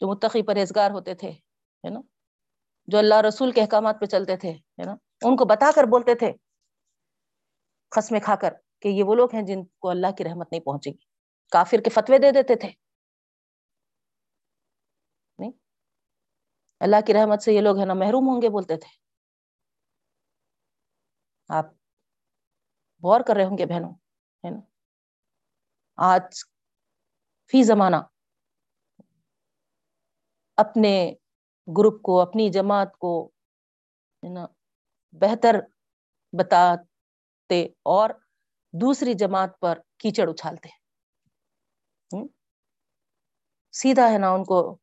جو 0.02 0.08
متقی 0.08 0.44
پرہیزگار 0.44 0.92
ہوتے 0.92 1.16
تھے، 1.16 1.30
ہے 1.84 1.90
نا، 1.90 2.00
جو 2.88 2.98
اللہ 2.98 3.16
رسول 3.28 3.52
کے 3.52 3.62
احکامات 3.62 4.00
پہ 4.02 4.06
چلتے 4.06 4.38
تھے، 4.38 4.52
ہے 4.52 4.84
نا، 4.84 4.96
ان 5.24 5.36
کو 5.38 5.46
بتا 5.46 5.72
کر 5.76 5.84
بولتے 5.84 6.16
تھے 6.16 6.34
قسمیں 7.90 8.20
کھا 8.20 8.36
کر 8.36 8.54
کہ 8.80 8.88
یہ 8.88 9.04
وہ 9.04 9.16
لوگ 9.16 9.30
ہیں 9.34 9.42
جن 9.42 9.66
کو 9.80 9.90
اللہ 9.90 10.12
کی 10.18 10.24
رحمت 10.24 10.52
نہیں 10.52 10.62
پہنچے 10.62 10.90
گی۔ 10.90 11.06
کافر 11.52 11.78
کے 11.84 11.90
فتوے 11.90 12.18
دے 12.18 12.32
دیتے 12.32 12.56
تھے۔ 12.56 12.70
نہیں؟ 15.40 15.52
اللہ 16.80 16.96
کی 17.08 17.14
رحمت 17.14 17.42
سے 17.42 17.54
یہ 17.54 17.62
لوگ 17.62 17.80
ہے 17.80 17.86
نا 17.86 17.94
محروم 17.94 18.28
ہوں 18.28 18.42
گے 18.42 18.50
بولتے 18.50 18.78
تھے۔ 18.78 19.07
آپ 21.50 21.66
غور 23.04 23.22
کر 23.22 23.36
رہے 23.36 23.46
ہوں 23.46 23.58
گے 23.58 23.66
بہنوں، 23.66 23.94
ہے 24.44 24.50
نا؟ 24.50 24.60
آج 25.98 26.44
فی 27.52 27.64
زمانہ 27.64 27.96
اپنے 30.58 31.14
گروپ 31.68 32.02
کو، 32.02 32.22
اپنی 32.22 32.50
جماعت 32.50 32.98
کو، 32.98 33.28
ہے 34.24 34.30
نا، 34.30 34.46
بہتر 35.12 35.56
بتاتے 36.34 37.64
اور 37.66 38.10
دوسری 38.74 39.14
جماعت 39.14 39.60
پر 39.60 39.80
کیچڑ 39.98 40.30
اچھالتے۔ 40.30 40.70
سیدھا 43.72 44.10
ہے 44.12 44.18
نا، 44.18 44.30
ان 44.30 44.44
کو 44.44 44.76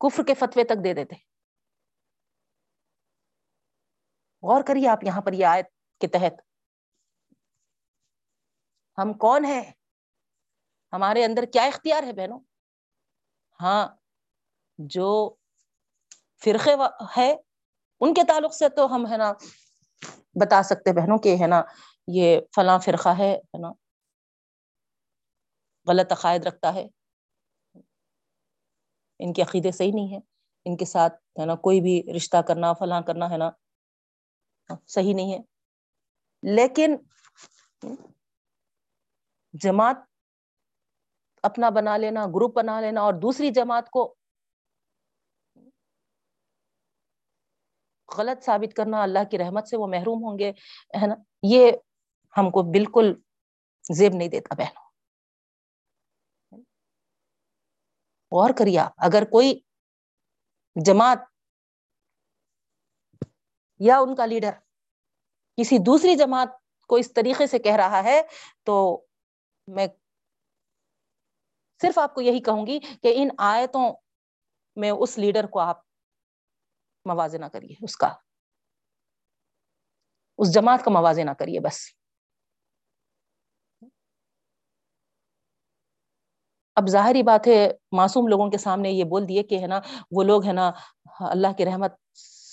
کفر 0.00 0.22
کے 0.26 0.34
فتوے 0.34 0.64
تک 0.64 0.84
دے 0.84 0.94
دیتے۔ 0.94 1.14
غور 4.42 4.62
کریے 4.62 4.88
آپ 4.88 5.04
یہاں 5.04 5.20
پر 5.20 5.32
یہ 5.32 5.46
آیت 5.46 5.66
کے 6.00 6.06
تحت۔ 6.06 6.40
ہم 8.98 9.12
کون 9.12 9.44
ہیں؟ 9.44 9.72
ہمارے 10.92 11.24
اندر 11.24 11.44
کیا 11.44 11.62
اختیار 11.62 12.02
ہے 12.02 12.12
بہنوں؟ 12.12 12.40
ہاں 13.60 13.88
جو 14.78 15.34
فرقے 16.44 16.74
ہے، 17.16 17.34
ان 18.00 18.14
کے 18.14 18.22
تعلق 18.28 18.54
سے 18.54 18.68
تو 18.68 18.94
ہم 18.94 19.06
ہے 19.12 19.16
نا، 19.16 19.32
بتا 20.40 20.62
سکتے 20.62 20.92
بہنوں 20.92 21.18
کہ 21.18 21.36
ہے 21.40 21.46
نا، 21.46 21.62
یہ 22.06 22.40
فلاں 22.54 22.78
فرقہ 22.78 23.08
ہے 23.08 23.38
نا، 23.58 23.72
غلط 25.86 26.12
عقائد 26.12 26.46
رکھتا 26.46 26.74
ہے۔ 26.74 26.86
ان 29.18 29.32
کے 29.32 29.42
عقیدے 29.42 29.70
صحیح 29.70 29.92
نہیں 29.94 30.12
ہے 30.12 30.18
ان 30.64 30.76
کے 30.76 30.84
ساتھ 30.84 31.14
ہے 31.40 31.46
نا، 31.46 31.54
کوئی 31.54 31.80
بھی 31.80 32.12
رشتہ 32.16 32.36
کرنا، 32.36 32.72
فلاں 32.72 33.02
کرنا 33.02 33.30
ہے 33.30 33.36
نا، 33.36 33.50
صحیح 34.86 35.14
نہیں 35.14 35.32
ہے۔ 35.32 35.55
لیکن 36.54 36.96
جماعت 39.52 39.96
اپنا 41.42 41.70
بنا 41.70 41.96
لینا، 41.96 42.26
گروپ 42.26 42.54
بنا 42.54 42.80
لینا 42.80 43.00
اور 43.00 43.14
دوسری 43.14 43.50
جماعت 43.50 43.90
کو 43.90 44.14
غلط 48.18 48.44
ثابت 48.44 48.76
کرنا، 48.76 49.02
اللہ 49.02 49.18
کی 49.30 49.38
رحمت 49.38 49.68
سے 49.68 49.76
وہ 49.76 49.86
محروم 49.86 50.24
ہوں 50.24 50.38
گے، 50.38 50.50
ہے 51.02 51.06
نا؟ 51.06 51.14
یہ 51.42 51.72
ہم 52.36 52.50
کو 52.50 52.72
بالکل 52.72 53.14
زیب 53.96 54.12
نہیں 54.14 54.28
دیتا 54.28 54.54
بہنوں۔ 54.54 54.86
غور 58.32 58.50
کریے 58.58 58.80
اگر 58.80 59.24
کوئی 59.24 59.60
جماعت 60.86 61.18
یا 63.78 63.98
ان 63.98 64.14
کا 64.16 64.26
لیڈر 64.26 64.65
کسی 65.58 65.78
دوسری 65.78 66.14
جماعت 66.16 66.48
کو 66.90 66.96
اس 66.96 67.12
طریقے 67.12 67.46
سے 67.46 67.58
کہہ 67.58 67.76
رہا 67.76 68.02
ہے، 68.04 68.20
تو 68.64 68.74
میں 69.68 69.86
صرف 71.80 71.98
آپ 71.98 72.14
کو 72.14 72.20
یہی 72.20 72.40
کہوں 72.42 72.66
گی 72.66 72.78
کہ 73.02 73.12
ان 73.16 73.28
آیتوں 73.38 73.92
میں 74.76 74.90
اس 74.90 75.18
لیڈر 75.18 75.46
کو 75.46 75.60
آپ 75.60 75.80
موازنہ 77.06 77.46
کریے، 77.46 77.74
اس 77.82 77.96
کا، 77.96 78.08
اس 80.38 80.54
جماعت 80.54 80.84
کا 80.84 80.90
موازنہ 80.90 81.30
کریے 81.38 81.60
بس۔ 81.60 81.78
اب 86.76 86.88
ظاہری 86.90 87.22
بات 87.22 87.46
ہے، 87.46 87.68
معصوم 87.92 88.26
لوگوں 88.28 88.50
کے 88.50 88.58
سامنے 88.58 88.90
یہ 88.90 89.04
بول 89.04 89.28
دیے 89.28 89.42
کہ 89.42 89.58
ہے 89.58 89.66
نا، 89.66 89.80
وہ 90.10 90.22
لوگ 90.24 90.46
ہے 90.46 90.52
نا 90.52 90.70
اللہ 91.30 91.52
کی 91.58 91.64
رحمت 91.64 91.92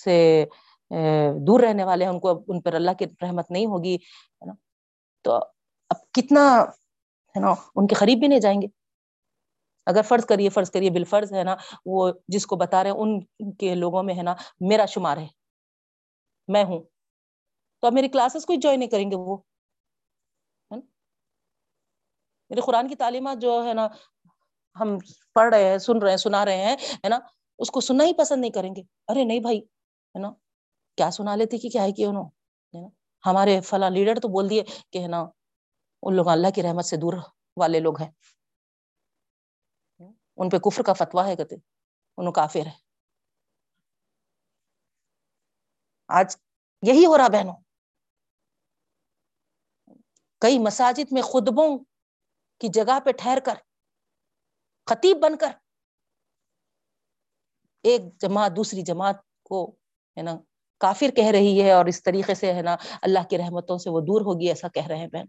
سے 0.04 0.46
دور 1.48 1.60
رہنے 1.60 1.84
والے 1.84 2.06
ہیں، 2.06 2.12
ان 2.12 2.20
کو 2.20 2.44
ان 2.48 2.62
پر 2.62 2.74
اللہ 2.74 2.92
کی 3.00 3.06
رحمت 3.22 3.52
نہیں 3.52 3.66
ہوگی، 3.66 3.96
ہے 3.96 4.46
نا؟ 4.46 4.54
تو 5.24 5.36
اب 5.90 6.12
کتنا، 6.14 6.44
ہے 7.36 7.40
نا، 7.40 7.54
ان 7.76 7.88
کے 7.88 7.96
قریب 7.96 8.20
بھی 8.20 8.28
نہیں 8.28 8.40
جائیں 8.40 8.62
گے۔ 8.62 8.68
اگر 9.86 10.02
فرض 10.02 10.26
کریے 10.26 10.50
فرض 10.50 10.72
کریے، 10.72 10.90
بالفرض، 10.90 11.34
ہے 11.34 11.44
نا، 11.44 11.56
وہ 11.86 12.12
جس 12.28 12.46
کو 12.46 12.56
بتا 12.56 12.84
رہے 12.84 12.92
ہیں، 12.92 12.98
ان 12.98 13.52
کے 13.56 13.74
لوگوں 13.76 14.04
میں، 14.04 14.16
ہے 14.16 14.24
نا، 14.24 14.36
میرا 14.70 14.86
شمار 14.86 15.18
ہے، 15.18 15.28
میں 16.48 16.64
ہوں۔ 16.64 16.80
تو 17.82 17.88
اب 17.88 17.94
میری 17.94 18.08
کلاسز 18.08 18.46
کوئی 18.46 18.58
جوائن 18.60 18.80
نہیں 18.80 18.90
کریں 18.90 19.10
گے 19.12 19.16
وہ 19.16 19.38
میرے 22.50 22.62
قرآن 22.62 22.88
کی 22.88 22.96
تعلیمات 22.96 23.42
جو، 23.42 23.64
ہے 23.66 23.74
نا، 23.74 23.88
ہم 24.76 24.98
پڑھ 25.34 25.54
رہے 25.54 25.70
ہیں، 25.70 25.78
سن 25.78 25.98
رہے 25.98 26.10
ہیں، 26.10 26.18
سنا 26.18 26.44
رہے 26.46 26.58
ہیں، 26.58 26.76
ہے 26.94 27.10
نا، 27.10 27.20
اس 27.60 27.72
کو 27.72 27.82
سننا 27.82 28.04
ہی 28.04 28.14
پسند 28.14 28.42
نہیں 28.42 28.52
کریں 28.52 28.76
گے۔ 28.76 28.82
ارے، 29.08 29.24
نہیں 29.24 29.40
بھائی، 29.40 29.60
ہے 29.60 30.20
نا 30.20 30.32
کیا 30.98 31.10
سنا 31.12 31.36
لیتے 31.36 31.58
کہ 31.58 31.70
کیا 31.70 31.84
ہے 31.84 31.92
کہ 31.92 32.06
انہوں 32.06 32.90
ہمارے 33.24 33.60
فلاں 33.62 33.90
لیڈر 33.90 34.20
تو 34.20 34.28
بول 34.28 34.50
دیے 34.50 34.64
کہ 34.92 34.98
ہے 34.98 35.08
نا، 35.08 35.22
ان 36.04 36.16
لوگ 36.16 36.28
اللہ 36.28 36.50
کی 36.56 36.64
رحمت 36.64 36.86
سے 36.86 36.98
دور 36.98 37.14
والے 37.58 37.80
لوگ 37.80 38.02
ہیں۔ 38.02 38.12
ان 40.38 40.50
پہ 40.50 40.58
کفر 40.58 40.84
کا 40.84 40.94
فتوا 40.94 41.28
ہے 41.28 41.36
کہتے، 41.36 41.56
انہوں 42.18 42.34
کافر 42.34 42.66
ہے 42.66 42.76
آج 46.10 46.36
یہی 46.84 47.06
ہو 47.06 47.18
رہا 47.18 47.28
بہنوں۔ 47.28 47.56
کئی 50.42 50.60
مساجد 50.60 51.12
میں 51.12 51.22
خطبوں 51.22 51.68
کی 52.62 52.68
جگہ 52.74 53.00
پہ 53.06 53.12
ٹھہر 53.12 53.40
کر، 53.46 53.58
خطیب 54.88 55.18
بن 55.22 55.38
کر، 55.38 55.52
ایک 57.84 58.02
جماعت، 58.22 58.52
دوسری 58.56 58.82
جماعت 58.82 59.16
کو 59.44 59.66
ہے 60.18 60.22
نا 60.22 60.36
کافر 60.84 61.12
کہہ 61.16 61.32
رہی 61.32 61.64
ہے 61.64 61.72
اور 61.72 61.86
اس 61.86 62.04
طریقے 62.04 62.36
سے 62.36 62.54
ہے 62.54 62.62
نا 62.62 62.76
اللہ 63.02 63.24
کی 63.30 63.38
رحمتوں 63.38 63.78
سے 63.78 63.90
وہ 63.90 64.00
دور 64.00 64.22
ہوگی 64.22 64.50
ایسا 64.50 64.68
کہہ 64.68 64.88
رہے 64.88 64.98
ہیں 64.98 65.08
بہن۔ 65.08 65.26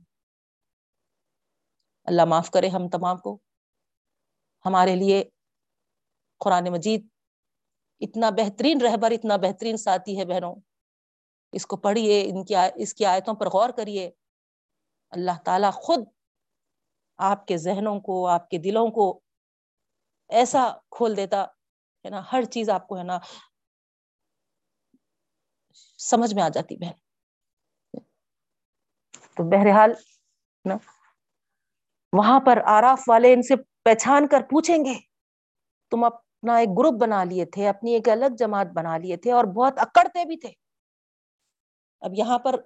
اللہ 2.05 2.25
معاف 2.25 2.51
کرے 2.51 2.69
ہم 2.69 2.89
تمام 2.89 3.17
کو۔ 3.17 3.39
ہمارے 4.67 4.97
لیے 4.97 5.25
قرآن 6.39 6.65
مجید 6.73 7.07
اتنا 8.01 8.31
بہترین 8.31 8.81
رہبر، 8.81 9.11
اتنا 9.11 9.37
بہترین 9.37 9.77
ساتھی 9.77 10.19
ہے 10.19 10.25
بہنوں۔ 10.25 10.55
اس 11.53 11.67
کو 11.67 11.77
پڑھیے، 11.77 12.23
ان 12.23 12.45
کی 12.45 12.55
اس 12.75 12.95
کی 12.95 13.05
آیتوں 13.07 13.35
پر 13.35 13.47
غور 13.47 13.71
کریے۔ 13.71 14.11
اللہ 15.11 15.39
تعالیٰ 15.45 15.73
خود 15.73 16.05
آپ 17.17 17.47
کے 17.47 17.57
ذہنوں 17.57 18.01
کو، 18.01 18.27
آپ 18.29 18.51
کے 18.51 18.59
دلوں 18.59 18.89
کو 18.89 19.21
ایسا 20.29 20.73
کھول 20.91 21.17
دیتا 21.17 21.45
ہے 22.05 22.09
نا، 22.09 22.23
ہر 22.33 22.45
چیز 22.45 22.71
آپ 22.71 22.89
کو 22.89 22.99
ہے 22.99 23.05
نا 23.05 23.19
سمجھ 26.11 26.35
میں 26.35 26.43
آ 26.43 26.49
جاتی 26.49 26.77
بہن 26.77 26.93
تو 29.35 29.51
بہرحال، 29.51 29.91
نا، 30.65 30.77
وہاں 32.13 32.41
پر 32.41 32.59
آراف 32.67 33.03
والے 33.09 33.33
ان 33.33 33.43
سے 33.43 33.57
پہچان 33.57 34.29
کر 34.29 34.41
پوچھیں 34.51 34.79
گے۔ 34.85 34.95
تم 35.91 36.05
اپنا 36.05 36.57
ایک 36.57 36.69
گروپ 36.69 37.01
بنا 37.01 37.25
لیے 37.25 37.45
تھے، 37.45 37.69
اپنی 37.69 37.95
ایک 37.95 38.09
الگ 38.09 38.37
جماعت 38.39 38.67
بنا 38.67 38.99
لیے 38.99 39.17
تھے 39.17 39.33
اور 39.33 39.45
بہت 39.45 39.79
اکڑتے 39.79 40.25
بھی 40.25 40.37
تھے۔ 40.37 40.53
اب 42.01 42.11
یہاں 42.15 42.39
پر 42.39 42.61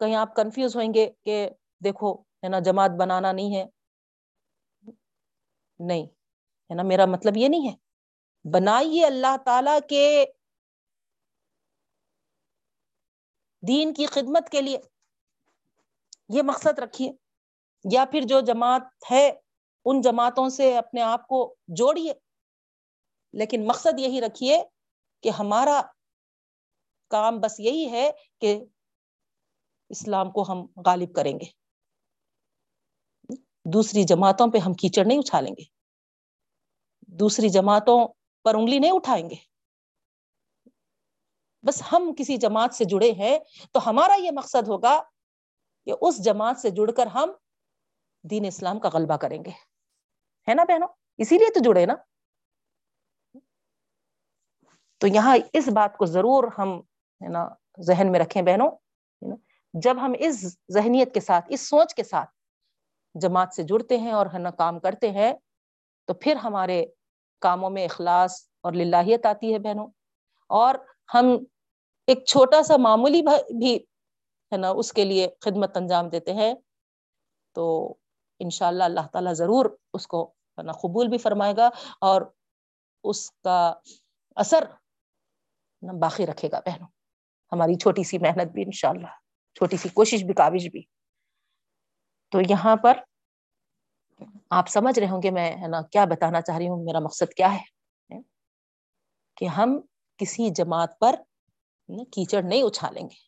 کہیں 0.00 0.14
آپ 0.14 0.36
کنفیوز 0.36 0.76
ہوئیں 0.76 0.94
گے 0.94 1.10
کہ 1.24 1.50
دیکھو، 1.84 2.22
ہے 2.22 2.48
نا، 2.48 2.58
جماعت 2.58 2.90
بنانا 2.90 3.32
نہیں 3.32 3.56
ہے۔ 3.56 3.64
نہیں، 5.78 6.04
ہے 6.70 6.74
نا، 6.74 6.82
میرا 6.82 7.04
مطلب 7.04 7.36
یہ 7.36 7.48
نہیں 7.48 7.68
ہے۔ 7.68 7.76
بنائیے 8.54 9.06
اللہ 9.06 9.36
تعالی 9.44 9.78
کے 9.88 10.24
دین 13.68 13.94
کی 13.94 14.06
خدمت 14.06 14.48
کے 14.50 14.60
لیے 14.60 14.78
یہ 16.28 16.42
مقصد 16.42 16.78
رکھیے، 16.78 17.12
یا 17.92 18.04
پھر 18.10 18.20
جو 18.22 18.40
جماعت 18.40 18.82
ہے، 19.10 19.32
ان 19.84 20.00
جماعتوں 20.00 20.48
سے 20.48 20.78
اپنے 20.78 21.02
آپ 21.02 21.26
کو 21.26 21.54
جوڑیے۔ 21.68 22.12
لیکن 23.32 23.66
مقصد 23.66 24.00
یہی 24.00 24.20
رکھیے 24.20 24.62
کہ 25.22 25.28
ہمارا 25.28 25.80
کام 27.08 27.40
بس 27.40 27.60
یہی 27.60 27.90
ہے 27.90 28.10
کہ 28.40 28.64
اسلام 29.88 30.30
کو 30.30 30.44
ہم 30.48 30.66
غالب 30.86 31.14
کریں 31.14 31.40
گے۔ 31.40 31.62
دوسری 33.64 34.02
جماعتوں 34.02 34.46
پہ 34.52 34.58
ہم 34.58 34.74
کیچڑ 34.74 35.04
نہیں 35.04 35.18
اچھالیں 35.18 35.52
گے۔ 35.52 35.64
دوسری 37.00 37.48
جماعتوں 37.48 38.08
پر 38.44 38.54
انگلی 38.54 38.78
نہیں 38.78 38.92
اٹھائیں 38.92 39.30
گے۔ 39.30 39.51
بس 41.62 41.82
ہم 41.92 42.14
کسی 42.16 42.36
جماعت 42.36 42.74
سے 42.74 42.84
جڑے 42.84 43.12
ہیں 43.12 43.38
تو 43.72 43.90
ہمارا 43.90 44.14
یہ 44.20 44.30
مقصد 44.30 44.68
ہوگا 44.68 45.02
کہ 45.84 45.92
اس 46.00 46.24
جماعت 46.24 46.58
سے 46.58 46.70
جڑ 46.70 46.90
کر 46.90 47.06
ہم 47.06 47.30
دین 48.22 48.46
اسلام 48.46 48.78
کا 48.78 48.88
غلبہ 48.92 49.16
کریں 49.16 49.44
گے۔ 49.44 49.50
ہے 50.48 50.54
نا 50.54 50.64
بہنوں؟ 50.64 50.88
اسی 51.18 51.38
لیے 51.38 51.52
تو 51.52 51.60
جڑے 51.60 51.86
نا۔ 51.86 51.94
تو 54.98 55.06
یہاں 55.06 55.36
اس 55.52 55.68
بات 55.68 55.96
کو 55.96 56.06
ضرور 56.06 56.44
ہم 56.58 56.80
ہے 57.22 57.28
نا 57.28 57.48
ذہن 57.80 58.12
میں 58.12 58.20
رکھیں 58.20 58.42
بہنوں۔ 58.42 58.70
جب 59.74 59.96
ہم 60.02 60.12
اس 60.18 60.58
ذہنیت 60.72 61.14
کے 61.14 61.20
ساتھ، 61.20 61.44
اس 61.48 61.68
سوچ 61.68 61.94
کے 61.94 62.02
ساتھ 62.02 62.30
جماعت 63.14 63.54
سے 63.54 63.62
جڑتے 63.62 63.98
ہیں 63.98 64.12
اور 64.12 64.26
ہے 64.34 64.38
نا 64.38 64.50
کام 64.50 64.80
کرتے 64.80 65.10
ہیں، 65.10 65.32
تو 66.04 66.14
پھر 66.14 66.36
ہمارے 66.36 66.86
کاموں 67.40 67.70
میں 67.70 67.84
اخلاص 67.84 68.48
اور 68.60 68.72
للہیت 68.72 69.26
آتی 69.26 69.54
ہے 69.54 69.58
بہنوں۔ 69.58 69.86
اور 70.48 70.74
ہم 71.14 71.44
ایک 72.14 72.26
چھوٹا 72.26 72.62
سا 72.62 72.76
معمولی 72.76 73.22
بھی 73.58 73.76
ہے 74.52 74.56
نا، 74.56 74.68
اس 74.68 74.92
کے 74.92 75.04
لیے 75.04 75.28
خدمت 75.40 75.76
انجام 75.76 76.08
دیتے 76.08 76.34
ہیں۔ 76.34 76.54
تو 77.54 77.94
ان 78.38 78.50
شاء 78.50 78.68
اللہ 78.68 78.84
اللہ 78.84 79.06
تعالیٰ 79.12 79.34
ضرور 79.34 79.76
اس 79.94 80.06
کو 80.06 80.32
ہے 80.58 80.62
نا 80.62 80.72
قبول 80.72 81.08
بھی 81.08 81.18
فرمائے 81.18 81.54
گا 81.56 81.66
اور 82.00 82.22
اس 83.04 83.30
کا 83.30 83.74
اثر 84.36 84.64
باقی 85.82 86.26
رکھے 86.26 86.48
گا 86.52 86.60
بہنوں۔ 86.60 86.88
ہماری 87.52 87.78
چھوٹی 87.78 88.04
سی 88.04 88.18
محنت 88.18 88.52
بھی 88.52 88.62
انشاءاللہ، 88.62 89.06
چھوٹی 89.54 89.76
سی 89.76 89.88
کوشش 89.88 90.24
بھی، 90.24 90.34
کاوش 90.34 90.66
بھی۔ 90.66 90.82
تو 92.30 92.38
یہاں 92.50 92.76
پر 92.76 92.98
آپ 94.50 94.68
سمجھ 94.68 94.98
رہے 94.98 95.08
ہوں 95.08 95.22
گے 95.22 95.30
میں 95.30 95.56
ہے 95.56 95.68
نا 95.68 95.82
کیا 95.82 96.04
بتانا 96.04 96.40
چاہ 96.40 96.56
رہی 96.56 96.68
ہوں، 96.68 96.84
میرا 96.84 96.98
مقصد 96.98 97.34
کیا 97.34 97.54
ہے؟ 97.54 97.72
کہ 99.36 99.44
ہم 99.44 99.80
کسی 100.16 100.50
جماعت 100.50 100.98
پر 100.98 101.14
کیچڑ 102.12 102.42
نہیں 102.42 102.62
اچھالیں 102.62 103.02
گے۔ 103.02 103.20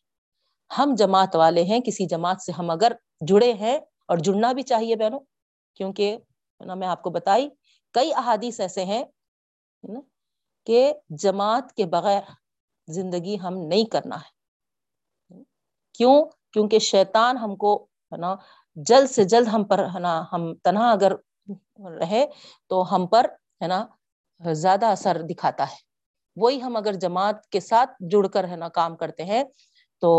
ہم 0.77 0.95
جماعت 0.97 1.35
والے 1.35 1.63
ہیں، 1.63 1.79
کسی 1.79 2.05
جماعت 2.05 2.41
سے 2.41 2.51
ہم 2.51 2.69
اگر 2.69 2.91
جڑے 3.21 3.53
ہیں 3.53 3.77
اور 3.77 4.17
جڑنا 4.17 4.51
بھی 4.51 4.63
چاہیے 4.63 4.95
بہنوں، 4.95 5.19
کیونکہ 5.75 6.17
میں 6.75 6.87
آپ 6.87 7.01
کو 7.01 7.09
بتائی، 7.09 7.49
کئی 7.93 8.13
احادیث 8.13 8.59
ایسے 8.59 8.85
ہیں 8.85 9.03
کہ 10.65 10.93
جماعت 11.09 11.73
کے 11.73 11.85
بغیر 11.85 12.21
زندگی 12.87 13.39
ہم 13.39 13.57
نہیں 13.57 13.85
کرنا 13.85 14.15
ہے۔ 14.15 14.29
کیوں؟ 15.93 16.25
کیونکہ 16.53 16.79
شیطان 16.79 17.37
ہم 17.37 17.55
کو 17.55 17.87
ہے 18.11 18.17
نا، 18.17 18.35
جلد 18.75 19.09
سے 19.09 19.23
جلد 19.23 19.47
ہم 19.47 19.63
پر 19.63 19.79
ہے 19.95 19.99
نا، 19.99 20.23
ہم 20.33 20.53
تنہا 20.55 20.91
اگر 20.91 21.11
رہے 21.79 22.25
تو 22.67 22.95
ہم 22.95 23.07
پر 23.07 23.25
ہے 23.61 23.67
نا، 23.67 23.85
زیادہ 24.53 24.85
اثر 24.85 25.21
دکھاتا 25.21 25.63
ہے۔ 25.63 25.84
وہی 26.37 26.61
ہم 26.61 26.75
اگر 26.75 26.93
جماعت 26.93 27.47
کے 27.49 27.59
ساتھ 27.59 27.91
جڑ 28.11 28.27
کر 28.27 28.47
ہے 28.47 28.55
نا 28.55 28.69
کام 28.69 28.95
کرتے 28.95 29.23
ہیں، 29.23 29.43
تو 30.01 30.11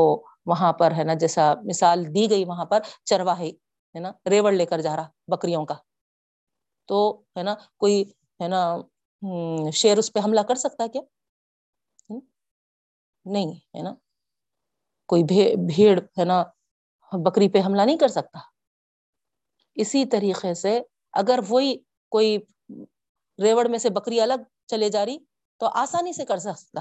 وہاں 0.46 0.72
پر 0.72 0.92
ہے 0.92 1.04
نا 1.04 1.14
جیسا 1.14 1.54
مثال 1.64 2.06
دی 2.14 2.30
گئی 2.30 2.44
وہاں 2.44 2.64
پر 2.64 2.80
چرواہے، 3.04 3.48
ہے 3.94 4.00
نا، 4.00 4.12
ریوڑ 4.30 4.52
لے 4.52 4.66
کر 4.66 4.80
جا 4.80 4.96
رہا 4.96 5.08
بکریوں 5.28 5.64
کا۔ 5.66 5.74
تو 6.88 6.98
ہے 7.36 7.42
نا 7.42 7.54
کوئی 7.78 8.02
ہے 8.40 8.48
نا 8.48 8.60
شیر 9.74 9.98
اس 9.98 10.12
پہ 10.12 10.20
حملہ 10.24 10.40
کر 10.40 10.54
سکتا 10.54 10.86
کیا؟ 10.86 11.02
نہیں، 13.26 13.52
ہے 13.76 13.82
نا۔ 13.82 13.94
کوئی 15.08 15.22
بھیڑ 15.66 15.98
ہے 16.18 16.24
نا 16.24 16.42
بکری 17.12 17.48
پہ 17.48 17.60
حملہ 17.66 17.82
نہیں 17.82 17.98
کر 17.98 18.08
سکتا۔ 18.08 18.38
اسی 19.76 20.04
طریقے 20.06 20.54
سے 20.54 20.80
اگر 21.12 21.40
وہی 21.48 21.76
کوئی 22.12 22.38
ریوڑ 23.38 23.68
میں 23.68 23.78
سے 23.78 23.90
بکری 23.90 24.20
الگ 24.20 24.42
چلے 24.66 24.88
جا 24.88 25.06
رہی 25.06 25.18
تو 25.60 25.66
آسانی 25.74 26.12
سے 26.12 26.24
کر 26.24 26.38
سکتا۔ 26.38 26.80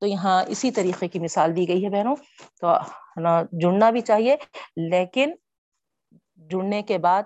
تو 0.00 0.06
یہاں 0.06 0.44
اسی 0.48 0.70
طریقے 0.70 1.08
کی 1.08 1.18
مثال 1.18 1.56
دی 1.56 1.68
گئی 1.68 1.84
ہے 1.84 1.90
بہنوں۔ 1.90 2.16
تو 2.60 2.66
نا 3.20 3.42
جڑنا 3.52 3.90
بھی 3.90 4.00
چاہیے، 4.00 4.36
لیکن 4.76 5.32
جڑنے 6.36 6.82
کے 6.82 6.98
بعد 6.98 7.22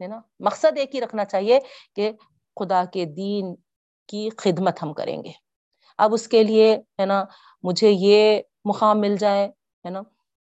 ہے 0.00 0.06
نا، 0.06 0.20
مقصد 0.40 0.78
ایک 0.78 0.94
ہی 0.94 1.00
رکھنا 1.00 1.24
چاہیے 1.24 1.58
کہ 1.96 2.12
خدا 2.60 2.84
کے 2.84 3.04
دین 3.04 3.54
کی 4.08 4.28
خدمت 4.36 4.82
ہم 4.82 4.92
کریں 4.92 5.24
گے۔ 5.24 5.32
اب 5.98 6.14
اس 6.14 6.28
کے 6.28 6.42
لیے 6.42 6.76
ہے 7.00 7.06
نا، 7.06 7.24
مجھے 7.62 7.90
یہ 7.90 8.40
مقام 8.64 9.00
مل 9.00 9.16
جائے، 9.16 9.46
ہے 9.84 9.90
نا، 9.90 10.00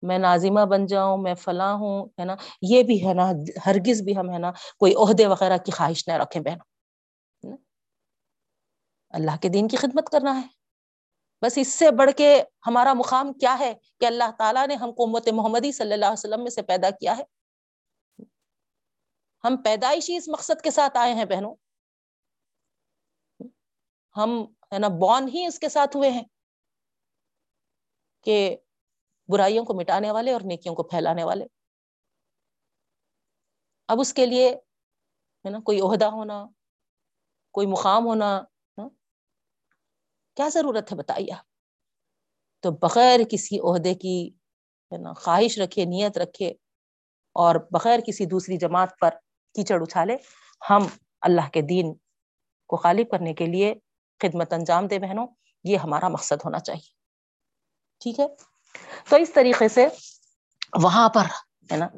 میں 0.03 0.19
نازمہ 0.19 0.61
بن 0.61 0.87
جاؤں، 0.87 1.19
میں 1.19 1.35
فلاں 1.35 1.75
ہوں، 1.75 2.07
ہے 2.21 2.25
نا، 2.25 2.37
یہ 2.63 2.83
بھی 2.83 3.09
ہے 3.09 3.15
نا، 3.15 3.31
ہرگز 3.67 4.03
بھی 4.03 4.17
ہم 4.17 4.31
ہے 4.31 4.39
نا، 4.39 4.53
کوئی 4.79 4.95
عہدے 4.97 5.27
وغیرہ 5.27 5.59
کی 5.59 5.73
خواہش 5.73 6.09
نہ 6.09 6.13
رکھیں 6.13 6.43
بہنوں۔ 6.43 6.70
اللہ 9.11 9.37
کے 9.43 9.49
دین 9.49 9.69
کی 9.69 9.77
خدمت 9.77 10.09
کرنا 10.13 10.41
ہے۔ 10.41 10.47
بس 11.43 11.59
اس 11.59 11.69
سے 11.69 11.91
بڑھ 11.91 12.11
کے 12.17 12.43
ہمارا 12.67 12.93
مقام 12.93 13.33
کیا 13.33 13.57
ہے 13.59 13.75
کہ 14.01 14.07
اللہ 14.07 14.31
تعالیٰ 14.39 14.67
نے 14.67 14.75
ہم 14.75 14.93
کو 14.93 15.05
امت 15.05 15.29
محمدی 15.33 15.73
صلی 15.73 15.93
اللہ 15.93 16.07
علیہ 16.07 16.13
وسلم 16.13 16.43
میں 16.43 16.51
سے 16.51 16.63
پیدا 16.63 16.91
کیا 16.91 17.19
ہے؟ 17.19 17.23
ہم 19.45 19.63
پیدائشی 19.63 20.17
اس 20.17 20.29
مقصد 20.29 20.63
کے 20.63 20.71
ساتھ 20.71 20.97
آئے 20.97 21.15
ہیں 21.15 21.25
بہنوں۔ 21.25 21.55
ہم 24.17 24.45
ہے 24.73 24.79
نا 24.79 24.89
بون 24.89 25.29
ہی 25.29 25.47
اس 25.47 25.59
کے 25.59 25.69
ساتھ 25.69 25.97
ہوئے 25.97 26.11
ہیں 26.11 26.25
کہ 28.21 28.57
برائیوں 29.29 29.65
کو 29.65 29.75
مٹانے 29.75 30.11
والے 30.11 30.33
اور 30.33 30.41
نیکیوں 30.45 30.75
کو 30.75 30.83
پھیلانے 30.83 31.25
والے۔ 31.25 31.45
اب 33.89 34.01
اس 34.01 34.15
کے 34.15 34.27
لیے 34.27 34.51
ہے 35.45 35.51
نا 35.51 35.59
کوئی 35.61 35.81
عہدہ 35.81 36.05
ہونا، 36.05 36.47
کوئی 37.53 37.67
مقام 37.67 38.07
ہونا 38.07 38.43
کیا 40.41 40.49
ضرورت 40.49 40.93
ہے 40.93 40.97
بتائیے 40.97 41.33
آپ؟ 41.33 41.45
تو 42.61 42.71
بغیر 42.71 43.21
کسی 43.31 43.59
عہدے 43.59 43.95
کی، 43.95 44.31
ہے 44.93 44.99
نا، 44.99 45.13
خواہش 45.13 45.59
رکھے، 45.59 45.85
نیت 45.85 46.19
رکھے 46.19 46.49
اور 47.33 47.55
بغیر 47.71 48.01
کسی 48.07 48.27
دوسری 48.27 48.57
جماعت 48.57 48.99
پر 49.01 49.11
کیچڑ 49.55 49.83
اچھالے 49.83 50.17
ہم 50.71 50.87
اللہ 51.21 51.49
کے 51.53 51.61
دین 51.63 51.95
کو 52.67 52.77
غالب 52.85 53.11
کرنے 53.11 53.35
کے 53.35 53.47
لیے 53.47 53.75
خدمت 54.19 54.53
انجام 54.53 54.87
دے 54.87 54.99
بہنوں، 54.99 55.27
یہ 55.65 55.77
ہمارا 55.77 56.09
مقصد 56.09 56.41
ہونا 56.45 56.59
چاہیے۔ 56.59 56.91
ٹھیک 57.99 58.21
ہے؟ 58.21 58.27
تو 59.09 59.17
اس 59.17 59.33
طریقے 59.33 59.69
سے 59.69 59.87
وہاں 60.83 61.09
پر، 61.09 61.25
ہے 61.73 61.77
نا 61.77 61.89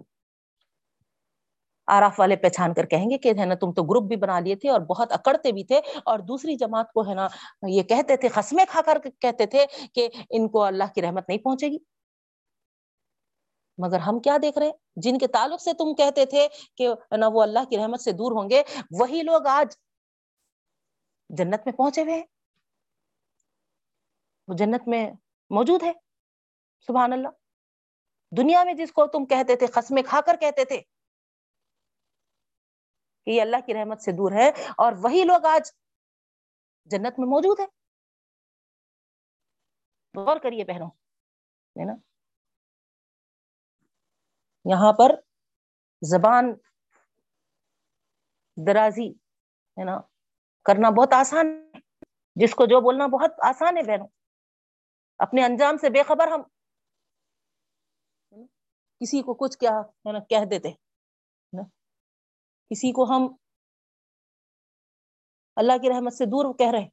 آراف 1.92 2.20
والے 2.20 2.36
پہچان 2.36 2.74
کر 2.74 2.86
کہیں 2.86 3.10
گے 3.10 3.18
کہ 3.18 3.32
ہے 3.38 3.44
نا 3.46 3.54
تم 3.54 3.72
تو 3.72 3.82
گروپ 3.82 4.04
بھی 4.04 4.16
بنا 4.16 4.40
لیے 4.40 4.56
تھے 4.56 4.70
اور 4.70 4.80
بہت 4.80 5.12
اکڑتے 5.12 5.52
بھی 5.52 5.64
تھے 5.64 5.80
اور 6.04 6.18
دوسری 6.18 6.56
جماعت 6.56 6.92
کو 6.92 7.08
ہے 7.08 7.14
نا 7.14 7.28
یہ 7.68 7.82
کہتے 7.82 8.16
تھے 8.16 8.28
خسمے 8.28 8.64
کھا 8.68 8.80
کر 8.86 8.98
کہتے 9.20 9.46
تھے 9.46 9.66
کہ 9.94 10.08
ان 10.30 10.48
کو 10.48 10.62
اللہ 10.62 10.92
کی 10.94 11.02
رحمت 11.02 11.28
نہیں 11.28 11.38
پہنچے 11.38 11.68
گی۔ 11.68 11.78
مگر 13.78 13.98
ہم 13.98 14.18
کیا 14.20 14.36
دیکھ 14.42 14.58
رہے 14.58 14.66
ہیں؟ 14.66 14.72
جن 14.96 15.18
کے 15.18 15.26
تعلق 15.26 15.62
سے 15.62 15.72
تم 15.72 15.94
کہتے 15.94 16.26
تھے 16.26 16.48
کہ 16.76 16.88
نا 17.16 17.26
وہ 17.28 17.42
اللہ 17.42 17.64
کی 17.70 17.76
رحمت 17.78 18.00
سے 18.00 18.12
دور 18.12 18.32
ہوں 18.32 18.50
گے، 18.50 18.62
وہی 18.90 19.22
لوگ 19.22 19.46
آج 19.46 19.76
جنت 21.30 21.60
میں 21.66 21.72
پہنچے 21.72 22.02
ہوئے 22.02 22.14
ہیں۔ 22.14 22.22
وہ 24.48 24.54
جنت 24.54 24.88
میں 24.88 25.10
موجود 25.50 25.82
ہے۔ 25.82 25.92
سبحان 26.86 27.12
اللہ۔ 27.12 27.28
دنیا 28.36 28.64
میں 28.64 28.74
جس 28.74 28.92
کو 28.92 29.06
تم 29.06 29.24
کہتے 29.24 29.56
تھے 29.56 29.66
خسمے 29.66 30.02
کھا 30.02 30.20
کر 30.26 30.36
کہتے 30.40 30.64
تھے 30.64 30.80
کہ 33.26 33.30
یہ 33.30 33.42
اللہ 33.42 33.56
کی 33.66 33.74
رحمت 33.74 34.02
سے 34.02 34.12
دور 34.12 34.32
ہے 34.32 34.48
اور 34.78 34.92
وہی 35.02 35.24
لوگ 35.24 35.44
آج 35.44 35.72
جنت 36.84 37.18
میں 37.18 37.28
موجود 37.28 37.60
ہے 37.60 37.66
غور 40.16 40.36
کریے 40.36 40.64
بہنوں، 40.64 40.90
ہے 41.76 41.84
نا؟ 41.84 41.92
یہاں 44.64 44.92
پر 44.92 45.10
زبان 46.02 46.44
درازی، 48.66 49.08
ہے 49.78 49.84
نا؟ 49.84 50.00
کرنا 50.64 50.90
بہت 50.90 51.12
آسان 51.12 51.70
ہے۔ 51.74 51.80
جس 52.36 52.54
کو 52.54 52.66
جو 52.66 52.80
بولنا 52.80 53.06
بہت 53.06 53.30
آسان 53.42 53.76
ہے 53.76 53.82
بہنوں۔ 53.82 54.08
اپنے 55.18 55.44
انجام 55.44 55.76
سے 55.76 55.90
بے 55.90 56.02
خبر 56.02 56.28
ہم 56.28 56.42
کسی 59.00 59.22
کو 59.22 59.34
کچھ 59.34 59.58
کیا، 59.58 59.70
ہے 59.70 60.12
نا، 60.12 60.18
کہہ 60.18 60.44
دیتے 60.50 60.70
کسی 62.72 62.92
کو 62.92 63.04
ہم 63.04 63.36
اللہ 65.56 65.72
کی 65.82 65.88
رحمت 65.88 66.14
سے 66.14 66.24
دور 66.24 66.54
کہہ 66.54 66.70
رہے 66.70 66.84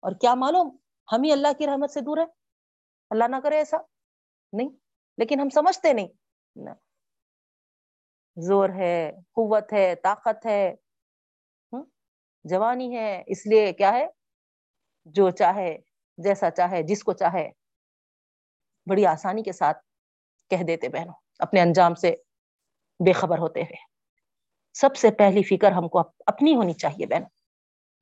اور 0.00 0.12
کیا 0.20 0.34
معلوم، 0.34 0.76
ہم 1.12 1.22
ہی 1.24 1.32
اللہ 1.32 1.48
کی 1.58 1.66
رحمت 1.66 1.90
سے 1.90 2.00
دور 2.00 2.18
ہے 2.18 2.24
اللہ 3.10 3.24
نہ 3.28 3.36
کرے 3.42 3.56
ایسا۔ 3.56 3.76
نہیں، 4.52 4.68
لیکن 5.18 5.40
ہم 5.40 5.48
سمجھتے 5.48 5.92
نہیں۔ 5.92 6.08
زور 8.36 8.68
ہے، 8.68 9.12
قوت 9.16 9.72
ہے، 9.72 9.94
طاقت 9.94 10.46
ہے۔ 10.46 10.74
جوانی 12.44 12.96
ہے۔ 12.96 13.22
اس 13.26 13.46
لیے 13.46 13.72
کیا 13.72 13.92
ہے؟ 13.92 14.06
جو 15.04 15.30
چاہے، 15.30 15.78
جیسا 16.18 16.50
چاہے، 16.50 16.82
جس 16.82 17.04
کو 17.04 17.12
چاہے۔ 17.12 17.50
بڑی 18.90 19.06
آسانی 19.06 19.42
کے 19.42 19.52
ساتھ 19.52 19.78
کہہ 20.50 20.64
دیتے 20.66 20.88
بہنوں، 20.88 21.14
اپنے 21.38 21.60
انجام 21.60 21.94
سے 21.94 22.10
بے 23.06 23.12
خبر 23.12 23.38
ہوتے 23.38 23.60
ہوئے۔ 23.60 23.95
سب 24.80 24.96
سے 24.96 25.10
پہلی 25.10 25.42
فکر 25.42 25.72
ہم 25.72 25.88
کو 25.88 26.02
اپنی 26.26 26.54
ہونی 26.54 26.72
چاہیے 26.72 27.06
بہن۔ 27.06 27.22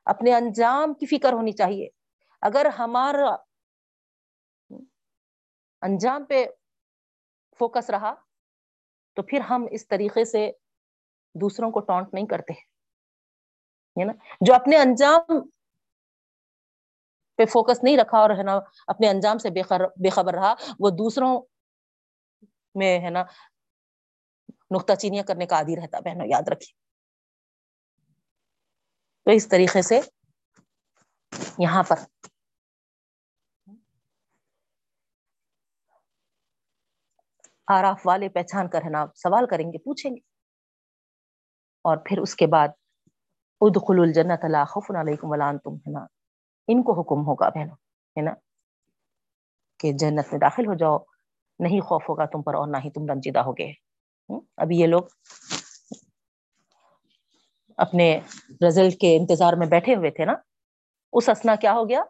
اپنے 0.04 0.34
انجام 0.34 0.94
کی 0.94 1.06
فکر 1.06 1.32
ہونی 1.32 1.52
چاہیے۔ 1.52 1.88
اگر 2.40 2.66
ہمارا 2.78 3.36
انجام 5.82 6.24
پہ 6.24 6.46
فوکس 7.58 7.90
رہا 7.90 8.14
تو 9.14 9.22
پھر 9.22 9.40
ہم 9.40 9.66
اس 9.70 9.88
طریقے 9.88 10.24
سے 10.24 10.50
دوسروں 11.34 11.70
کو 11.70 11.80
ٹونٹ 11.80 12.14
نہیں 12.14 12.26
کرتے 12.26 12.52
ہے 12.52 14.04
نا؟ 14.04 14.12
جو 14.40 14.54
اپنے 14.54 14.76
انجام 14.76 15.48
پہ 17.36 17.44
فوکس 17.44 17.84
نہیں 17.84 17.96
رکھا 17.96 18.18
اور 18.18 18.30
ہے 18.30 18.42
نا، 18.42 18.58
اپنے 18.86 19.08
انجام 19.08 19.38
سے 19.38 19.50
بے 19.96 20.10
خبر 20.10 20.34
رہا، 20.34 20.54
وہ 20.80 20.90
دوسروں 20.90 21.42
میں 22.74 23.00
ہے 23.00 23.10
نا 23.10 23.24
نقطہ 24.74 24.92
چینیاں 24.92 25.24
کرنے 25.24 25.46
کا 25.46 25.56
عادی 25.56 25.76
رہتا، 25.76 26.00
بہنوں، 26.00 26.26
یاد 26.26 26.48
رکھیے۔ 26.48 26.84
تو 29.24 29.30
اس 29.30 29.48
طریقے 29.48 29.82
سے 29.82 30.00
یہاں 31.58 31.82
پر۔ 31.82 31.96
آراف 37.66 38.00
والے 38.04 38.28
پہچان 38.28 38.68
کر 38.68 38.78
ہے 38.78 38.90
نا، 38.90 39.04
سوال 39.14 39.46
کریں 39.46 39.72
گے، 39.72 39.78
پوچھیں 39.78 40.10
گے۔ 40.10 40.20
اور 41.82 41.96
پھر 41.96 42.18
اس 42.18 42.34
کے 42.34 42.46
بعد 42.46 42.68
ادخل 43.60 43.94
الجنت 43.98 44.44
لا 44.50 44.64
خوف 44.64 44.90
علیکم 44.90 45.30
ولا 45.30 45.48
انتم، 45.48 45.74
ہے 45.74 45.92
نا؟ 45.92 46.06
ان 46.68 46.82
کو 46.82 47.00
حکم 47.00 47.26
ہوگا 47.26 47.48
بہنوں، 47.48 47.76
ہے 48.16 48.22
نا؟ 48.22 48.30
کہ 49.78 49.92
جنت 49.92 50.26
میں 50.32 50.40
داخل 50.40 50.66
ہو 50.66 50.74
جاؤ، 50.74 50.98
نہیں 51.58 51.80
خوف 51.80 52.02
ہوگا 52.08 52.26
تم 52.26 52.42
پر 52.42 52.54
اور 52.54 52.68
نہ 52.68 52.76
ہی 52.76 52.90
تم 52.90 53.12
رنجیدہ 53.12 53.38
ہوگے۔ 53.38 53.83
ابھی 54.56 54.78
یہ 54.78 54.86
لوگ 54.86 55.02
اپنے 57.76 58.20
رزلٹ 58.68 59.00
کے 59.00 59.16
انتظار 59.16 59.52
میں 59.52 59.66
بیٹھے 59.66 59.94
ہوئے 59.94 60.10
تھے 60.10 60.24
نا۔ 60.24 60.34
اس 61.12 61.28
اسنا 61.28 61.54
کیا 61.54 61.72
ہو 61.72 61.88
گیا، 61.88 62.00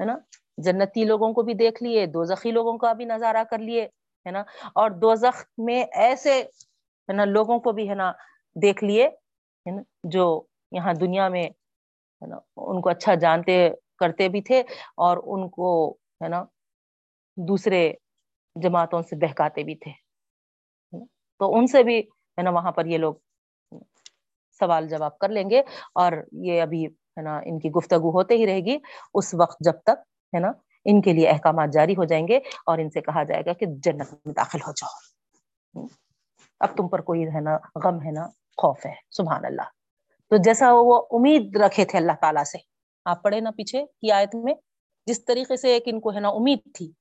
ہے 0.00 0.04
نا؟ 0.04 0.16
جنتی 0.58 1.04
لوگوں 1.04 1.32
کو 1.32 1.42
بھی 1.42 1.54
دیکھ 1.54 1.82
لیے 1.82 2.06
دو 2.06 2.24
زخی 2.24 2.50
لوگوں 2.50 2.78
کا 2.78 2.92
بھی 2.92 3.04
نظارہ 3.04 3.44
کر 3.50 3.58
لیے، 3.58 3.84
ہے 4.26 4.30
نا؟ 4.30 4.40
اور 4.74 4.90
دو 4.90 5.14
زخ 5.14 5.44
میں 5.58 5.84
ایسے، 5.92 6.42
ہے 7.08 7.12
نا، 7.12 7.24
لوگوں 7.24 7.58
کو 7.58 7.72
بھی، 7.72 7.88
ہے 7.88 7.94
نا، 7.94 8.12
دیکھ 8.62 8.84
لیے، 8.84 9.06
ہے 9.06 9.70
نا، 9.70 9.82
جو 10.04 10.42
یہاں 10.72 10.94
دنیا 10.94 11.28
میں، 11.28 11.44
ہے 12.22 12.26
نا، 12.26 12.36
ان 12.56 12.80
کو 12.80 12.88
اچھا 12.88 13.14
جانتے 13.14 13.70
کرتے 13.98 14.28
بھی 14.28 14.42
تھے 14.42 14.60
اور 14.96 15.16
ان 15.16 15.48
کو، 15.48 15.92
ہے 15.92 16.28
نا، 16.28 16.44
دوسرے 17.36 17.92
جماعتوں 18.56 19.02
سے 19.02 19.16
بہکاتے 19.16 19.62
بھی 19.62 19.74
تھے۔ 19.74 20.07
تو 21.38 21.56
ان 21.56 21.66
سے 21.66 21.82
بھی 21.82 21.98
ہے 22.00 22.42
نا 22.42 22.50
وہاں 22.50 22.72
پر 22.72 22.86
یہ 22.86 22.98
لوگ 22.98 23.14
سوال 24.58 24.88
جواب 24.88 25.18
کر 25.18 25.28
لیں 25.28 25.50
گے 25.50 25.62
اور 25.94 26.12
یہ 26.32 26.62
ابھی 26.62 26.86
ہے 26.86 27.22
نا 27.22 27.40
ان 27.44 27.58
کی 27.58 27.70
گفتگو 27.70 28.10
ہوتے 28.10 28.34
ہی 28.34 28.46
رہے 28.46 28.60
گی۔ 28.60 28.78
اس 29.14 29.34
وقت 29.34 29.56
جب 29.60 29.72
تک 29.72 29.98
ہے 30.34 30.38
نا 30.38 30.52
ان 30.84 31.02
کے 31.02 31.12
لیے 31.12 31.28
احکامات 31.28 31.72
جاری 31.72 31.92
ہو 31.92 32.04
جائیں 32.04 32.28
گے 32.28 32.36
اور 32.36 32.78
ان 32.78 32.90
سے 32.90 33.00
کہا 33.00 33.22
جائے 33.22 33.42
گا 33.46 33.52
کہ 33.52 33.66
جنت 33.66 34.12
میں 34.12 34.32
داخل 34.32 34.58
ہو 34.66 34.72
جاؤ۔ 34.72 35.86
اب 36.60 36.76
تم 36.76 36.88
پر 36.88 37.00
کوئی 37.00 37.24
ہے 37.24 37.40
نا 37.40 37.56
غم 37.84 38.02
ہے 38.06 38.10
نا 38.10 38.26
خوف 38.56 38.86
ہے، 38.86 38.94
سبحان 39.10 39.44
اللہ۔ 39.44 39.68
تو 40.30 40.36
جیسا 40.36 40.66
وہ 40.72 41.06
امید 41.10 41.56
رکھے 41.56 41.84
تھے 41.84 41.98
اللہ 41.98 42.12
تعالیٰ 42.20 42.44
سے۔ 42.44 42.58
آپ 43.04 43.22
پڑھے 43.22 43.40
نا 43.40 43.50
پیچھے 43.50 43.84
کی 43.86 44.10
آیت 44.10 44.34
میں۔ 44.34 44.54
جس 45.06 45.24
طریقے 45.24 45.56
سے 45.56 45.68
ایک 45.68 45.82
ان 45.86 46.00
کو 46.00 46.14
ہے 46.14 46.20
نا 46.20 46.28
امید 46.28 46.58
تھی 46.74 46.92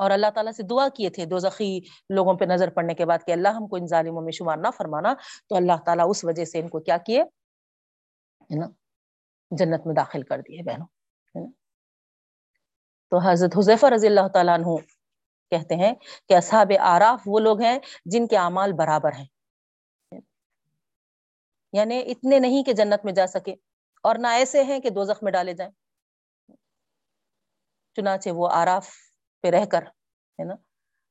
اور 0.00 0.10
اللہ 0.10 0.30
تعالیٰ 0.34 0.52
سے 0.52 0.62
دعا 0.62 0.88
کیے 0.88 1.10
تھے 1.10 1.24
دو 1.24 1.38
زخی 1.38 1.80
لوگوں 2.10 2.34
پہ 2.34 2.44
نظر 2.44 2.70
پڑنے 2.70 2.94
کے 2.94 3.06
بعد 3.06 3.18
کہ 3.26 3.32
اللہ 3.32 3.48
ہم 3.48 3.66
کو 3.66 3.76
ان 3.76 3.86
ظالموں 3.86 4.22
میں 4.22 4.32
شمار 4.32 4.56
نہ 4.56 4.70
فرمانا، 4.76 5.14
تو 5.48 5.56
اللہ 5.56 5.82
تعالیٰ 5.86 6.06
اس 6.08 6.24
وجہ 6.24 6.44
سے 6.44 6.58
ان 6.58 6.68
کو 6.68 6.80
کیا 6.80 6.96
کیے؟ 6.96 7.24
نا؟ 8.50 8.66
جنت 9.50 9.86
میں 9.86 9.94
داخل 9.94 10.22
کر 10.22 10.40
دیے 10.40 10.62
بہنوں 10.62 10.86
تو 13.12 13.18
حضرت 13.18 13.56
حضیفہ 13.56 13.86
رضی 13.86 14.06
اللہ 14.06 14.28
تعالیٰ 14.28 14.54
عنہ 14.54 14.76
کہتے 15.52 15.74
ہیں 15.74 15.94
کہ 16.28 16.34
اصحاب 16.34 16.72
آراف 16.80 17.22
وہ 17.26 17.40
لوگ 17.40 17.60
ہیں 17.60 17.78
جن 18.04 18.26
کے 18.26 18.36
اعمال 18.36 18.72
برابر 18.72 19.12
ہیں۔ 19.12 19.26
یعنی 21.72 21.98
اتنے 22.06 22.38
نہیں 22.38 22.62
کہ 22.64 22.72
جنت 22.72 23.04
میں 23.04 23.12
جا 23.12 23.26
سکے 23.26 23.54
اور 24.04 24.16
نہ 24.16 24.26
ایسے 24.26 24.62
ہیں 24.64 24.78
کہ 24.80 24.90
دوزخ 24.90 25.22
میں 25.22 25.32
ڈالے 25.32 25.52
جائیں۔ 25.52 25.72
چنانچہ 27.96 28.30
وہ 28.30 28.48
آراف 28.52 28.88
پہ 29.40 29.48
رہ 29.48 29.64
کر، 29.64 29.82
ہے 29.82 30.44
نا؟ 30.44 30.54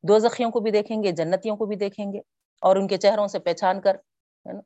دو 0.04 0.20
زخیوں 0.20 0.52
کو 0.52 0.60
بھی 0.60 0.72
دیکھیں 0.72 1.04
گے، 1.04 1.12
جنتیوں 1.12 1.58
کو 1.58 1.66
بھی 1.66 1.76
دیکھیں 1.76 2.14
گے 2.14 2.20
اور 2.62 2.76
ان 2.76 2.88
کے 2.88 2.98
چہروں 2.98 3.28
سے 3.28 3.40
پہچان 3.40 3.82
کر، 3.82 3.96
ہے 3.96 4.54
نا؟ 4.54 4.62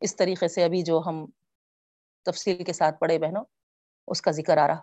اس 0.00 0.16
طریقے 0.16 0.48
سے 0.48 0.64
ابھی 0.64 0.82
جو 0.82 1.02
ہم 1.06 1.26
تفصیل 2.22 2.64
کے 2.64 2.72
ساتھ 2.72 2.98
پڑھے 2.98 3.18
بہنوں، 3.18 3.44
اس 4.06 4.22
کا 4.22 4.30
ذکر 4.30 4.58
آ 4.58 4.66
رہا۔ 4.66 4.80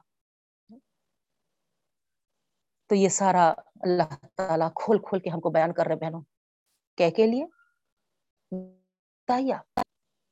تو 2.87 2.95
یہ 2.95 3.09
سارا 3.09 3.53
اللہ 3.81 4.25
تعالیٰ 4.35 4.69
کھول 4.75 4.97
کھول 4.97 5.19
کے 5.19 5.29
ہم 5.29 5.39
کو 5.39 5.49
بیان 5.49 5.73
کر 5.73 5.85
رہے 5.85 5.95
بہنوں۔ 5.95 6.21
کیا 6.95 7.09
کے 7.09 7.27
لیے؟ 7.27 7.45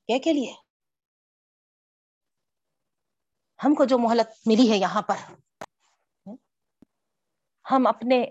کیا 0.08 0.18
کے 0.24 0.34
لیے؟ 0.34 0.54
ہم 3.66 3.74
کو 3.74 3.86
جو 3.86 3.98
مہلت 3.98 4.48
ملی 4.48 4.72
ہے 4.72 4.78
یہاں 4.78 5.02
پر 5.02 5.16
ہم 7.72 7.88
اپنے 7.88 8.24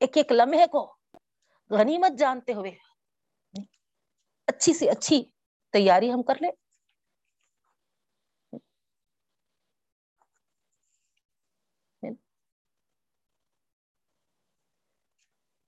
ایک 0.00 0.16
ایک 0.16 0.32
لمحے 0.32 0.66
کو 0.66 0.96
غنیمت 1.70 2.18
جانتے 2.18 2.54
ہوئے 2.54 2.70
اچھی 4.46 4.74
سے 4.74 4.90
اچھی 4.90 5.24
تیاری 5.72 6.12
ہم 6.12 6.22
کر 6.22 6.34
لیں۔ 6.40 6.50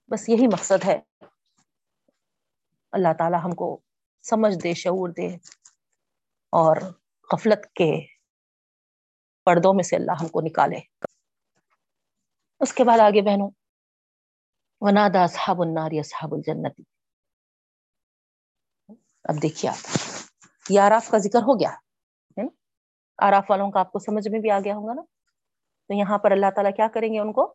بس 0.08 0.28
یہی 0.28 0.46
مقصد 0.46 0.84
ہے۔ 0.84 0.98
اللہ 2.92 3.12
تعالی 3.18 3.36
ہم 3.44 3.50
کو 3.50 3.80
سمجھ 4.22 4.54
دے، 4.62 4.74
شعور 4.74 5.08
دے 5.08 5.34
اور 6.52 6.76
غفلت 7.32 7.64
کے 7.74 8.06
پردوں 9.44 9.74
میں 9.74 9.84
سے 9.84 9.96
اللہ 9.96 10.12
ہم 10.20 10.28
کو 10.28 10.40
نکالے۔ 10.40 10.80
اس 12.62 12.72
کے 12.72 12.84
بعد 12.84 12.98
آگے 12.98 13.22
بہنوں 13.22 13.50
ونادا 14.80 15.26
صحاب 15.26 15.60
النار 15.60 15.90
یا 15.92 16.02
صحاب 16.02 16.34
الجنتی 16.34 16.82
اب 19.24 19.42
دیکھیے 19.42 19.70
آپ، 19.70 19.80
یہ 20.70 20.80
آراف 20.80 21.10
کا 21.10 21.18
ذکر 21.18 21.38
ہو 21.38 21.60
گیا 21.60 21.72
آراف 23.18 23.50
والوں 23.50 23.70
کا 23.70 23.80
آپ 23.80 23.92
کو 23.92 23.98
سمجھ 23.98 24.28
میں 24.28 24.40
بھی 24.40 24.50
آ 24.50 24.58
گیا 24.58 24.74
ہوگا 24.74 24.92
نا؟ 24.92 25.02
تو 25.88 25.94
یہاں 25.94 26.18
پر 26.18 26.30
اللہ 26.30 26.50
تعالیٰ 26.54 26.72
کیا 26.76 26.88
کریں 26.88 27.12
گے 27.12 27.18
ان 27.18 27.32
کو؟ 27.32 27.54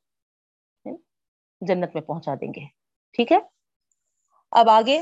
جنت 1.61 1.89
میں 1.93 2.01
پہنچا 2.01 2.33
دیں 2.35 2.47
گے۔ 2.47 2.65
ٹھیک 3.11 3.31
ہے؟ 3.31 3.37
اب 4.51 4.69
آگے، 4.69 5.01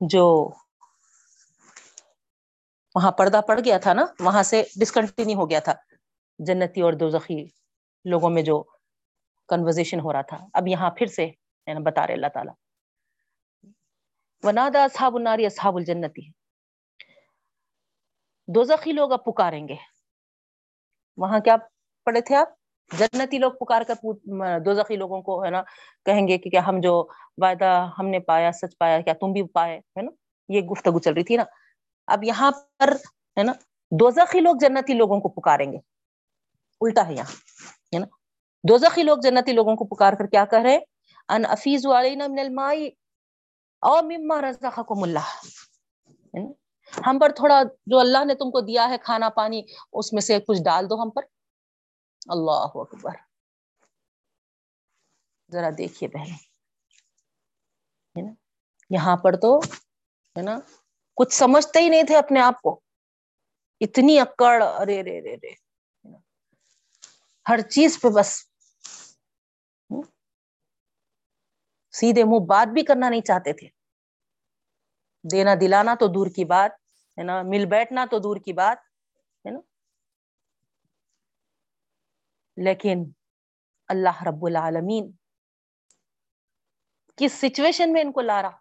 جو 0.00 0.24
وہاں 2.94 3.12
پردہ 3.12 3.40
پڑ 3.48 3.60
گیا 3.64 3.78
تھا 3.78 3.92
نا، 3.92 4.04
وہاں 4.20 4.42
سے 4.42 4.62
ڈسکنٹینیو 4.80 5.38
ہو 5.38 5.50
گیا 5.50 5.60
تھا۔ 5.60 5.72
جنتی 6.38 6.80
اور 6.80 6.92
دوزخی۔ 6.92 7.44
لوگوں 8.08 8.30
میں 8.30 8.42
جو 8.42 8.62
کنورزیشن 9.48 10.00
ہو 10.00 10.12
رہا 10.12 10.22
تھا۔ 10.22 10.36
اب 10.52 10.68
یہاں 10.68 10.90
پھر 10.90 11.06
سے 11.06 11.30
بتا 11.84 12.06
رہے 12.06 12.14
اللہ 12.14 12.26
تعالیٰ۔ 12.34 12.54
ونادا 14.42 14.84
اصحاب 14.84 15.16
الناری 15.16 15.46
اصحاب 15.46 15.76
الجنتی 15.76 16.30
دو 18.46 18.64
زخی 18.64 18.92
لوگ 18.92 19.12
اب 19.12 19.24
پکاریں 19.24 19.68
گے۔ 19.68 19.74
وہاں 21.16 21.40
کیا 21.40 21.56
پڑھے 22.04 22.20
تھے 22.20 22.36
آپ؟ 22.36 22.48
جنتی 22.98 23.38
لوگ 23.38 23.52
پکار 23.52 23.82
کر 23.82 23.94
دو 24.60 24.74
زخی 24.74 24.96
لوگوں 24.96 25.22
کو 25.22 25.44
ہے 25.44 25.50
نا 25.50 25.62
کہیں 26.04 26.28
گے 26.28 26.38
کہ 26.38 26.50
کیا 26.50 26.66
ہم 26.66 26.80
جو 26.80 27.08
وعدہ 27.36 27.90
ہم 27.98 28.08
نے 28.08 28.20
پایا، 28.20 28.52
سچ 28.52 28.78
پایا، 28.78 29.00
کیا 29.00 29.14
تم 29.20 29.32
بھی 29.32 29.48
پائے؟ 29.48 29.78
ہے 29.78 30.02
نا؟ 30.02 30.10
یہ 30.48 30.60
گفتگو 30.60 30.98
چل 30.98 31.14
رہی 31.14 31.24
تھی 31.24 31.36
نا۔ 31.36 31.44
اب 32.06 32.24
یہاں 32.24 32.50
پر 32.50 32.92
ہے 33.38 33.42
نا 33.42 33.52
دو 33.90 34.10
زخی 34.10 34.40
لوگ 34.40 34.56
جنتی 34.60 34.94
لوگوں 34.94 35.20
کو 35.20 35.28
پکاریں 35.28 35.72
گے۔ 35.72 35.78
الٹا 36.80 37.06
ہے 37.06 37.14
یہاں۔ 37.14 37.32
ہے 37.94 37.98
نا؟ 37.98 38.06
دو 38.68 38.78
زخی 38.78 39.02
لوگ 39.02 39.18
جنتی 39.18 39.52
لوگوں 39.52 39.76
کو 39.76 39.84
پکار 39.84 40.12
کر 40.12 40.26
کیا 40.26 40.44
کر 40.44 40.60
رہے 40.64 40.78
ان 41.28 41.46
افیز 41.46 41.86
علینا 41.86 42.26
من 42.26 42.38
المائی 42.38 42.90
او 43.80 44.02
مما 44.02 44.40
رزقکم 44.40 45.02
اللہ۔ 45.02 45.46
ہم 47.06 47.18
پر 47.18 47.28
تھوڑا 47.36 47.62
جو 47.86 47.98
اللہ 47.98 48.24
نے 48.24 48.34
تم 48.34 48.50
کو 48.50 48.60
دیا 48.60 48.88
ہے 48.88 48.96
کھانا 48.98 49.28
پانی، 49.28 49.62
اس 49.92 50.12
میں 50.12 50.20
سے 50.20 50.40
کچھ 50.40 50.62
ڈال 50.62 50.90
دو 50.90 51.02
ہم 51.02 51.10
پر۔ 51.10 51.22
اللہ 52.26 52.66
اکبر۔ 52.74 53.10
ذرا 55.52 55.70
دیکھیے 55.78 56.08
پہلے۔ 56.08 56.48
یہاں 58.90 59.16
پر 59.16 59.36
تو، 59.36 59.58
ہے 60.38 60.42
نا؟ 60.42 60.58
کچھ 61.16 61.34
سمجھتے 61.34 61.78
ہی 61.78 61.88
نہیں 61.88 62.02
تھے 62.02 62.16
اپنے 62.16 62.40
آپ 62.40 62.62
کو۔ 62.62 62.80
اتنی 63.80 64.20
اکڑ، 64.20 64.62
ارے 64.62 65.02
رے 65.02 65.20
رے 65.20 65.36
رے 65.36 65.67
ہر 67.48 67.60
چیز 67.60 68.00
پہ 68.00 68.08
بس۔ 68.08 68.48
سیدھے 71.90 72.24
منہ 72.24 72.46
بات 72.48 72.68
بھی 72.68 72.84
کرنا 72.84 73.08
نہیں 73.08 73.20
چاہتے 73.20 73.52
تھے۔ 73.52 73.68
دینا 75.32 75.50
دلانا 75.60 75.94
تو 76.00 76.06
دور 76.06 76.26
کی 76.26 76.44
بات، 76.44 76.70
ہے 77.18 77.22
نا؟ 77.22 77.42
مل 77.42 77.66
بیٹھنا 77.70 78.06
تو 78.10 78.18
دور 78.18 78.36
کی 78.36 78.52
بات، 78.52 78.76
ہے 79.46 79.50
نا؟ 79.50 79.60
لیکن 82.56 83.12
اللہ 83.88 84.22
رب 84.22 84.46
العالمین 84.46 85.12
کس 87.16 87.32
سچویشن 87.32 87.92
میں 87.92 88.00
ان 88.00 88.12
کو 88.12 88.20
لا 88.20 88.42
رہا؟ 88.42 88.56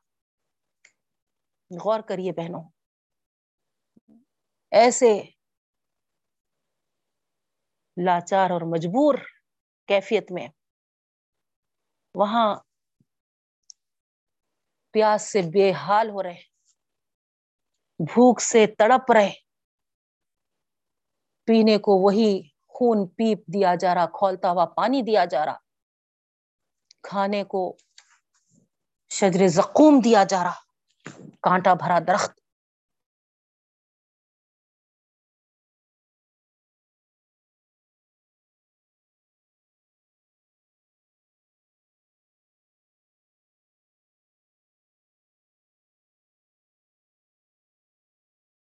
غور 1.84 2.00
کریے 2.00 2.32
بہنوں، 2.32 2.64
ایسے 4.72 5.24
لاچار 8.06 8.50
اور 8.50 8.62
مجبور 8.62 9.16
کیفیت 9.88 10.32
میں۔ 10.32 10.48
وہاں 12.16 12.56
پیاس 14.92 15.32
سے 15.32 15.42
بے 15.42 15.72
حال 15.72 16.10
ہو 16.10 16.24
رہے۔ 16.24 16.42
بھوک 18.00 18.42
سے 18.42 18.68
تڑپ 18.68 19.12
رہے۔ 19.12 19.34
پینے 21.46 21.78
کو 21.78 21.98
وہی 21.98 22.50
خون 22.68 23.08
پیپ 23.08 23.48
دیا 23.48 23.76
جا 23.76 23.96
رہا، 23.96 24.06
کھولتا 24.06 24.52
ہوا 24.52 24.66
پانی 24.66 25.02
دیا 25.02 25.26
جا 25.26 25.46
رہا۔ 25.46 25.58
کھانے 27.04 27.44
کو 27.44 27.78
شجر 29.10 29.48
زقوم 29.48 30.00
دیا 30.04 30.24
جا 30.24 30.44
رہا۔ 30.44 30.60
کانٹا 31.42 31.74
بھرا 31.74 32.00
درخت۔ 32.08 32.47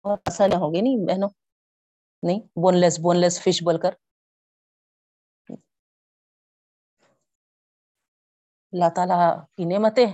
اور 0.06 0.18
مسئلہ 0.28 0.56
ہوں 0.56 0.74
گے 0.74 0.82
نہیں 0.82 1.08
بہنوں، 1.08 1.30
نہیں 2.24 2.40
بون 2.40 2.78
لیس 2.78 3.00
بون 3.00 3.18
لیس 3.18 3.42
فش 3.42 3.64
بول 3.64 3.80
کر 3.82 3.94
اللہ 8.74 8.90
تعالیٰ 8.96 9.46
کی 9.58 9.66
نعمتیں 9.66 10.06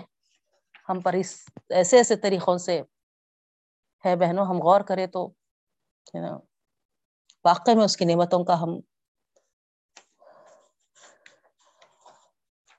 ہم 0.89 1.01
پر 1.01 1.13
اس 1.13 1.49
ایسے 1.69 1.97
ایسے 1.97 2.15
طریقوں 2.15 2.57
سے 2.57 2.81
ہے 4.05 4.15
بہنوں، 4.15 4.45
ہم 4.45 4.57
غور 4.57 4.81
کریں 4.81 5.07
تو 5.07 5.27
واقع 7.45 7.71
میں 7.75 7.85
اس 7.85 7.97
کی 7.97 8.05
نعمتوں 8.05 8.43
کا 8.45 8.61
ہم 8.61 8.69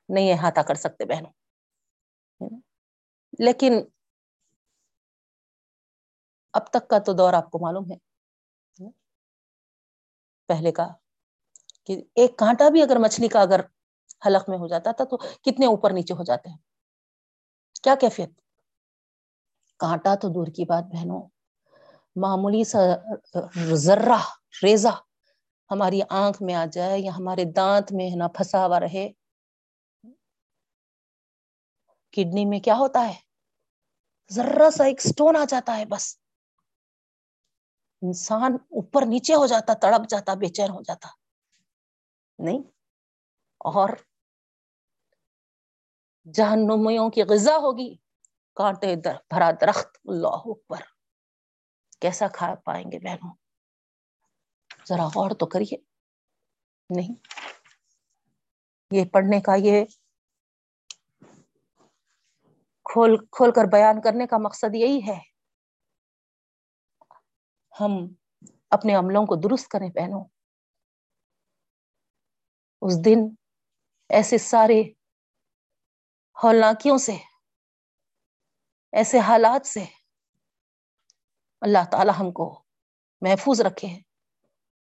نہیں 0.08 0.32
احاطہ 0.32 0.60
کر 0.60 0.74
سکتے 0.74 1.04
بہنوں۔ 1.04 1.32
لیکن 3.38 3.72
اب 6.54 6.66
تک 6.66 6.88
کا 6.88 6.98
تو 6.98 7.12
دور 7.12 7.32
آپ 7.32 7.50
کو 7.50 7.58
معلوم 7.58 7.90
ہے۔ 7.90 7.96
پہلے 10.48 10.72
کا 10.72 10.88
کہ 11.84 12.02
ایک 12.14 12.38
کانٹا 12.38 12.68
بھی 12.68 12.82
اگر 12.82 12.98
مچھلی 12.98 13.28
کا 13.28 13.40
اگر 13.40 13.60
حلق 14.26 14.48
میں 14.48 14.58
ہو 14.58 14.66
جاتا 14.68 14.92
تھا 14.92 15.04
تو 15.04 15.16
کتنے 15.16 15.66
اوپر 15.66 15.90
نیچے 15.90 16.14
ہو 16.14 16.24
جاتے 16.24 16.50
ہیں۔ 16.50 16.56
کیا 17.82 17.94
کیفیت؟ 17.94 18.30
کانٹا 19.80 20.14
تو 20.14 20.28
دور 20.28 20.46
کی 20.46 20.64
بات 20.64 20.84
بہنوں۔ 20.84 21.22
معمولی 22.16 22.64
سا 22.64 22.78
ذرہ 23.74 24.18
ریزا 24.62 24.90
ہماری 25.70 26.00
آنکھ 26.08 26.42
میں 26.42 26.54
آ 26.54 26.64
جائے 26.72 26.98
یا 26.98 27.12
ہمارے 27.16 27.44
دانت 27.44 27.92
میں 27.92 28.10
نہ 28.16 28.24
پھنسا 28.28 28.66
ہوا 28.66 28.80
رہے۔ 28.80 29.08
کڈنی 32.12 32.44
میں 32.44 32.60
کیا 32.60 32.74
ہوتا 32.76 33.08
ہے؟ 33.08 33.14
ذرا 34.30 34.70
سا 34.70 34.84
ایک 34.84 35.00
سٹون 35.02 35.36
آ 35.36 35.44
جاتا 35.48 35.76
ہے 35.76 35.84
بس۔ 35.84 36.19
انسان 38.02 38.54
اوپر 38.54 39.02
نیچے 39.06 39.34
ہو 39.34 39.46
جاتا، 39.46 39.74
تڑپ 39.74 40.08
جاتا، 40.08 40.34
بے 40.34 40.48
چین 40.48 40.70
ہو 40.70 40.82
جاتا۔ 40.82 41.08
نہیں۔ 42.38 42.58
اور 43.58 43.88
جہنمیوں 46.34 47.10
کی 47.10 47.22
غذا 47.22 47.56
ہوگی۔ 47.56 47.96
کانٹے 48.54 48.96
در، 48.96 49.14
بھرا 49.14 49.50
درخت۔ 49.60 49.98
اللہ 50.04 50.26
اوپر 50.26 50.76
کیسا 52.00 52.28
کھا 52.28 52.54
پائیں 52.64 52.92
گے 52.92 52.98
بہنوں؟ 52.98 53.34
ذرا 54.88 55.06
غور 55.06 55.30
تو 55.30 55.46
کریے۔ 55.46 55.76
نہیں۔ 56.90 57.14
یہ 58.90 59.04
پڑھنے 59.04 59.40
کا 59.40 59.54
یہ 59.54 59.84
کھول 62.84 63.16
کھول 63.32 63.52
کر 63.52 63.64
بیان 63.72 64.00
کرنے 64.00 64.26
کا 64.26 64.38
مقصد 64.38 64.74
یہی 64.74 65.00
ہے۔ 65.06 65.29
ہم 67.80 68.14
اپنے 68.70 68.94
عملوں 68.94 69.26
کو 69.26 69.36
درست 69.36 69.68
کریں 69.68 69.90
پہنوں 69.90 70.24
اس 72.82 73.04
دن 73.04 73.18
ایسے 74.08 74.38
سارے 74.38 74.82
ہولناکیوں 76.42 76.98
سے، 76.98 77.16
ایسے 78.92 79.18
حالات 79.18 79.66
سے 79.66 79.84
اللہ 81.60 81.84
تعالی 81.90 82.10
ہم 82.20 82.32
کو 82.32 82.62
محفوظ 83.20 83.60
رکھے 83.60 83.88
ہیں۔ 83.88 84.00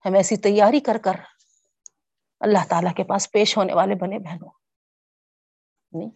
ہم 0.05 0.15
ایسی 0.15 0.37
تیاری 0.37 0.81
کر 0.81 0.99
کر 1.05 1.13
اللہ 2.41 2.69
تعالیٰ 2.69 2.95
کے 2.95 3.05
پاس 3.05 3.33
پیش 3.33 3.57
ہونے 3.57 3.75
والے 3.75 3.95
بنے 3.95 4.19
بہنوں۔ 4.19 4.51
نہیں، 5.93 6.11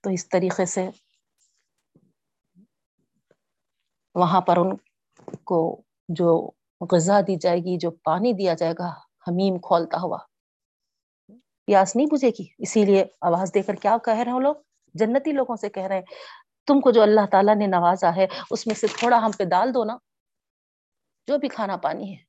تو 0.00 0.10
اس 0.10 0.28
طریقے 0.28 0.66
سے 0.66 0.88
وہاں 4.14 4.40
پر 4.40 4.56
ان 4.56 4.85
کو 5.44 5.82
جو 6.08 6.50
غذا 6.92 7.20
دی 7.20 7.36
جائے 7.36 7.58
گی، 7.58 7.78
جو 7.78 7.90
پانی 7.90 8.32
دیا 8.32 8.54
جائے 8.54 8.72
گا، 8.78 8.88
حمیم 9.28 9.58
کھولتا 9.58 9.98
ہوا۔ 10.02 10.18
پیاس 11.64 11.96
نہیں 11.96 12.06
بجھے 12.06 12.28
گی۔ 12.28 12.44
اسی 12.58 12.84
لیے 12.84 13.04
آواز 13.20 13.54
دے 13.54 13.62
کر 13.62 13.74
کیا 13.74 13.96
کہہ 14.04 14.14
رہے 14.14 14.32
ہیں 14.32 14.40
لوگ؟ 14.40 14.54
جنتی 14.94 15.32
لوگوں 15.32 15.56
سے 15.56 15.68
کہہ 15.68 15.82
رہے 15.82 15.94
ہیں، 15.94 16.02
تم 16.66 16.80
کو 16.80 16.90
جو 16.90 17.02
اللہ 17.02 17.20
تعالیٰ 17.30 17.56
نے 17.56 17.66
نوازا 17.66 18.16
ہے، 18.16 18.26
اس 18.50 18.66
میں 18.66 18.74
سے 18.74 18.86
تھوڑا 18.86 19.18
ہم 19.18 19.30
پہ 19.38 19.44
ڈال 19.44 19.74
دو 19.74 19.84
نا۔ 19.84 19.96
جو 21.26 21.38
بھی 21.38 21.48
کھانا 21.48 21.76
پانی 21.76 22.16
ہے۔ 22.16 22.22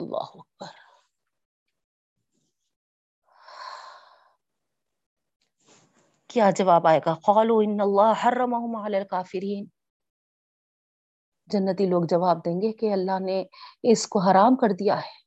اللہ 0.00 0.16
اکبر۔ 0.16 0.84
کیا 6.26 6.50
جواب 6.50 6.86
آئے 6.86 7.00
گا؟ 7.06 7.14
قالوا 7.14 7.62
ان 7.64 7.80
اللہ 7.80 8.12
حرمہم 8.24 8.76
علی 8.76 8.96
الکافرین۔ 8.96 9.66
جنتی 11.46 11.86
لوگ 11.86 12.02
جواب 12.04 12.44
دیں 12.44 12.62
گے 12.62 12.72
کہ 12.72 12.92
اللہ 12.92 13.18
نے 13.20 13.44
اس 13.82 14.06
کو 14.08 14.18
حرام 14.18 14.56
کر 14.56 14.68
دیا 14.72 14.96
ہے، 14.96 15.24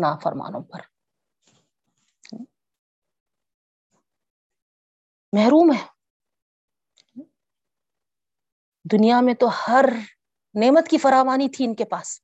نافرمانوں 0.00 0.60
پر۔ 0.60 0.80
محروم 5.32 5.72
ہے۔ 5.74 5.86
دنیا 8.92 9.20
میں 9.20 9.34
تو 9.34 9.46
ہر 9.68 9.84
نعمت 10.54 10.88
کی 10.88 10.98
فراوانی 10.98 11.48
تھی 11.48 11.64
ان 11.64 11.74
کے 11.74 11.84
پاس۔ 11.84 12.20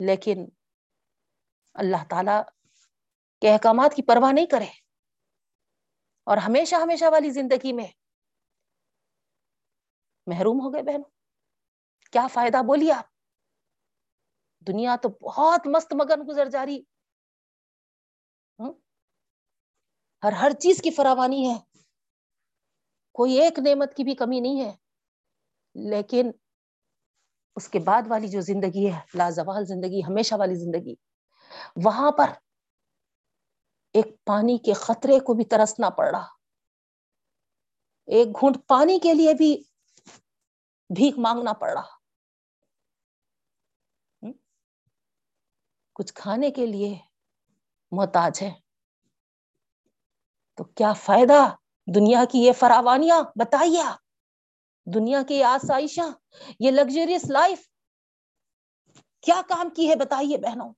لیکن 0.00 0.46
اللہ 1.74 2.04
تعالی 2.08 2.42
کے 3.40 3.52
احکامات 3.52 3.94
کی 3.94 4.02
پرواہ 4.02 4.32
نہیں 4.32 4.46
کرے۔ 4.46 4.87
اور 6.28 6.36
ہمیشہ 6.36 6.76
ہمیشہ 6.76 7.04
والی 7.12 7.30
زندگی 7.30 7.72
میں 7.72 7.86
محروم 10.26 10.60
ہو 10.60 10.74
گئے 10.74 10.82
بہنوں۔ 10.82 11.10
کیا 12.12 12.26
فائدہ؟ 12.26 12.56
بولیے 12.66 12.92
آپ۔ 12.92 13.04
دنیا 14.66 14.96
تو 15.02 15.08
بہت 15.08 15.66
مست 15.66 15.94
مگن 15.94 16.22
گزر 16.28 16.48
جا 16.48 16.66
رہی۔ 16.66 16.82
ہر 20.22 20.32
ہر 20.32 20.50
چیز 20.50 20.82
کی 20.82 20.90
فراوانی 20.90 21.50
ہے۔ 21.50 21.78
کوئی 23.12 23.40
ایک 23.40 23.58
نعمت 23.58 23.94
کی 23.96 24.04
بھی 24.04 24.14
کمی 24.14 24.40
نہیں 24.40 24.60
ہے۔ 24.60 24.76
لیکن 25.90 26.30
اس 27.56 27.68
کے 27.68 27.78
بعد 27.78 28.02
والی 28.08 28.28
جو 28.28 28.40
زندگی 28.40 28.92
ہے 28.92 29.00
لازوال 29.14 29.64
زندگی، 29.64 30.00
ہمیشہ 30.08 30.34
والی 30.38 30.54
زندگی، 30.54 30.94
وہاں 31.84 32.10
پر 32.10 32.47
ایک 33.92 34.24
پانی 34.24 34.58
کے 34.58 34.72
خطرے 34.72 35.20
کو 35.20 35.34
بھی 35.34 35.44
ترسنا 35.44 35.90
پڑ 35.90 36.08
رہا۔ 36.10 36.26
ایک 38.06 38.28
گھونٹ 38.40 38.56
پانی 38.66 38.98
کے 38.98 39.14
لیے 39.14 39.34
بھی 39.34 39.62
بھیک 40.96 41.18
مانگنا 41.18 41.52
پڑ 41.52 41.70
رہا۔ 41.72 41.98
کچھ 45.94 46.14
کھانے 46.14 46.50
کے 46.50 46.66
لیے 46.66 46.98
محتاج 47.90 48.42
ہے 48.42 48.54
تو 50.54 50.64
کیا 50.64 50.92
فائدہ 50.92 51.54
دنیا 51.94 52.24
کی 52.32 52.38
یہ 52.38 52.52
فراوانیاں؟ 52.52 53.22
بتائیے 53.22 53.82
آپ۔ 53.82 53.98
دنیا 54.94 55.22
کی 55.28 55.42
آسائشاں، 55.42 56.10
یہ 56.60 56.70
لگژریس 56.70 57.30
لائف 57.30 57.68
کیا 59.20 59.40
کام 59.48 59.70
کی 59.70 59.90
ہے؟ 59.90 59.96
بتائیے 59.96 60.36
بہنوں۔ 60.36 60.72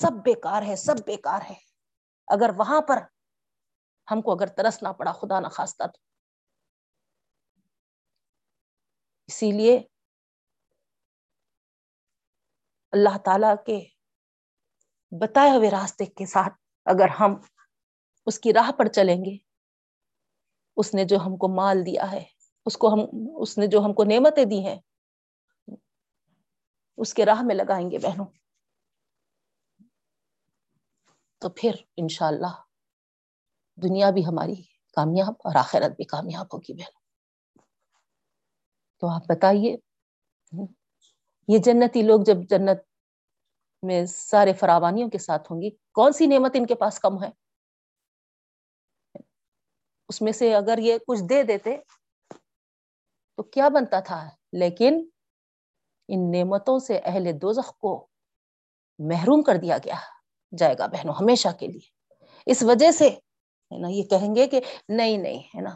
سب 0.00 0.12
بیکار 0.24 0.62
ہے، 0.62 0.76
سب 0.76 0.94
بیکار 1.06 1.40
ہے۔ 1.50 1.54
اگر 2.28 2.50
وہاں 2.56 2.80
پر 2.80 2.96
ہم 4.10 4.22
کو 4.22 4.32
اگر 4.32 4.46
ترسنا 4.46 4.92
پڑا 4.92 5.12
خدا 5.12 5.40
نہ 5.40 5.48
خواستہ 5.48 5.84
تو۔ 5.84 6.00
اسی 9.26 9.52
لیے 9.52 9.78
اللہ 12.92 13.18
تعالی 13.24 13.46
کے 13.66 13.88
بتائے 15.10 15.50
ہوئے 15.50 15.70
راستے 15.70 16.04
کے 16.04 16.26
ساتھ 16.26 16.54
اگر 16.84 17.08
ہم 17.08 17.34
اس 18.26 18.38
کی 18.38 18.52
راہ 18.52 18.70
پر 18.72 18.88
چلیں 18.88 19.24
گے، 19.24 19.36
اس 20.76 20.94
نے 20.94 21.04
جو 21.04 21.16
ہم 21.16 21.36
کو 21.36 21.48
مال 21.48 21.86
دیا 21.86 22.12
ہے، 22.12 22.24
اس 22.66 22.76
کو 22.76 22.94
ہم، 22.94 23.00
اس 23.36 23.58
نے 23.58 23.66
جو 23.66 23.78
ہم 23.80 23.92
کو 23.92 24.04
نعمتیں 24.04 24.44
دی 24.44 24.66
ہیں، 24.66 24.80
اس 26.96 27.14
کے 27.14 27.24
راہ 27.24 27.42
میں 27.42 27.54
لگائیں 27.54 27.90
گے 27.90 27.98
بہنوں۔ 27.98 28.26
تو 31.40 31.48
پھر 31.48 31.70
انشاءاللہ 31.96 32.52
دنیا 33.82 34.10
بھی 34.10 34.26
ہماری 34.26 34.62
کامیاب 34.96 35.34
اور 35.44 35.54
آخرت 35.54 35.96
بھی 35.96 36.04
کامیاب 36.04 36.46
ہوگی 36.46 36.72
بہنوں 36.72 37.00
تو 38.98 39.08
آپ 39.08 39.22
بتائیے، 39.28 39.76
یہ 41.48 41.58
جنتی 41.58 42.02
لوگ 42.02 42.20
جب 42.20 42.36
جنت 42.50 42.78
میں 43.82 44.06
سارے 44.06 44.52
فراوانیوں 44.52 45.10
کے 45.10 45.18
ساتھ 45.18 45.52
ہوں 45.52 45.62
گی، 45.62 45.70
کون 45.70 46.12
سی 46.12 46.26
نعمت 46.26 46.50
ان 46.54 46.66
کے 46.66 46.74
پاس 46.74 46.98
کم 46.98 47.22
ہے؟ 47.24 47.30
اس 50.08 50.22
میں 50.22 50.32
سے 50.32 50.54
اگر 50.54 50.78
یہ 50.78 50.98
کچھ 50.98 51.22
دے 51.22 51.42
دیتے 51.42 51.76
تو 53.36 53.42
کیا 53.42 53.68
بنتا 53.68 54.00
تھا؟ 54.00 54.30
لیکن 54.52 55.08
ان 56.08 56.30
نعمتوں 56.30 56.78
سے 56.78 57.00
اہل 57.04 57.32
دوزخ 57.42 57.78
کو 57.78 58.06
محروم 58.98 59.42
کر 59.42 59.56
دیا 59.56 59.78
گیا۔ 59.78 60.15
جائے 60.58 60.74
گا 60.78 60.86
بہنوں، 60.86 61.14
ہمیشہ 61.14 61.48
کے 61.60 61.66
لیے۔ 61.66 61.88
اس 62.46 62.62
وجہ 62.62 62.90
سے، 62.90 63.08
ہے 63.08 63.78
نا، 63.78 63.88
یہ 63.88 64.02
کہیں 64.02 64.34
گے 64.34 64.46
کہ 64.46 64.60
نہیں 64.88 65.16
نہیں، 65.16 65.38
ہے 65.38 65.60
نا، 65.60 65.70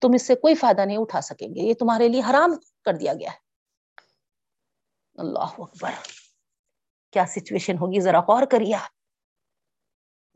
تم 0.00 0.08
اس 0.14 0.26
سے 0.26 0.34
کوئی 0.34 0.54
فائدہ 0.54 0.80
نہیں 0.80 0.96
اٹھا 0.96 1.20
سکیں 1.20 1.48
گے۔ 1.48 1.60
یہ 1.60 1.74
تمہارے 1.74 2.08
لیے 2.08 2.22
حرام 2.30 2.56
کر 2.84 2.94
دیا 2.94 3.14
گیا 3.14 3.30
ہے۔ 3.30 3.36
اللہ 5.14 5.54
اکبر۔ 5.58 5.90
کیا 7.10 7.24
سچویشن 7.26 7.78
ہوگی؟ 7.78 8.00
ذرا 8.00 8.20
غور 8.20 8.42
کریے 8.46 8.76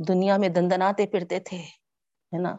دنیا 0.08 0.36
میں 0.36 0.48
دندناتے 0.48 1.06
پھرتے 1.06 1.40
تھے، 1.40 1.56
ہے 1.56 2.38
نا، 2.38 2.56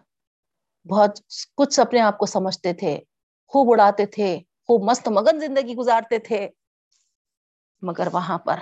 بہت 0.89 1.19
کچھ 1.55 1.79
اپنے 1.79 1.99
آپ 1.99 2.17
کو 2.17 2.25
سمجھتے 2.25 2.73
تھے، 2.73 2.99
خوب 3.47 3.67
اڑاتے 3.71 4.05
تھے، 4.05 4.39
خوب 4.67 4.89
مست 4.89 5.07
مگن 5.07 5.39
زندگی 5.39 5.75
گزارتے 5.75 6.19
تھے، 6.19 6.49
مگر 7.81 8.07
وہاں 8.13 8.37
پر 8.37 8.59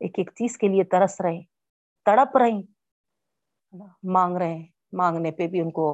ایک 0.00 0.18
ایک 0.18 0.30
چیز 0.34 0.58
کے 0.58 0.68
لیے 0.68 0.84
ترس 0.84 1.20
رہے 1.20 1.40
تڑپ 2.04 2.36
رہی 2.36 2.60
مانگ 4.02 4.36
رہے 4.36 4.54
ہیں، 4.54 4.66
مانگنے 4.92 5.30
پہ 5.30 5.46
بھی 5.46 5.60
ان 5.60 5.70
کو، 5.70 5.92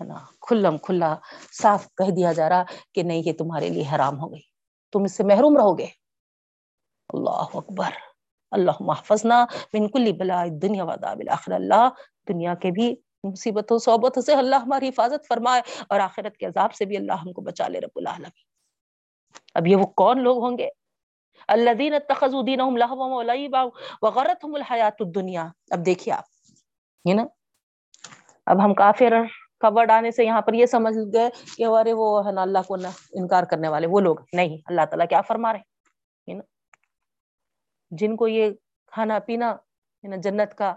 ہے 0.00 0.04
نا، 0.04 0.14
کھلم 0.40 0.78
کھلا 0.78 1.14
صاف 1.62 1.86
کہہ 1.94 2.10
دیا 2.10 2.32
جا 2.32 2.48
رہا 2.48 2.62
کہ 2.94 3.02
نہیں، 3.02 3.22
یہ 3.26 3.32
تمہارے 3.32 3.68
لیے 3.68 3.84
حرام 3.94 4.20
ہو 4.20 4.32
گئی، 4.32 4.40
تم 4.92 5.02
اس 5.02 5.16
سے 5.16 5.24
محروم 5.24 5.56
رہو 5.56 5.78
گے۔ 5.78 5.86
اللہ 7.08 7.56
اکبر۔ 7.56 7.90
اللہ 8.52 8.76
محفظنا 8.80 9.44
من 9.72 9.88
کل 9.88 10.12
بلا 10.12 10.44
دنیا 10.62 10.84
وعداب 10.84 11.18
الاخر 11.20 11.52
اللہ 11.52 11.88
دنیا 12.28 12.54
کے 12.54 12.70
بھی 12.70 12.94
مصیبتوں، 13.24 13.78
صحبتوں 13.78 14.22
سے 14.22 14.34
اللہ 14.34 14.56
ہماری 14.56 14.88
حفاظت 14.88 15.26
فرمائے 15.28 15.62
اور 15.88 16.00
آخرت 16.00 16.36
کے 16.36 16.46
عذاب 16.46 16.74
سے 16.74 16.84
بھی 16.84 16.96
اللہ 16.96 17.12
ہم 17.12 17.32
کو 17.32 17.42
بچا 17.42 17.68
لے 17.68 17.80
رب 17.80 17.96
العالمین۔ 17.96 18.44
اب 19.54 19.66
یہ 19.66 19.76
وہ 19.76 19.86
کون 19.86 20.22
لوگ 20.22 20.44
ہوں 20.44 20.58
گے؟ 20.58 20.68
الذین 21.50 21.94
اتخذوا 21.94 22.42
دینہم 22.46 22.76
لہوا 22.76 23.06
الحیات 24.54 25.00
الدنیا۔ 25.00 25.46
اب 25.70 25.84
دیکھیے 25.86 26.14
آپ، 26.14 26.24
یہ 27.04 27.14
نا؟ 27.14 27.24
اب 28.46 28.64
ہم 28.64 28.74
کافر 28.74 29.14
کا 29.60 29.68
ورڈ 29.74 29.90
آنے 29.90 30.10
سے 30.10 30.24
یہاں 30.24 30.40
پر 30.42 30.54
یہ 30.54 30.66
سمجھ 30.66 30.94
گئے 31.14 31.28
کہ 31.56 31.66
ارے 31.66 31.92
وہ 31.92 32.26
ہے 32.26 32.32
نا، 32.32 32.42
اللہ 32.42 32.62
کو 32.68 32.74
انکار 32.74 33.44
کرنے 33.50 33.68
والے، 33.68 33.86
وہ 33.86 34.00
لوگ۔ 34.00 34.16
نہیں، 34.32 34.56
اللہ 34.66 34.84
تعالیٰ 34.90 35.06
کیا 35.08 35.20
فرما 35.28 35.52
رہے 35.52 35.58
ہیں؟ 35.58 36.40
جن 37.90 38.16
کو 38.16 38.28
یہ 38.28 38.50
کھانا 38.92 39.18
پینا 39.26 39.54
جنت 40.04 40.54
کا 40.58 40.74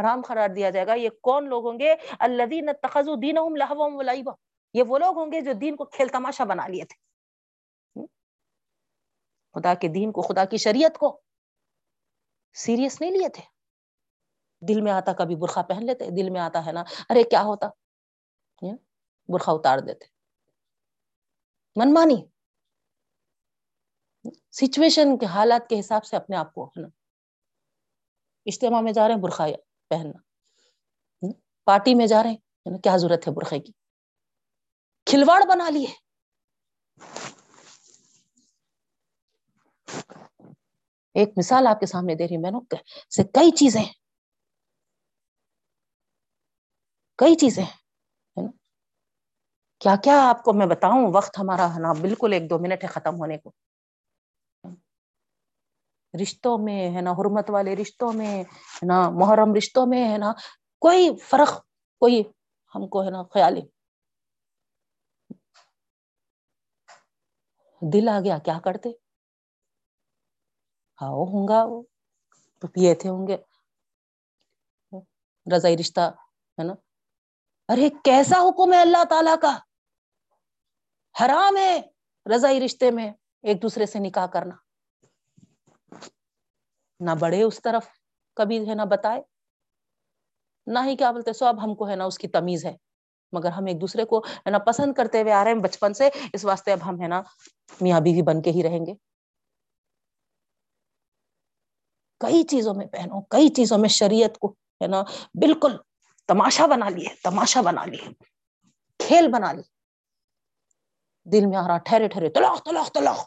حرام 0.00 0.22
قرار 0.22 0.48
دیا 0.48 0.70
جائے 0.70 0.86
گا، 0.86 0.94
یہ 0.94 1.08
کون 1.22 1.48
لوگ 1.48 1.66
ہوں 1.66 1.78
گے؟ 1.78 1.94
الذین 2.18 2.68
اتخذوا 2.68 3.16
دینہم 3.22 3.56
لہوا 3.56 4.32
یہ 4.74 4.82
وہ 4.88 4.98
لوگ 4.98 5.18
ہوں 5.18 5.32
گے 5.32 5.40
جو 5.40 5.52
دین 5.52 5.76
کو 5.76 5.84
کھیل 5.84 6.08
تماشا 6.08 6.44
بنا 6.44 6.66
لیے 6.68 6.84
تھے۔ 6.84 6.96
خدا 9.56 9.74
کے 9.74 9.88
دین 9.88 10.12
کو، 10.12 10.22
خدا 10.22 10.44
کی 10.44 10.56
شریعت 10.56 10.98
کو۔ 10.98 11.20
سیریس 12.54 13.00
نہیں 13.00 13.10
لیے 13.10 13.28
تھے۔ 13.28 13.42
دل 14.68 14.80
میں 14.80 14.92
آتا 14.92 15.12
کبھی 15.12 15.36
برخا 15.36 15.62
پہن 15.62 15.86
لیتے، 15.86 16.10
دل 16.10 16.30
میں 16.30 16.40
آتا 16.40 16.66
ہے 16.66 16.72
نا، 16.72 16.84
ارے 17.10 17.22
کیا 17.22 17.42
ہوتا؟ 17.42 17.66
برخا 19.28 19.52
اتار 19.52 19.78
دیتے۔ 19.78 20.04
من 21.76 21.94
مانی 21.94 22.26
سچویشن 24.50 25.18
کے 25.18 25.26
حالات 25.26 25.68
کے 25.68 25.80
حساب 25.80 26.04
سے 26.04 26.16
اپنے 26.16 26.36
آپ 26.36 26.54
کو، 26.54 26.66
ہے 26.66 26.80
نا۔ 26.80 26.88
اجتماع 28.46 28.80
میں 28.80 28.92
جا 28.92 29.08
رہے 29.08 29.14
ہیں 29.14 29.22
برخا 29.22 29.46
پہننا۔ 29.90 30.18
پارٹی 31.64 31.94
میں 31.94 32.06
جا 32.06 32.22
رہے 32.22 32.30
ہیں 32.30 32.78
کیا 32.78 32.96
ضرورت 32.96 33.28
ہے 33.28 33.32
برخے 33.32 33.58
کی؟ 33.58 33.72
کھلواڑ 35.06 35.42
بنا 35.48 35.70
لیے۔ 35.70 36.05
ایک 41.16 41.32
مثال 41.36 41.66
آپ 41.66 41.80
کے 41.80 41.86
سامنے 41.86 42.14
دے 42.14 42.28
رہی 42.28 42.36
میں 42.36 42.50
سے 43.16 43.22
کئی 43.24 43.50
چیزیں 43.50 43.84
کئی 47.18 47.34
چیزیں 47.34 47.64
کیا 49.80 49.96
کیا 49.96 50.28
آپ 50.28 50.42
کو 50.44 50.52
میں 50.52 50.66
بتاؤں؟ 50.66 51.12
وقت 51.14 51.38
ہمارا 51.38 51.74
ہے 51.74 51.80
نا 51.80 51.92
بالکل 51.92 52.32
ایک 52.32 52.50
دو 52.50 52.58
منٹ 52.58 52.84
ہے 52.84 52.88
ختم 52.88 53.14
ہونے 53.14 53.38
کو۔ 53.38 53.52
رشتوں 56.22 56.58
میں، 56.58 56.90
ہے 56.90 57.00
نا، 57.00 57.12
حرمت 57.12 57.50
والے 57.50 57.76
رشتوں 57.76 58.12
میں، 58.12 58.44
ہے 58.76 58.86
نا، 58.86 59.10
محرم 59.10 59.54
رشتوں 59.54 59.86
میں، 59.86 60.12
ہے 60.12 60.18
نا، 60.18 60.32
کوئی 60.82 61.10
فرق، 61.16 61.64
کوئی 62.02 62.22
ہم 62.74 62.88
کو، 62.88 63.04
ہے 63.04 63.10
نا، 63.10 63.22
خیال 63.34 63.60
دل 67.82 68.08
آ 68.08 68.20
گیا، 68.20 68.38
کیا 68.38 68.58
کرتے؟ 68.64 68.90
ہاں 71.00 71.10
ہوں 71.32 71.48
گا 71.48 71.62
وہ 71.64 71.82
تو 72.62 72.66
پیے 72.68 72.94
تھے 72.94 73.08
ہوں 73.08 73.26
گے 73.28 73.36
رضائی 75.46 75.76
رشتہ 75.76 76.00
ہے 76.58 76.64
نا 76.64 76.74
ارے 77.68 77.88
کیسا 78.04 78.40
حکم 78.40 78.72
ہے 78.72 78.80
اللہ 78.80 79.04
تعالی 79.10 79.34
کا 79.42 79.56
حرام 81.14 81.56
ہے 81.56 81.80
رضائی 82.26 82.60
رشتے 82.60 82.90
میں 82.90 83.10
ایک 83.44 83.62
دوسرے 83.62 83.86
سے 83.86 83.98
نکاح 83.98 84.26
کرنا 84.26 84.54
نہ 87.00 87.10
بڑے 87.18 87.42
اس 87.42 87.60
طرف 87.62 87.86
کبھی 88.36 88.68
ہے 88.68 88.74
نہ 88.74 88.82
بتائے 88.82 89.20
نہ 90.66 90.78
ہی 90.84 90.96
کیا 90.96 91.10
بولتے 91.10 91.32
سو 91.32 91.46
اب 91.46 91.62
ہم 91.64 91.74
کو 91.74 91.88
ہے 91.88 91.96
نا 91.96 92.04
اس 92.04 92.18
کی 92.18 92.28
تمیز 92.28 92.64
ہے 92.64 92.74
مگر 93.32 93.50
ہم 93.50 93.66
ایک 93.66 93.80
دوسرے 93.80 94.04
کو 94.04 94.18
ہے 94.18 94.50
نا 94.50 94.58
پسند 94.58 94.94
کرتے 94.94 95.22
ہوئے 95.22 95.32
آ 95.32 95.42
رہے 95.44 95.52
ہیں 95.52 95.60
بچپن 95.60 95.94
سے 95.94 96.08
اس 96.32 96.44
واسطے 96.44 96.72
اب 96.72 96.88
ہم 96.88 97.00
ہے 97.02 97.08
نا 97.08 97.22
میاں 97.80 98.00
بیوی 98.00 98.22
بن 98.22 98.42
کے 98.42 98.50
ہی 98.50 98.62
رہیں 98.62 98.86
گے 98.86 98.94
کئی 102.20 102.42
چیزوں 102.42 102.74
میں 102.74 102.86
پہنو، 102.86 103.20
کئی 103.20 103.48
چیزوں 103.48 103.78
میں 103.78 103.88
شریعت 103.88 104.38
کو، 104.38 104.48
ہے 104.50 104.86
نا، 104.86 105.02
بالکل 105.34 105.76
تماشا 106.28 106.66
بنا 106.66 106.88
لیے، 106.88 107.08
تماشا 107.24 107.60
بنا 107.60 107.84
لیے، 107.84 108.12
کھیل 108.98 109.28
بنا 109.28 109.52
لی 109.52 109.62
دل 111.26 111.46
میں 111.46 111.58
آ 111.58 111.68
رہا 111.68 111.78
ٹھہرے 111.78 112.08
ٹھہرے 112.08 112.28
تلاق 112.28 112.62
تلاق 112.62 112.90
تلاق 112.90 113.26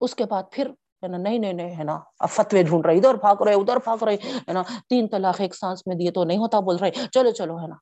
اس 0.00 0.14
کے 0.14 0.24
بعد 0.24 0.42
پھر، 0.52 0.66
ہے 1.02 1.08
نا، 1.08 1.16
نہیں 1.16 1.38
نہیں 1.38 1.52
نہیں، 1.52 1.78
ہے 1.78 1.84
نا، 1.84 1.98
اب 2.18 2.28
فتوے 2.28 2.62
ڈھونڈ 2.62 2.86
رہے، 2.86 2.96
ادھر 2.96 3.14
بھاگ 3.14 3.42
رہے، 3.42 3.54
ادھر 3.54 3.76
بھاگ 3.76 4.02
رہے، 4.02 4.14
ہے 4.14 4.52
نا، 4.52 4.62
تین 4.88 5.08
طلاق 5.08 5.40
ایک 5.40 5.54
سانس 5.54 5.82
میں 5.86 5.96
دیے 5.96 6.10
تو 6.10 6.24
نہیں 6.24 6.38
ہوتا، 6.38 6.60
بول 6.60 6.76
رہے، 6.76 6.90
چلو 7.12 7.30
چلو، 7.30 7.58
ہے 7.58 7.66
نا۔ 7.66 7.74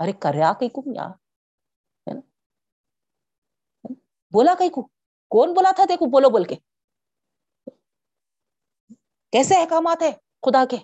ارے، 0.00 0.12
کریا 0.12 0.52
کئی 0.60 0.68
کم 0.68 0.92
یار؟ 0.94 1.10
بولا 4.32 4.54
کئی 4.58 4.68
کو؟ 4.68 4.88
کون 5.30 5.54
بولا 5.54 5.70
تھا 5.76 5.84
دیکھو 5.88 6.06
بولو، 6.06 6.30
بول 6.30 6.44
کے۔ 6.44 6.54
کیسے 9.34 9.54
احکامات 9.54 10.02
ہے 10.02 10.12
خدا 10.42 10.64
کے 10.70 10.76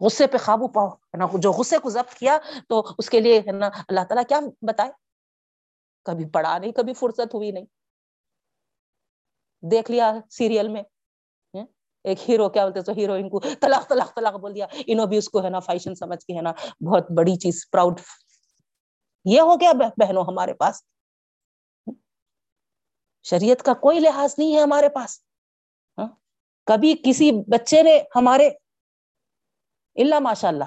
غصے 0.00 0.26
پہ 0.26 0.38
قابو 0.38 0.68
پاؤ، 0.68 0.88
ہے 0.88 1.16
نا؟ 1.16 1.26
جو 1.34 1.52
غصے 1.52 1.78
کو 1.78 1.90
ضبط 1.90 2.14
کیا 2.14 2.38
تو 2.68 2.86
اس 2.98 3.10
کے 3.10 3.20
لیے، 3.20 3.38
ہے 3.38 3.52
نا، 3.52 3.66
اللہ 3.66 4.00
تعالیٰ 4.00 4.22
کیا 4.28 4.40
بتائے؟ 4.62 4.90
کبھی 6.04 6.28
پڑھا 6.28 6.58
نہیں، 6.58 6.72
کبھی 6.72 6.94
فرصت 6.94 7.34
ہوئی 7.34 7.50
نہیں۔ 7.50 7.64
دیکھ 9.70 9.90
لیا 9.90 10.12
سیریل 10.30 10.68
میں 10.68 10.82
ایک 12.04 12.30
ہیرو، 12.30 12.48
کیا 12.48 12.64
بولتے 12.64 12.80
تو 12.80 12.92
ہیروئن 12.92 13.28
کو، 13.30 13.40
طلاق 13.40 13.88
طلاق 13.88 14.16
طلاق 14.16 14.34
بول 14.34 14.54
دیا۔ 14.54 14.66
انہوں 14.86 15.06
بھی 15.06 15.16
اس 15.16 15.28
کو، 15.28 15.44
ہے 15.44 15.50
نا، 15.50 15.60
فیشن 15.60 15.94
سمجھ 15.94 16.26
کے، 16.26 16.36
ہے 16.36 16.42
نا، 16.42 16.52
بہت 16.86 17.10
بڑی 17.16 17.36
چیز 17.36 17.70
پراؤڈ 17.70 18.00
یہ 19.24 19.40
ہو 19.40 19.60
گیا 19.60 19.72
بہنوں 19.72 20.24
ہمارے 20.28 20.54
پاس۔ 20.54 20.82
شریعت 23.22 23.62
کا 23.62 23.74
کوئی 23.74 24.00
لحاظ 24.00 24.34
نہیں 24.38 24.56
ہے 24.56 24.60
ہمارے 24.60 24.88
پاس۔ 24.88 25.27
کبھی 26.68 26.94
کسی 27.04 27.30
بچے 27.32 27.82
نے 27.82 28.02
ہمارے 28.16 28.48
اللہ 30.02 30.18
ماشاء 30.18 30.48
اللہ 30.48 30.64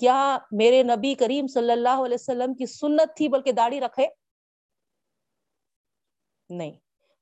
کیا 0.00 0.38
میرے 0.52 0.82
نبی 0.82 1.14
کریم 1.14 1.46
صلی 1.46 1.72
اللہ 1.72 2.04
علیہ 2.04 2.14
وسلم 2.14 2.54
کی 2.54 2.66
سنت 2.66 3.16
تھی 3.16 3.28
بلکہ 3.28 3.52
داڑھی 3.52 3.80
رکھے؟ 3.80 4.06
نہیں۔ 6.50 6.72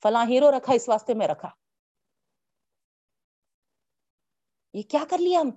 فلاں 0.03 0.27
ہیرو 0.27 0.51
رکھا، 0.51 0.73
اس 0.73 0.89
واسطے 0.89 1.15
میں 1.15 1.29
رکھا۔ 1.29 1.49
یہ 4.75 4.83
کیا 4.83 5.05
کر 5.11 5.19
لیا 5.19 5.41
ہم؟ 5.41 5.51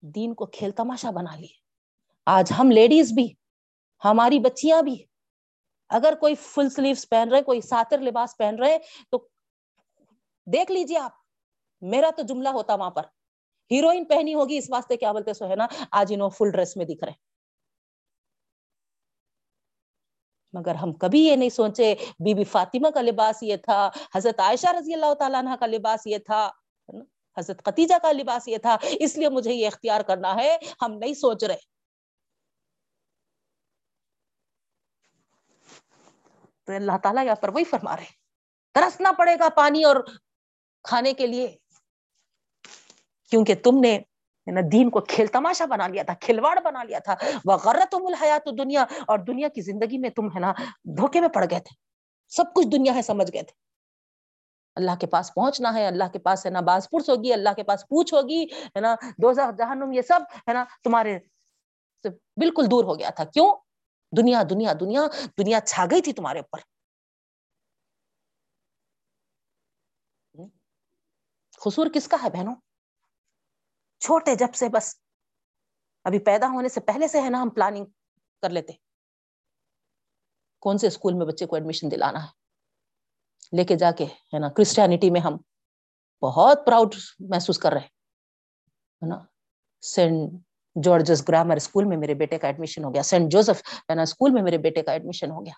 دین 0.00 0.34
کو 0.34 0.46
کھیل 0.46 0.70
تماشا 0.70 1.10
بنا 1.10 1.36
لیے۔ 1.36 1.56
آج 2.26 2.52
ہم 2.58 2.70
لیڈیز 2.70 3.12
بھی، 3.12 3.34
ہماری 4.04 4.38
بچیاں 4.38 4.82
بھی۔ 4.82 5.04
اگر 5.90 6.14
کوئی 6.20 6.34
فل 6.34 6.68
سلیوز 6.70 7.08
پہن 7.08 7.28
رہے 7.32 7.42
کوئی 7.42 7.60
ساتر 7.60 7.98
لباس 8.00 8.36
پہن 8.36 8.58
رہے 8.58 8.78
تو 9.10 9.18
دیکھ 10.46 10.72
لیجیے 10.72 10.98
آپ، 10.98 11.12
میرا 11.82 12.10
تو 12.16 12.22
جملہ 12.22 12.48
ہوتا 12.48 12.74
وہاں 12.74 12.90
پر۔ 12.90 13.02
ہیروئن 13.70 14.04
پہنی 14.04 14.34
ہوگی، 14.34 14.58
اس 14.58 14.70
واسطے 14.70 14.96
کیا 14.96 15.12
بولتے 15.12 15.32
سو 15.34 15.48
ہے 15.50 15.56
نا 15.56 15.66
آج 15.90 16.12
انہوں 16.14 16.30
فل 16.30 16.50
ڈریس 16.50 16.76
میں 16.76 16.84
دکھ 16.86 17.04
رہے 17.04 17.22
مگر 20.54 20.74
ہم 20.74 20.92
کبھی 20.92 21.20
یہ 21.20 21.36
نہیں 21.36 21.48
سوچے، 21.50 21.94
بی 22.24 22.34
بی 22.34 22.44
فاطمہ 22.44 22.90
کا 22.94 23.00
لباس 23.00 23.42
یہ 23.42 23.56
تھا، 23.56 23.88
حضرت 24.14 24.40
عائشہ 24.40 24.74
رضی 24.78 24.94
اللہ 24.94 25.14
تعالیٰ 25.14 25.40
عنہ 25.42 25.54
کا 25.60 25.66
لباس 25.66 26.06
یہ 26.06 26.18
تھا 26.18 26.48
حضرت 27.36 27.62
ختیجہ 27.64 27.94
کا 28.02 28.12
لباس 28.12 28.48
یہ 28.48 28.58
تھا، 28.58 28.76
اس 29.00 29.16
لیے 29.18 29.28
مجھے 29.28 29.52
یہ 29.52 29.66
اختیار 29.66 30.00
کرنا 30.00 30.34
ہے، 30.34 30.56
ہم 30.82 30.92
نہیں 30.92 31.14
سوچ 31.14 31.44
رہے۔ 31.44 31.73
تو 36.64 36.72
اللہ 36.72 36.98
تعالیٰ 37.02 37.24
یہاں 37.24 37.34
پر 37.34 37.48
وہی 37.48 37.64
فرما 37.64 37.96
رہے 37.96 38.12
ترسنا 38.74 39.12
پڑے 39.12 39.34
گا 39.34 39.48
پانی 39.48 39.84
اور 39.84 39.96
کھانے 40.84 41.12
کے 41.12 41.26
لیے۔ 41.26 41.56
کیونکہ 43.30 43.54
تم 43.54 43.80
نے 43.80 43.98
دین 44.72 44.90
کو 44.90 45.00
کھیل 45.00 45.26
تماشا 45.26 45.64
بنا 45.64 45.88
لیا 45.88 46.02
تھا، 46.02 46.14
کھلواڑ 46.14 46.58
بنا 46.60 46.84
لیا 46.84 46.98
تھا۔ 46.98 47.14
وہ 47.44 47.52
غرت 47.52 47.94
الحیات 47.94 48.48
دنیا 48.58 48.82
اور 48.82 49.18
دنیا 49.18 49.48
کی 49.48 49.60
زندگی 49.60 49.98
میں 49.98 50.10
تم 50.10 50.26
ہے 50.28 50.40
نا 50.40 50.52
دھوکے 50.84 51.20
میں 51.20 51.28
پڑ 51.28 51.44
گئے 51.50 51.60
تھے۔ 51.60 51.74
سب 52.28 52.44
کچھ 52.54 52.66
دنیا 52.66 52.94
ہے، 52.94 53.02
سمجھ 53.02 53.32
گئے 53.32 53.42
تھے۔ 53.42 53.52
اللہ 54.76 54.90
کے 55.00 55.06
پاس 55.06 55.34
پہنچنا 55.34 55.74
ہے، 55.74 55.86
اللہ 55.86 56.04
کے 56.12 56.18
پاس 56.18 56.46
ہے 56.46 56.50
نا 56.50 56.60
باز 56.60 56.90
پرس 56.90 57.08
ہوگی، 57.08 57.32
اللہ 57.32 57.48
کے 57.56 57.62
پاس 57.62 57.88
پوچھ 57.88 58.14
ہوگی، 58.14 58.44
ہے 58.44 58.80
نا 58.80 58.94
دوزہ 59.22 59.50
جہنم، 59.58 59.92
یہ 59.92 60.02
سب 60.02 60.20
ہے 60.48 60.52
نا 60.52 60.64
تمہارے 60.84 61.18
بالکل 62.36 62.70
دور 62.70 62.84
ہو 62.84 62.98
گیا 62.98 63.10
تھا۔ 63.10 63.24
کیوں؟ 63.24 63.54
دنیا 64.16 64.42
دنیا 64.50 64.72
دنیا 64.80 65.00
دنیا 65.38 65.60
چھا 65.60 65.84
گئی 65.90 66.02
تھی 66.02 66.12
تمہارے 66.12 66.38
اوپر۔ 66.38 66.58
خصور 71.60 71.86
کس 71.94 72.08
کا 72.08 72.16
ہے 72.22 72.28
بہنوں؟ 72.30 72.54
چھوٹے 74.00 74.34
جب 74.34 74.54
سے 74.54 74.68
بس۔ 74.68 75.00
ابھی 76.04 76.18
پیدا 76.18 76.46
ہونے 76.48 76.68
سے 76.68 76.80
پہلے 76.80 77.08
سے 77.08 77.20
ہے 77.22 77.30
نا 77.30 77.42
ہم 77.42 77.50
پلاننگ 77.50 77.84
کر 78.42 78.50
لیتے۔ 78.50 78.72
کون 80.58 80.78
سے 80.78 80.86
اسکول 80.86 81.14
میں 81.14 81.26
بچے 81.26 81.46
کو 81.46 81.56
ایڈمیشن 81.56 81.90
دلانا 81.90 82.22
ہے؟ 82.22 82.28
لے 83.56 83.64
کے 83.64 83.76
جا 83.76 83.90
کے 83.90 84.04
ہے 84.04 84.38
نا 84.38 84.48
کرسچینٹی 84.48 85.10
میں 85.10 85.20
ہم 85.20 85.32
بہت 86.22 86.58
پراؤڈ 86.66 86.94
محسوس 87.18 87.58
کر 87.58 87.72
رہے 87.72 87.80
ہے 87.80 89.08
نا؟ 89.08 89.24
سینٹ 89.80 90.43
جارجس 90.82 91.28
گرامر 91.28 91.56
اسکول 91.56 91.84
میں 91.84 91.96
میرے 91.96 92.14
بیٹے 92.14 92.38
کا 92.38 92.46
ایڈمیشن 92.46 92.84
ہو 92.84 92.94
گیا۔ 92.94 93.02
سینٹ 93.02 93.32
جوزف 93.32 93.62
نا، 93.94 94.02
اسکول 94.02 94.30
میں 94.32 94.42
میرے 94.42 94.58
بیٹے 94.58 94.82
کا 94.82 94.92
ایڈمیشن 94.92 95.30
ہو 95.30 95.44
گیا۔ 95.46 95.54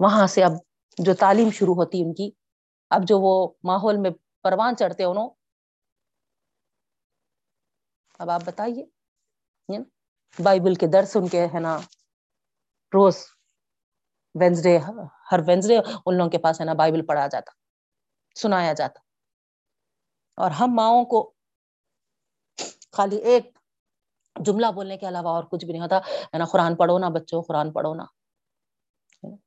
وہاں 0.00 0.26
سے 0.26 0.44
اب 0.44 0.52
جو 0.98 1.14
تعلیم 1.14 1.50
شروع 1.50 1.74
ہوتی 1.74 2.02
ان 2.02 2.14
کی، 2.14 2.30
اب 2.90 3.02
جو 3.08 3.18
وہ 3.20 3.52
ماحول 3.64 3.96
میں 3.96 4.10
پروان 4.42 4.76
چڑھتے 4.76 5.04
انہوں، 5.04 5.30
اب 8.18 8.30
آپ 8.30 8.42
بتائیے 8.44 8.84
بائبل 10.44 10.74
کے 10.74 10.86
درس 10.86 11.16
ان 11.16 11.28
کے 11.28 11.46
ہے 11.54 11.60
نا، 11.60 11.76
روز 12.94 13.16
وینسڈے 14.40 14.78
ہر 15.32 15.40
وینسڈے 15.46 15.78
ان 16.06 16.16
لوگوں 16.16 16.30
کے 16.30 16.38
پاس 16.38 16.60
ہے 16.60 16.66
نا 16.66 16.72
بائبل 16.72 17.06
پڑھا 17.06 17.26
جاتا، 17.26 17.52
سنایا 18.36 18.72
جاتا۔ 18.72 19.03
اور 20.36 20.50
ہم 20.50 20.70
ماؤں 20.74 21.04
کو 21.04 21.32
خالی 22.92 23.16
ایک 23.16 23.58
جملہ 24.46 24.66
بولنے 24.74 24.96
کے 24.98 25.08
علاوہ 25.08 25.28
اور 25.28 25.44
کچھ 25.44 25.64
بھی 25.64 25.72
نہیں 25.72 25.82
ہوتا، 25.82 25.98
ہے 26.34 26.38
نا؟ 26.38 26.44
قرآن 26.44 26.76
پڑھو 26.76 26.98
نا 26.98 27.08
بچوں، 27.08 27.42
قرآن 27.42 27.72
پڑھو 27.72 27.94
نا۔ 27.94 28.04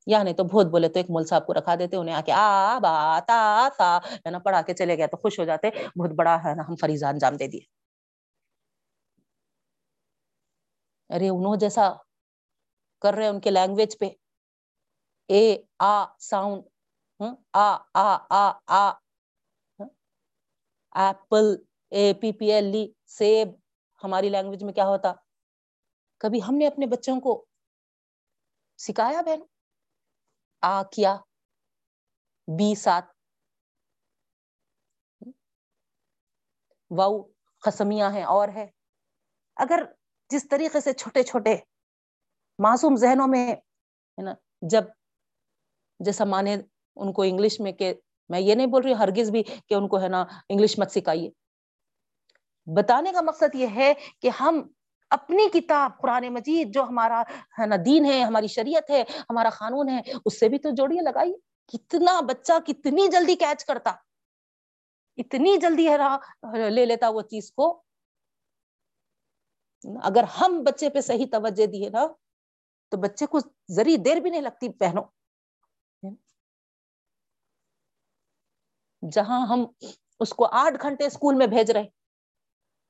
یا 0.07 0.23
نہیں 0.23 0.33
تو 0.33 0.43
بہت 0.43 0.65
بولے 0.65 0.89
تو 0.89 0.99
ایک 0.99 1.09
مول 1.09 1.25
صاحب 1.25 1.45
کو 1.45 1.53
رکھا 1.53 1.75
دیتے، 1.75 1.97
انہیں 1.97 2.15
آ 2.15 2.21
کے 2.21 2.31
آ 2.31 2.79
با 2.79 3.19
تا 3.27 3.69
تا، 3.77 3.97
ہے 4.25 4.31
نا؟ 4.31 4.39
پڑھا 4.39 4.61
کے 4.61 4.73
چلے 4.73 4.97
گئے 4.97 5.07
تو 5.07 5.17
خوش 5.17 5.39
ہو 5.39 5.45
جاتے۔ 5.45 5.69
بہت 5.99 6.11
بڑا، 6.11 6.35
ہے 6.45 6.55
نا؟ 6.55 6.63
ہم 6.69 6.75
فریضہ 6.75 7.05
انجام 7.05 7.35
دے 7.35 7.47
دیے۔ 7.47 7.61
ارے، 11.09 11.29
انہوں 11.29 11.55
جیسا 11.55 11.89
کر 13.01 13.13
رہے 13.13 13.27
ان 13.27 13.39
کے 13.39 13.51
لینگویج 13.51 13.97
پہ۔ 13.99 14.09
اے، 15.27 15.57
آ 15.79 16.05
ساؤنڈ 16.19 16.61
آ 17.53 17.77
آ 17.93 18.17
آ 18.29 18.51
آ 18.67 18.91
apple 20.97 21.45
A 21.91 22.13
P 22.13 22.31
P 22.31 22.51
L 22.51 22.63
لی 22.63 22.87
سیب 23.07 23.47
ہماری 24.03 24.29
لینگویج 24.29 24.63
میں 24.63 24.73
کیا 24.73 24.85
ہوتا؟ 24.87 25.13
کبھی 26.21 26.39
ہم 26.43 26.55
نے 26.55 26.67
اپنے 26.67 26.85
بچوں 26.85 27.19
کو 27.19 27.45
سکھایا 28.79 29.21
بہن؟ 29.21 29.41
آ 30.63 30.83
کیا، 30.83 31.15
بی 32.47 32.75
سات۔ 32.75 33.03
واؤ 36.91 37.21
خسمیاں 37.63 38.11
ہیں، 38.11 38.23
اور 38.23 38.47
ہے۔ 38.47 38.65
اگر 39.55 39.83
جس 40.29 40.47
طریقے 40.49 40.81
سے 40.81 40.93
چھوٹے 40.93 41.23
چھوٹے 41.23 41.55
معصوم 42.59 42.95
ذہنوں 42.95 43.27
میں 43.27 43.47
ہے 43.51 44.21
نا، 44.21 44.33
جب 44.61 44.83
جیسا 45.99 46.23
مانے 46.25 46.55
ان 46.97 47.13
کو 47.13 47.21
انگلش 47.21 47.59
میں 47.59 47.71
کہ 47.71 47.93
میں 48.29 48.39
یہ 48.39 48.55
نہیں 48.55 48.67
بول 48.67 48.83
رہی 48.83 48.93
ہرگز 48.93 49.29
بھی 49.31 49.43
کہ 49.43 49.73
ان 49.73 49.87
کو 49.87 50.01
ہے 50.01 50.07
نا 50.07 50.23
انگلش 50.49 50.77
مت 50.79 50.91
سکھائیے۔ 50.91 51.29
بتانے 52.67 53.11
کا 53.11 53.21
مقصد 53.21 53.55
یہ 53.55 53.67
ہے 53.75 53.93
کہ 54.21 54.29
ہم 54.39 54.61
اپنی 55.11 55.47
کتاب 55.49 55.91
قرآن 56.01 56.27
مجید 56.33 56.73
جو 56.73 56.83
ہمارا 56.83 57.21
ہے 57.59 57.65
نا 57.65 57.75
دین 57.85 58.05
ہے، 58.05 58.21
ہماری 58.21 58.47
شریعت 58.47 58.89
ہے، 58.89 59.03
ہمارا 59.29 59.49
قانون 59.49 59.89
ہے، 59.89 60.01
اس 60.25 60.39
سے 60.39 60.49
بھی 60.49 60.59
تو 60.59 60.69
جوڑیے 60.69 61.01
لگائیے۔ 61.01 61.35
کتنا 61.73 62.19
بچہ 62.21 62.53
کتنی 62.65 63.07
جلدی 63.07 63.35
کیچ 63.35 63.65
کرتا، 63.65 63.91
اتنی 65.17 65.55
جلدی 65.57 65.87
ہے 65.89 66.69
لے 66.69 66.85
لیتا 66.85 67.09
وہ 67.09 67.21
چیز 67.21 67.51
کو۔ 67.51 67.67
اگر 70.03 70.23
ہم 70.39 70.61
بچے 70.63 70.89
پہ 70.89 71.01
صحیح 71.01 71.25
توجہ 71.31 71.65
دیے 71.65 71.89
نا، 71.89 72.05
تو 72.91 72.97
بچے 72.97 73.25
کو 73.25 73.39
ذریع 73.71 73.97
دیر 74.05 74.17
بھی 74.17 74.29
نہیں 74.29 74.41
لگتی 74.41 74.69
پہنو 74.73 75.01
جہاں 79.03 79.45
ہم 79.47 79.65
اس 80.19 80.33
کو 80.33 80.47
آٹھ 80.51 80.81
گھنٹے 80.81 81.05
اسکول 81.05 81.35
میں 81.35 81.47
بھیج 81.47 81.71
رہے 81.71 81.83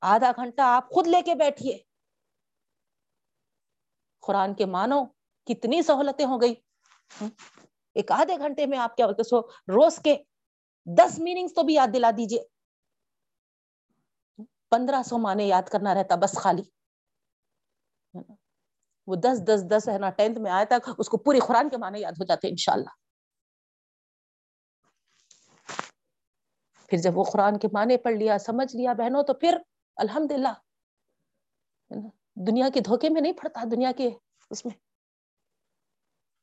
آدھا 0.02 0.32
گھنٹہ 0.36 0.62
آپ 0.62 0.90
خود 0.90 1.08
لے 1.08 1.22
کے 1.22 1.36
بیٹھیے۔ 1.36 1.78
قرآن 4.24 4.54
کے 4.54 4.66
مانو 4.66 5.04
کتنی 5.48 5.82
سہولتیں 5.82 6.26
ہو 6.26 6.42
گئی۔ 6.42 6.54
ایک 7.96 8.12
آدھے 8.12 8.38
گھنٹے 8.38 8.66
میں 8.66 8.78
آپ 8.78 8.96
کیا 8.98 9.06
بولتے 9.06 9.24
سو 9.24 9.40
روز 9.68 10.00
کے 10.00 10.16
دس 10.88 11.20
میننگس 11.20 11.54
تو 11.54 11.64
بھی 11.64 11.74
یاد 11.74 11.94
دلا 11.94 12.12
دیجیے 12.18 12.44
پندرہ 14.72 15.02
سو 15.04 15.18
مانے 15.18 15.46
یاد 15.46 15.70
کرنا 15.72 15.94
رہتا 15.94 16.16
بس 16.16 16.38
خالی۔ 16.38 16.64
وہ 19.08 19.16
دس 19.16 19.42
دس 19.48 19.64
دس 19.72 19.88
ہے 19.90 19.98
نا، 19.98 20.10
ٹینتھ 20.10 20.40
میں 20.40 20.52
آئے 20.52 20.66
تک 20.66 20.90
اس 20.98 21.10
کو 21.10 21.18
پوری 21.18 21.40
قرآن 21.40 21.70
کے 21.70 21.78
معنی 21.78 22.02
یاد 22.02 22.12
ہو 22.12 22.26
جاتے 22.26 22.48
ان 22.48 22.56
شاء 22.56 22.74
اللہ 22.74 22.90
پھر 26.88 26.98
جب 26.98 27.18
وہ 27.18 27.24
قرآن 27.24 27.60
کے 27.60 27.68
معنی 27.72 27.98
پڑھ 27.98 28.16
لیا، 28.16 28.38
سمجھ 28.38 28.76
لیا، 28.76 28.94
بہنوں، 28.94 29.24
تو 29.24 29.34
پھر 29.34 29.58
الحمد 29.96 30.32
للہ 30.32 30.54
دنیا 32.36 32.70
کے 32.74 32.80
دھوکے 32.80 33.10
میں 33.10 33.22
نہیں 33.22 33.34
پڑتا 33.34 33.64
دنیا 33.72 33.92
کے 33.98 34.10
اس 34.50 34.66
میں۔ 34.66 34.78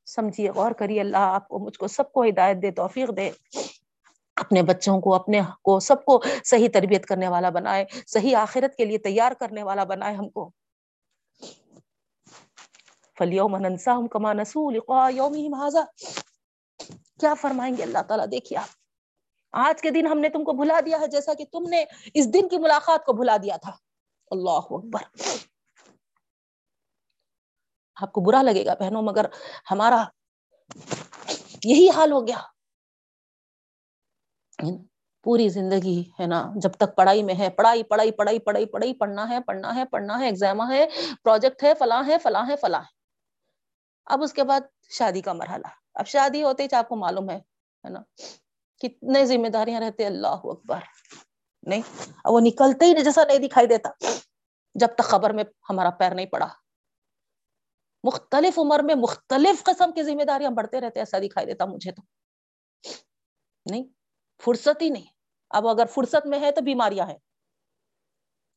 سمجھیے، 0.07 0.51
غور 0.51 0.73
کریے، 0.73 1.01
اللہ 1.01 1.17
آپ 1.17 1.49
کو، 1.49 1.59
مجھ 1.59 1.79
کو 1.79 1.87
سب 1.87 2.13
کو 2.13 2.25
ہدایت 2.25 2.63
دے، 2.63 2.71
توفیق 2.71 3.17
دے۔ 3.17 3.31
اپنے 4.37 4.63
بچوں 4.63 5.01
کو، 5.01 5.15
اپنے 5.15 5.41
کو، 5.63 5.81
سب 5.81 6.05
کو 6.05 6.23
صحیح 6.45 6.69
تربیت 6.75 7.07
کرنے 7.07 7.29
والا 7.29 7.51
بنائے، 7.51 7.85
صحیح 8.07 8.37
آخرت 8.37 8.77
کے 8.77 8.85
لیے 8.85 8.99
تیار 8.99 9.33
کرنے 9.33 9.63
والا 9.63 9.85
بنائے 9.85 10.15
ہم 10.15 10.29
کو۔ 10.29 10.51
فلیوم 13.19 13.57
ننساہم 13.57 14.09
کما 14.09 14.33
نسو 14.33 14.71
لقاء 14.71 15.09
یومہم 15.11 15.67
ھذا 15.67 15.83
کیا 17.21 17.35
فرمائیں 17.35 17.77
گے 17.77 17.83
اللہ 17.83 18.03
تعالیٰ؟ 18.03 18.27
دیکھیے 18.31 18.59
آپ۔ 18.59 18.84
آج 19.57 19.83
کے 19.83 19.91
دن 19.91 20.07
ہم 20.07 20.19
نے 20.19 20.29
تم 20.29 20.45
کو 20.45 20.53
بھلا 20.53 20.81
دیا 20.87 21.01
ہے 21.01 21.07
جیسا 21.07 21.35
کہ 21.35 21.45
تم 21.53 21.69
نے 21.69 21.85
اس 22.15 22.35
دن 22.35 22.49
کی 22.49 22.59
ملاقات 22.59 23.07
کو 23.07 23.13
بھلا 23.13 23.37
دیا 23.37 23.57
تھا۔ 23.57 23.71
اللہ 24.31 24.51
اکبر۔ 24.51 25.03
آپ 28.03 28.13
کو 28.13 28.21
برا 28.21 28.43
لگے 28.43 28.67
گا 28.67 28.75
بہنوں، 28.75 29.03
مگر 29.03 29.25
ہمارا 29.71 30.05
یہی 31.65 31.91
حال 31.91 32.13
ہو 32.13 32.27
گیا۔ 32.27 32.41
پوری 35.23 35.49
زندگی 35.49 36.11
ہے 36.21 36.27
نا، 36.27 36.53
جب 36.57 36.71
تک 36.71 36.97
پڑھائی 36.97 37.23
میں 37.23 37.35
ہے، 37.35 37.51
پڑھائی 37.51 37.83
پڑھائی 37.83 38.11
پڑھائی 38.13 38.39
پڑھائی 38.39 38.67
پڑھائی، 38.67 38.95
پڑھنا 38.95 39.29
ہے 39.29 39.41
پڑھنا 39.41 39.75
ہے 39.75 39.85
پڑھنا 39.85 40.19
ہے 40.19 40.27
ایگزام 40.27 40.73
ہے 40.73 40.87
پروجیکٹ 41.23 41.63
ہے، 41.63 41.75
فلاں 41.75 42.03
ہے 42.07 42.19
فلاں 42.19 42.47
ہے 42.49 42.57
فلاں 42.57 42.81
ہے۔ 42.81 42.93
اب 44.07 44.23
اس 44.23 44.33
کے 44.33 44.45
بعد 44.45 44.61
شادی 44.91 45.21
کا 45.21 45.33
مرحلہ۔ 45.33 45.67
اب 45.95 46.07
شادی 46.07 46.43
ہوتے 46.43 46.63
ہی 46.63 46.77
آپ 46.77 46.89
کو 46.89 46.97
معلوم 46.97 47.31
ہے 47.31 47.41
نا۔ 47.89 48.01
کتنے 48.89 49.27
ذمہ 49.27 49.49
داریاں 49.49 49.81
رہتے 49.81 50.07
اللہ 50.07 50.41
اکبر۔ 50.45 50.79
نہیں 51.63 51.83
وہ 52.25 52.41
نکلتے 52.41 52.85
ہی 52.85 53.05
جیسا 53.05 53.25
نہیں 53.25 53.39
دکھائی 53.39 53.67
دیتا۔ 53.67 53.91
جب 54.75 54.89
تک 54.95 55.05
خبر 55.05 55.33
میں 55.33 55.45
ہمارا 55.71 55.91
پیر 55.91 56.15
نہیں 56.15 56.27
پڑا۔ 56.27 56.49
مختلف 58.05 58.59
عمر 58.59 58.81
میں 58.83 58.95
مختلف 58.95 59.63
قسم 59.63 59.93
کی 59.93 60.03
ذمہ 60.03 60.25
داریاں 60.25 60.51
بڑھتے 60.51 60.81
رہتے، 60.81 61.01
ایسا 61.01 61.19
دکھائی 61.19 61.47
دیتا 61.47 61.65
مجھے 61.65 61.93
تو۔ 61.93 62.03
نہیں، 63.71 63.85
فرصت 64.45 64.83
ہی 64.83 64.89
نہیں۔ 64.89 65.07
اب 65.51 65.69
اگر 65.69 65.87
فرصت 65.87 66.27
میں 66.27 66.41
ہے 66.41 66.51
تو 66.51 66.61
بیماریاں 66.61 67.07
ہیں۔ 67.07 67.19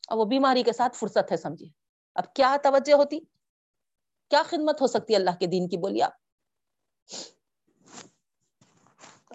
اب 0.08 0.18
وہ 0.18 0.26
بیماری 0.26 0.64
کے 0.64 0.74
ساتھ 0.74 0.98
فرصت 0.98 1.32
ہے، 1.32 1.38
سمجھیے۔ 1.38 1.70
اب 2.16 2.34
کیا 2.34 2.58
توجہ 2.64 2.94
ہوتی؟ 2.94 3.20
کیا 4.30 4.44
خدمت 4.46 4.82
ہو 4.82 4.88
سکتی 4.88 5.14
ہے 5.14 5.18
اللہ 5.18 5.36
کے 5.40 5.46
دین 5.46 5.70
کی 5.70 5.78
بولیے 5.78 6.04
آپ 6.04 6.12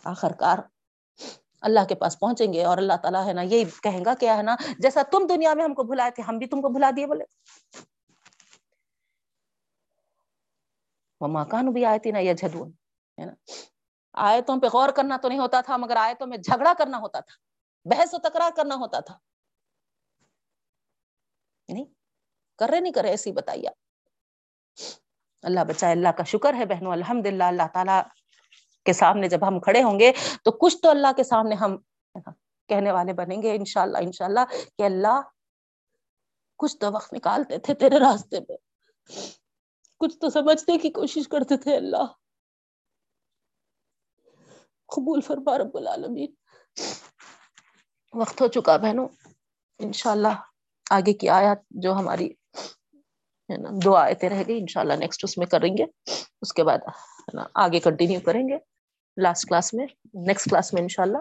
آخر 0.05 0.33
کار 0.33 0.59
اللہ 1.63 1.85
کے 1.89 1.95
پاس 1.95 2.19
پہنچیں 2.21 2.53
گے 2.53 2.65
اور 2.65 2.79
اللہ 2.79 2.97
تعالیٰ 3.03 3.27
ہے 3.27 3.33
نا 3.33 3.43
یہی 3.43 3.65
کہیں 3.83 4.05
گا 4.05 4.15
کیا 4.21 4.37
ہے 4.37 4.43
نا 4.43 4.57
جیسا 4.79 5.03
تم 5.03 5.27
دنیا 5.29 5.55
میں 5.55 5.65
ہم 5.65 5.75
کو 5.75 5.83
بلائے 5.83 6.11
تھے، 6.11 6.23
ہم 6.23 6.39
بھی 6.39 6.47
تم 6.47 6.61
کو 6.61 6.69
بلا 6.69 6.91
دیے 6.97 7.07
بولے۔ 7.07 7.25
وہ 11.21 11.29
مکان 11.29 11.73
بھی 11.73 11.85
آئے 11.85 11.99
تھی 11.99 12.11
نا 12.11 12.19
یہ 12.19 12.33
جدون 12.33 12.71
ہے 13.19 13.25
نا؟ 13.25 13.33
آیتوں 14.13 14.61
پہ 14.61 14.67
غور 14.73 14.89
کرنا 14.89 15.17
تو 15.17 15.29
نہیں 15.29 15.39
ہوتا 15.39 15.61
تھا، 15.61 15.77
مگر 15.77 15.97
آیتوں 15.97 16.27
میں 16.27 16.37
جھگڑا 16.37 16.73
کرنا 16.79 16.99
ہوتا 16.99 17.21
تھا، 17.21 17.35
بحث 17.85 18.15
و 18.15 18.19
تکرار 18.19 18.51
کرنا 18.57 18.75
ہوتا 18.75 19.01
تھا۔ 19.01 19.19
نہیں 21.69 21.85
کر 22.59 22.69
رہے 22.69 22.81
نہیں 22.81 22.93
کر 22.93 23.03
رہے 23.03 23.11
ایسی 23.11 23.33
بتائیے 23.33 23.69
اللہ 25.43 25.65
بچائے، 25.69 25.93
اللہ 25.93 26.09
کا 26.09 26.23
شکر 26.23 26.55
ہے 26.55 26.65
بہنوں 26.65 26.93
الحمد 26.93 27.27
للہ 27.27 27.45
اللہ 27.45 27.69
تعالیٰ 27.73 28.03
کے 28.85 28.93
سامنے 28.93 29.29
جب 29.29 29.49
ہم 29.49 29.61
کھڑے 29.61 29.83
ہوں 29.83 30.01
گے 30.01 30.13
تو 30.45 30.51
کچھ 30.51 30.77
تو 30.83 30.91
اللہ 30.91 31.13
کے 31.17 31.25
سامنے 31.25 31.55
ہم 31.55 31.77
کہنے 32.69 32.93
والے 32.93 33.13
بنیں 33.13 33.43
گے 33.43 33.57
انشاء 33.57 33.83
اللہ 33.83 33.99
اللہ 34.21 34.45
کہ 34.79 34.83
اللہ 34.83 35.21
کچھ 36.59 36.77
تو 36.77 36.93
وقت 36.93 37.15
نکالتے 37.15 37.59
تھے 37.59 37.75
تیرے 37.75 37.99
راستے 37.99 38.41
میں۔ 38.41 38.57
کچھ 39.99 40.19
تو 40.19 40.31
سمجھنے 40.31 40.79
کی 40.79 40.91
کوشش 40.91 41.29
کرتے 41.29 41.57
تھے 41.57 41.77
اللہ۔ 41.77 42.05
قبول 44.87 45.21
فرما 45.21 45.59
رب 45.59 45.77
العالمین۔ 45.77 46.33
وقت 48.15 48.41
ہو 48.41 48.47
چکا 48.47 48.77
بہنوں۔ 48.77 49.09
انشاءاللہ 49.79 50.35
آگے 50.91 51.13
کی 51.13 51.29
آیات 51.29 51.59
جو 51.71 51.93
ہماری 51.93 52.33
دو 53.85 53.97
آیتیں 53.97 54.29
رہ 54.29 54.43
گئی، 54.49 54.59
انشاءاللہ 54.61 54.93
نیکسٹ 54.93 55.25
اس 55.25 55.39
میں 55.39 55.47
کریں 55.47 55.77
گے۔ 55.77 55.85
اس 56.43 56.53
کے 56.53 56.65
بعد 56.65 56.79
آگے 57.55 57.81
کنٹینیو 57.81 58.21
کریں 58.21 58.49
گے۔ 58.49 58.72
لاسٹ 59.17 59.49
کلاس 59.49 59.75
میں 59.75 59.87
نیکسٹ 60.15 60.51
کلاس 60.51 60.73
میں 60.73 60.83
انشاءاللہ 60.83 61.19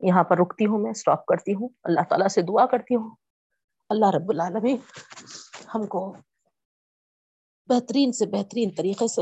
یہاں 0.00 0.24
پر 0.24 0.38
رکتی 0.38 0.66
ہوں 0.66 0.78
میں 0.78 0.92
سٹاپ 0.92 1.26
کرتی 1.26 1.54
ہوں۔ 1.54 1.68
اللہ 1.84 2.00
تعالیٰ 2.08 2.28
سے 2.28 2.42
دعا 2.42 2.66
کرتی 2.66 2.94
ہوں۔ 2.94 3.16
اللہ 3.88 4.06
رب 4.06 4.30
العالمین 4.30 4.76
ہم 5.74 5.86
کو 5.86 6.16
بہترین 7.66 8.12
سے 8.12 8.26
بہترین 8.26 8.70
طریقے 8.76 9.08
سے 9.08 9.20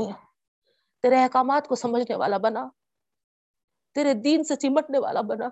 تیرے 1.03 1.23
احکامات 1.23 1.69
کو 1.69 1.75
سمجھنے 1.75 2.17
والا 2.17 2.39
بنا، 2.39 2.69
تیرے 3.95 4.15
دین 4.15 4.45
سے 4.45 4.57
چمٹنے 4.57 4.99
والا 4.99 5.21
بنا، 5.21 5.49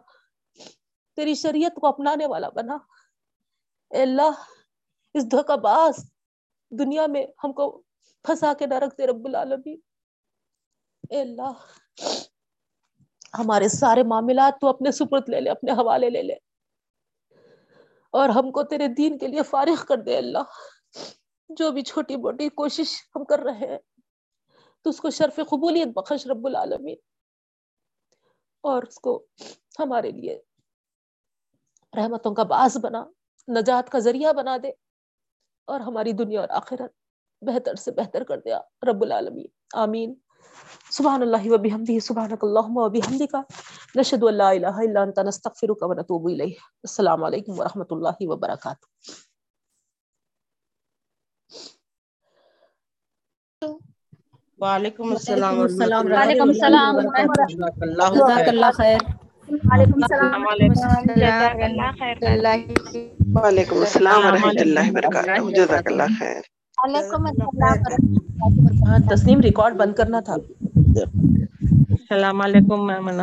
تیری 1.17 1.35
شریعت 1.35 1.75
کو 1.81 1.87
اپنانے 1.87 2.27
والا 2.27 2.49
بنا۔ 2.49 2.75
اے 3.91 4.03
اللہ، 4.03 4.31
اس 5.15 5.31
دھوکہ 5.31 5.57
باز 5.57 6.11
دنیا 6.71 7.07
میں 7.07 7.27
ہم 7.45 7.53
کو 7.53 7.83
پھنسا 8.23 8.53
کے 8.59 8.67
نہ 8.67 8.75
رکھتے 8.75 9.07
رب 9.07 9.25
العالمین۔ 9.25 9.81
اے 11.11 11.21
اللہ 11.21 11.53
ہمارے 13.39 13.69
سارے 13.69 14.03
معاملات 14.03 14.61
تو 14.61 14.69
اپنے 14.69 14.91
سپرت 14.93 15.31
لے 15.31 15.41
لے، 15.41 15.51
اپنے 15.51 15.73
حوالے 15.73 16.11
لے 16.11 16.23
لے۔ 16.23 16.35
اور 18.13 18.29
ہم 18.29 18.53
کو 18.53 18.63
تیرے 18.63 18.89
دین 18.89 19.19
کے 19.19 19.27
لیے 19.27 19.43
فارغ 19.43 19.85
کر 19.89 19.97
دے 19.97 20.19
اللہ۔ 20.19 20.43
جو 21.49 21.71
بھی 21.71 21.83
چھوٹی 21.83 22.17
موٹی 22.17 22.49
کوشش 22.49 23.03
ہم 23.17 23.25
کر 23.25 23.39
رہے 23.39 23.67
ہیں، 23.67 23.79
تو 24.83 24.91
اس 24.91 25.01
کو 25.01 25.11
شرف 25.11 25.37
قبولیت 25.37 25.89
بخش 25.89 26.27
رب 26.27 26.47
العالمین۔ 26.47 26.97
اور 28.61 28.83
اس 28.83 28.95
کو 28.95 29.27
ہمارے 29.79 30.11
لیے 30.11 30.41
رحمتوں 31.97 32.35
کا 32.35 32.43
باعث 32.43 32.77
بنا، 32.77 33.07
نجات 33.49 33.91
کا 33.91 33.99
ذریعہ 33.99 34.33
بنا 34.33 34.57
دے۔ 34.63 34.71
اور 35.65 35.81
ہماری 35.81 36.13
دنیا 36.13 36.41
اور 36.41 36.49
آخرت 36.49 36.93
بہتر 37.41 37.75
سے 37.75 37.91
بہتر 37.91 38.25
کر 38.25 38.39
دیا 38.39 38.61
رب 38.91 39.03
العالمین۔ 39.03 39.47
آمین۔ 39.75 40.15
سبحان 40.91 41.23
اللہ 41.23 41.47
و 41.47 41.57
بحمدہ 41.63 41.99
سبحانک 42.05 42.45
اللہم 42.45 42.77
و 42.77 42.89
بحمدکا 42.91 43.41
نشہد 43.95 44.23
ان 44.23 44.35
لا 44.35 44.49
الہ 44.51 44.77
الا 44.85 45.03
انت 45.03 45.19
نستغفرک 45.27 45.83
و 45.83 45.95
نتوب 45.95 46.29
الیہ۔ 46.29 46.55
السلام 46.89 47.25
علیکم 47.25 47.59
ورحمۃ 47.59 47.91
اللہ 47.91 48.17
وبرکاتہ۔ 48.21 48.87
وعلیکم 54.63 55.13
السلام 55.13 55.59
وعلیکم 55.59 56.49
السلام 56.49 56.99
جزاک 58.15 58.49
اللہ 58.49 58.71
خیر۔ 58.77 58.99
وعلیکم 59.51 60.03
السلام 60.03 60.47
وعلیکم 60.47 60.83
السلام 63.79 64.27
ورحمۃ 64.27 64.61
اللہ 64.61 64.91
وبرکاتہ۔ 64.91 65.51
جزاک 65.57 65.87
اللہ 65.87 66.19
خیر۔ 66.19 66.41
وعلیکم 66.41 66.41
السلام 66.41 66.58
ہاں 68.87 68.99
تسنیم 69.11 69.41
ریکارڈ 69.41 69.73
بند 69.77 69.95
کرنا 69.97 70.21
تھا۔ 70.27 70.37
السلام 71.97 72.41
علیکم 72.41 72.87
میمنہ 72.87 73.23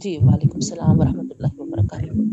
جی 0.00 0.12
وعلیکم 0.18 0.58
السلام 0.58 0.94
ورحمۃ 1.00 1.28
اللہ 1.32 1.52
وبرکاتہ۔ 1.58 2.18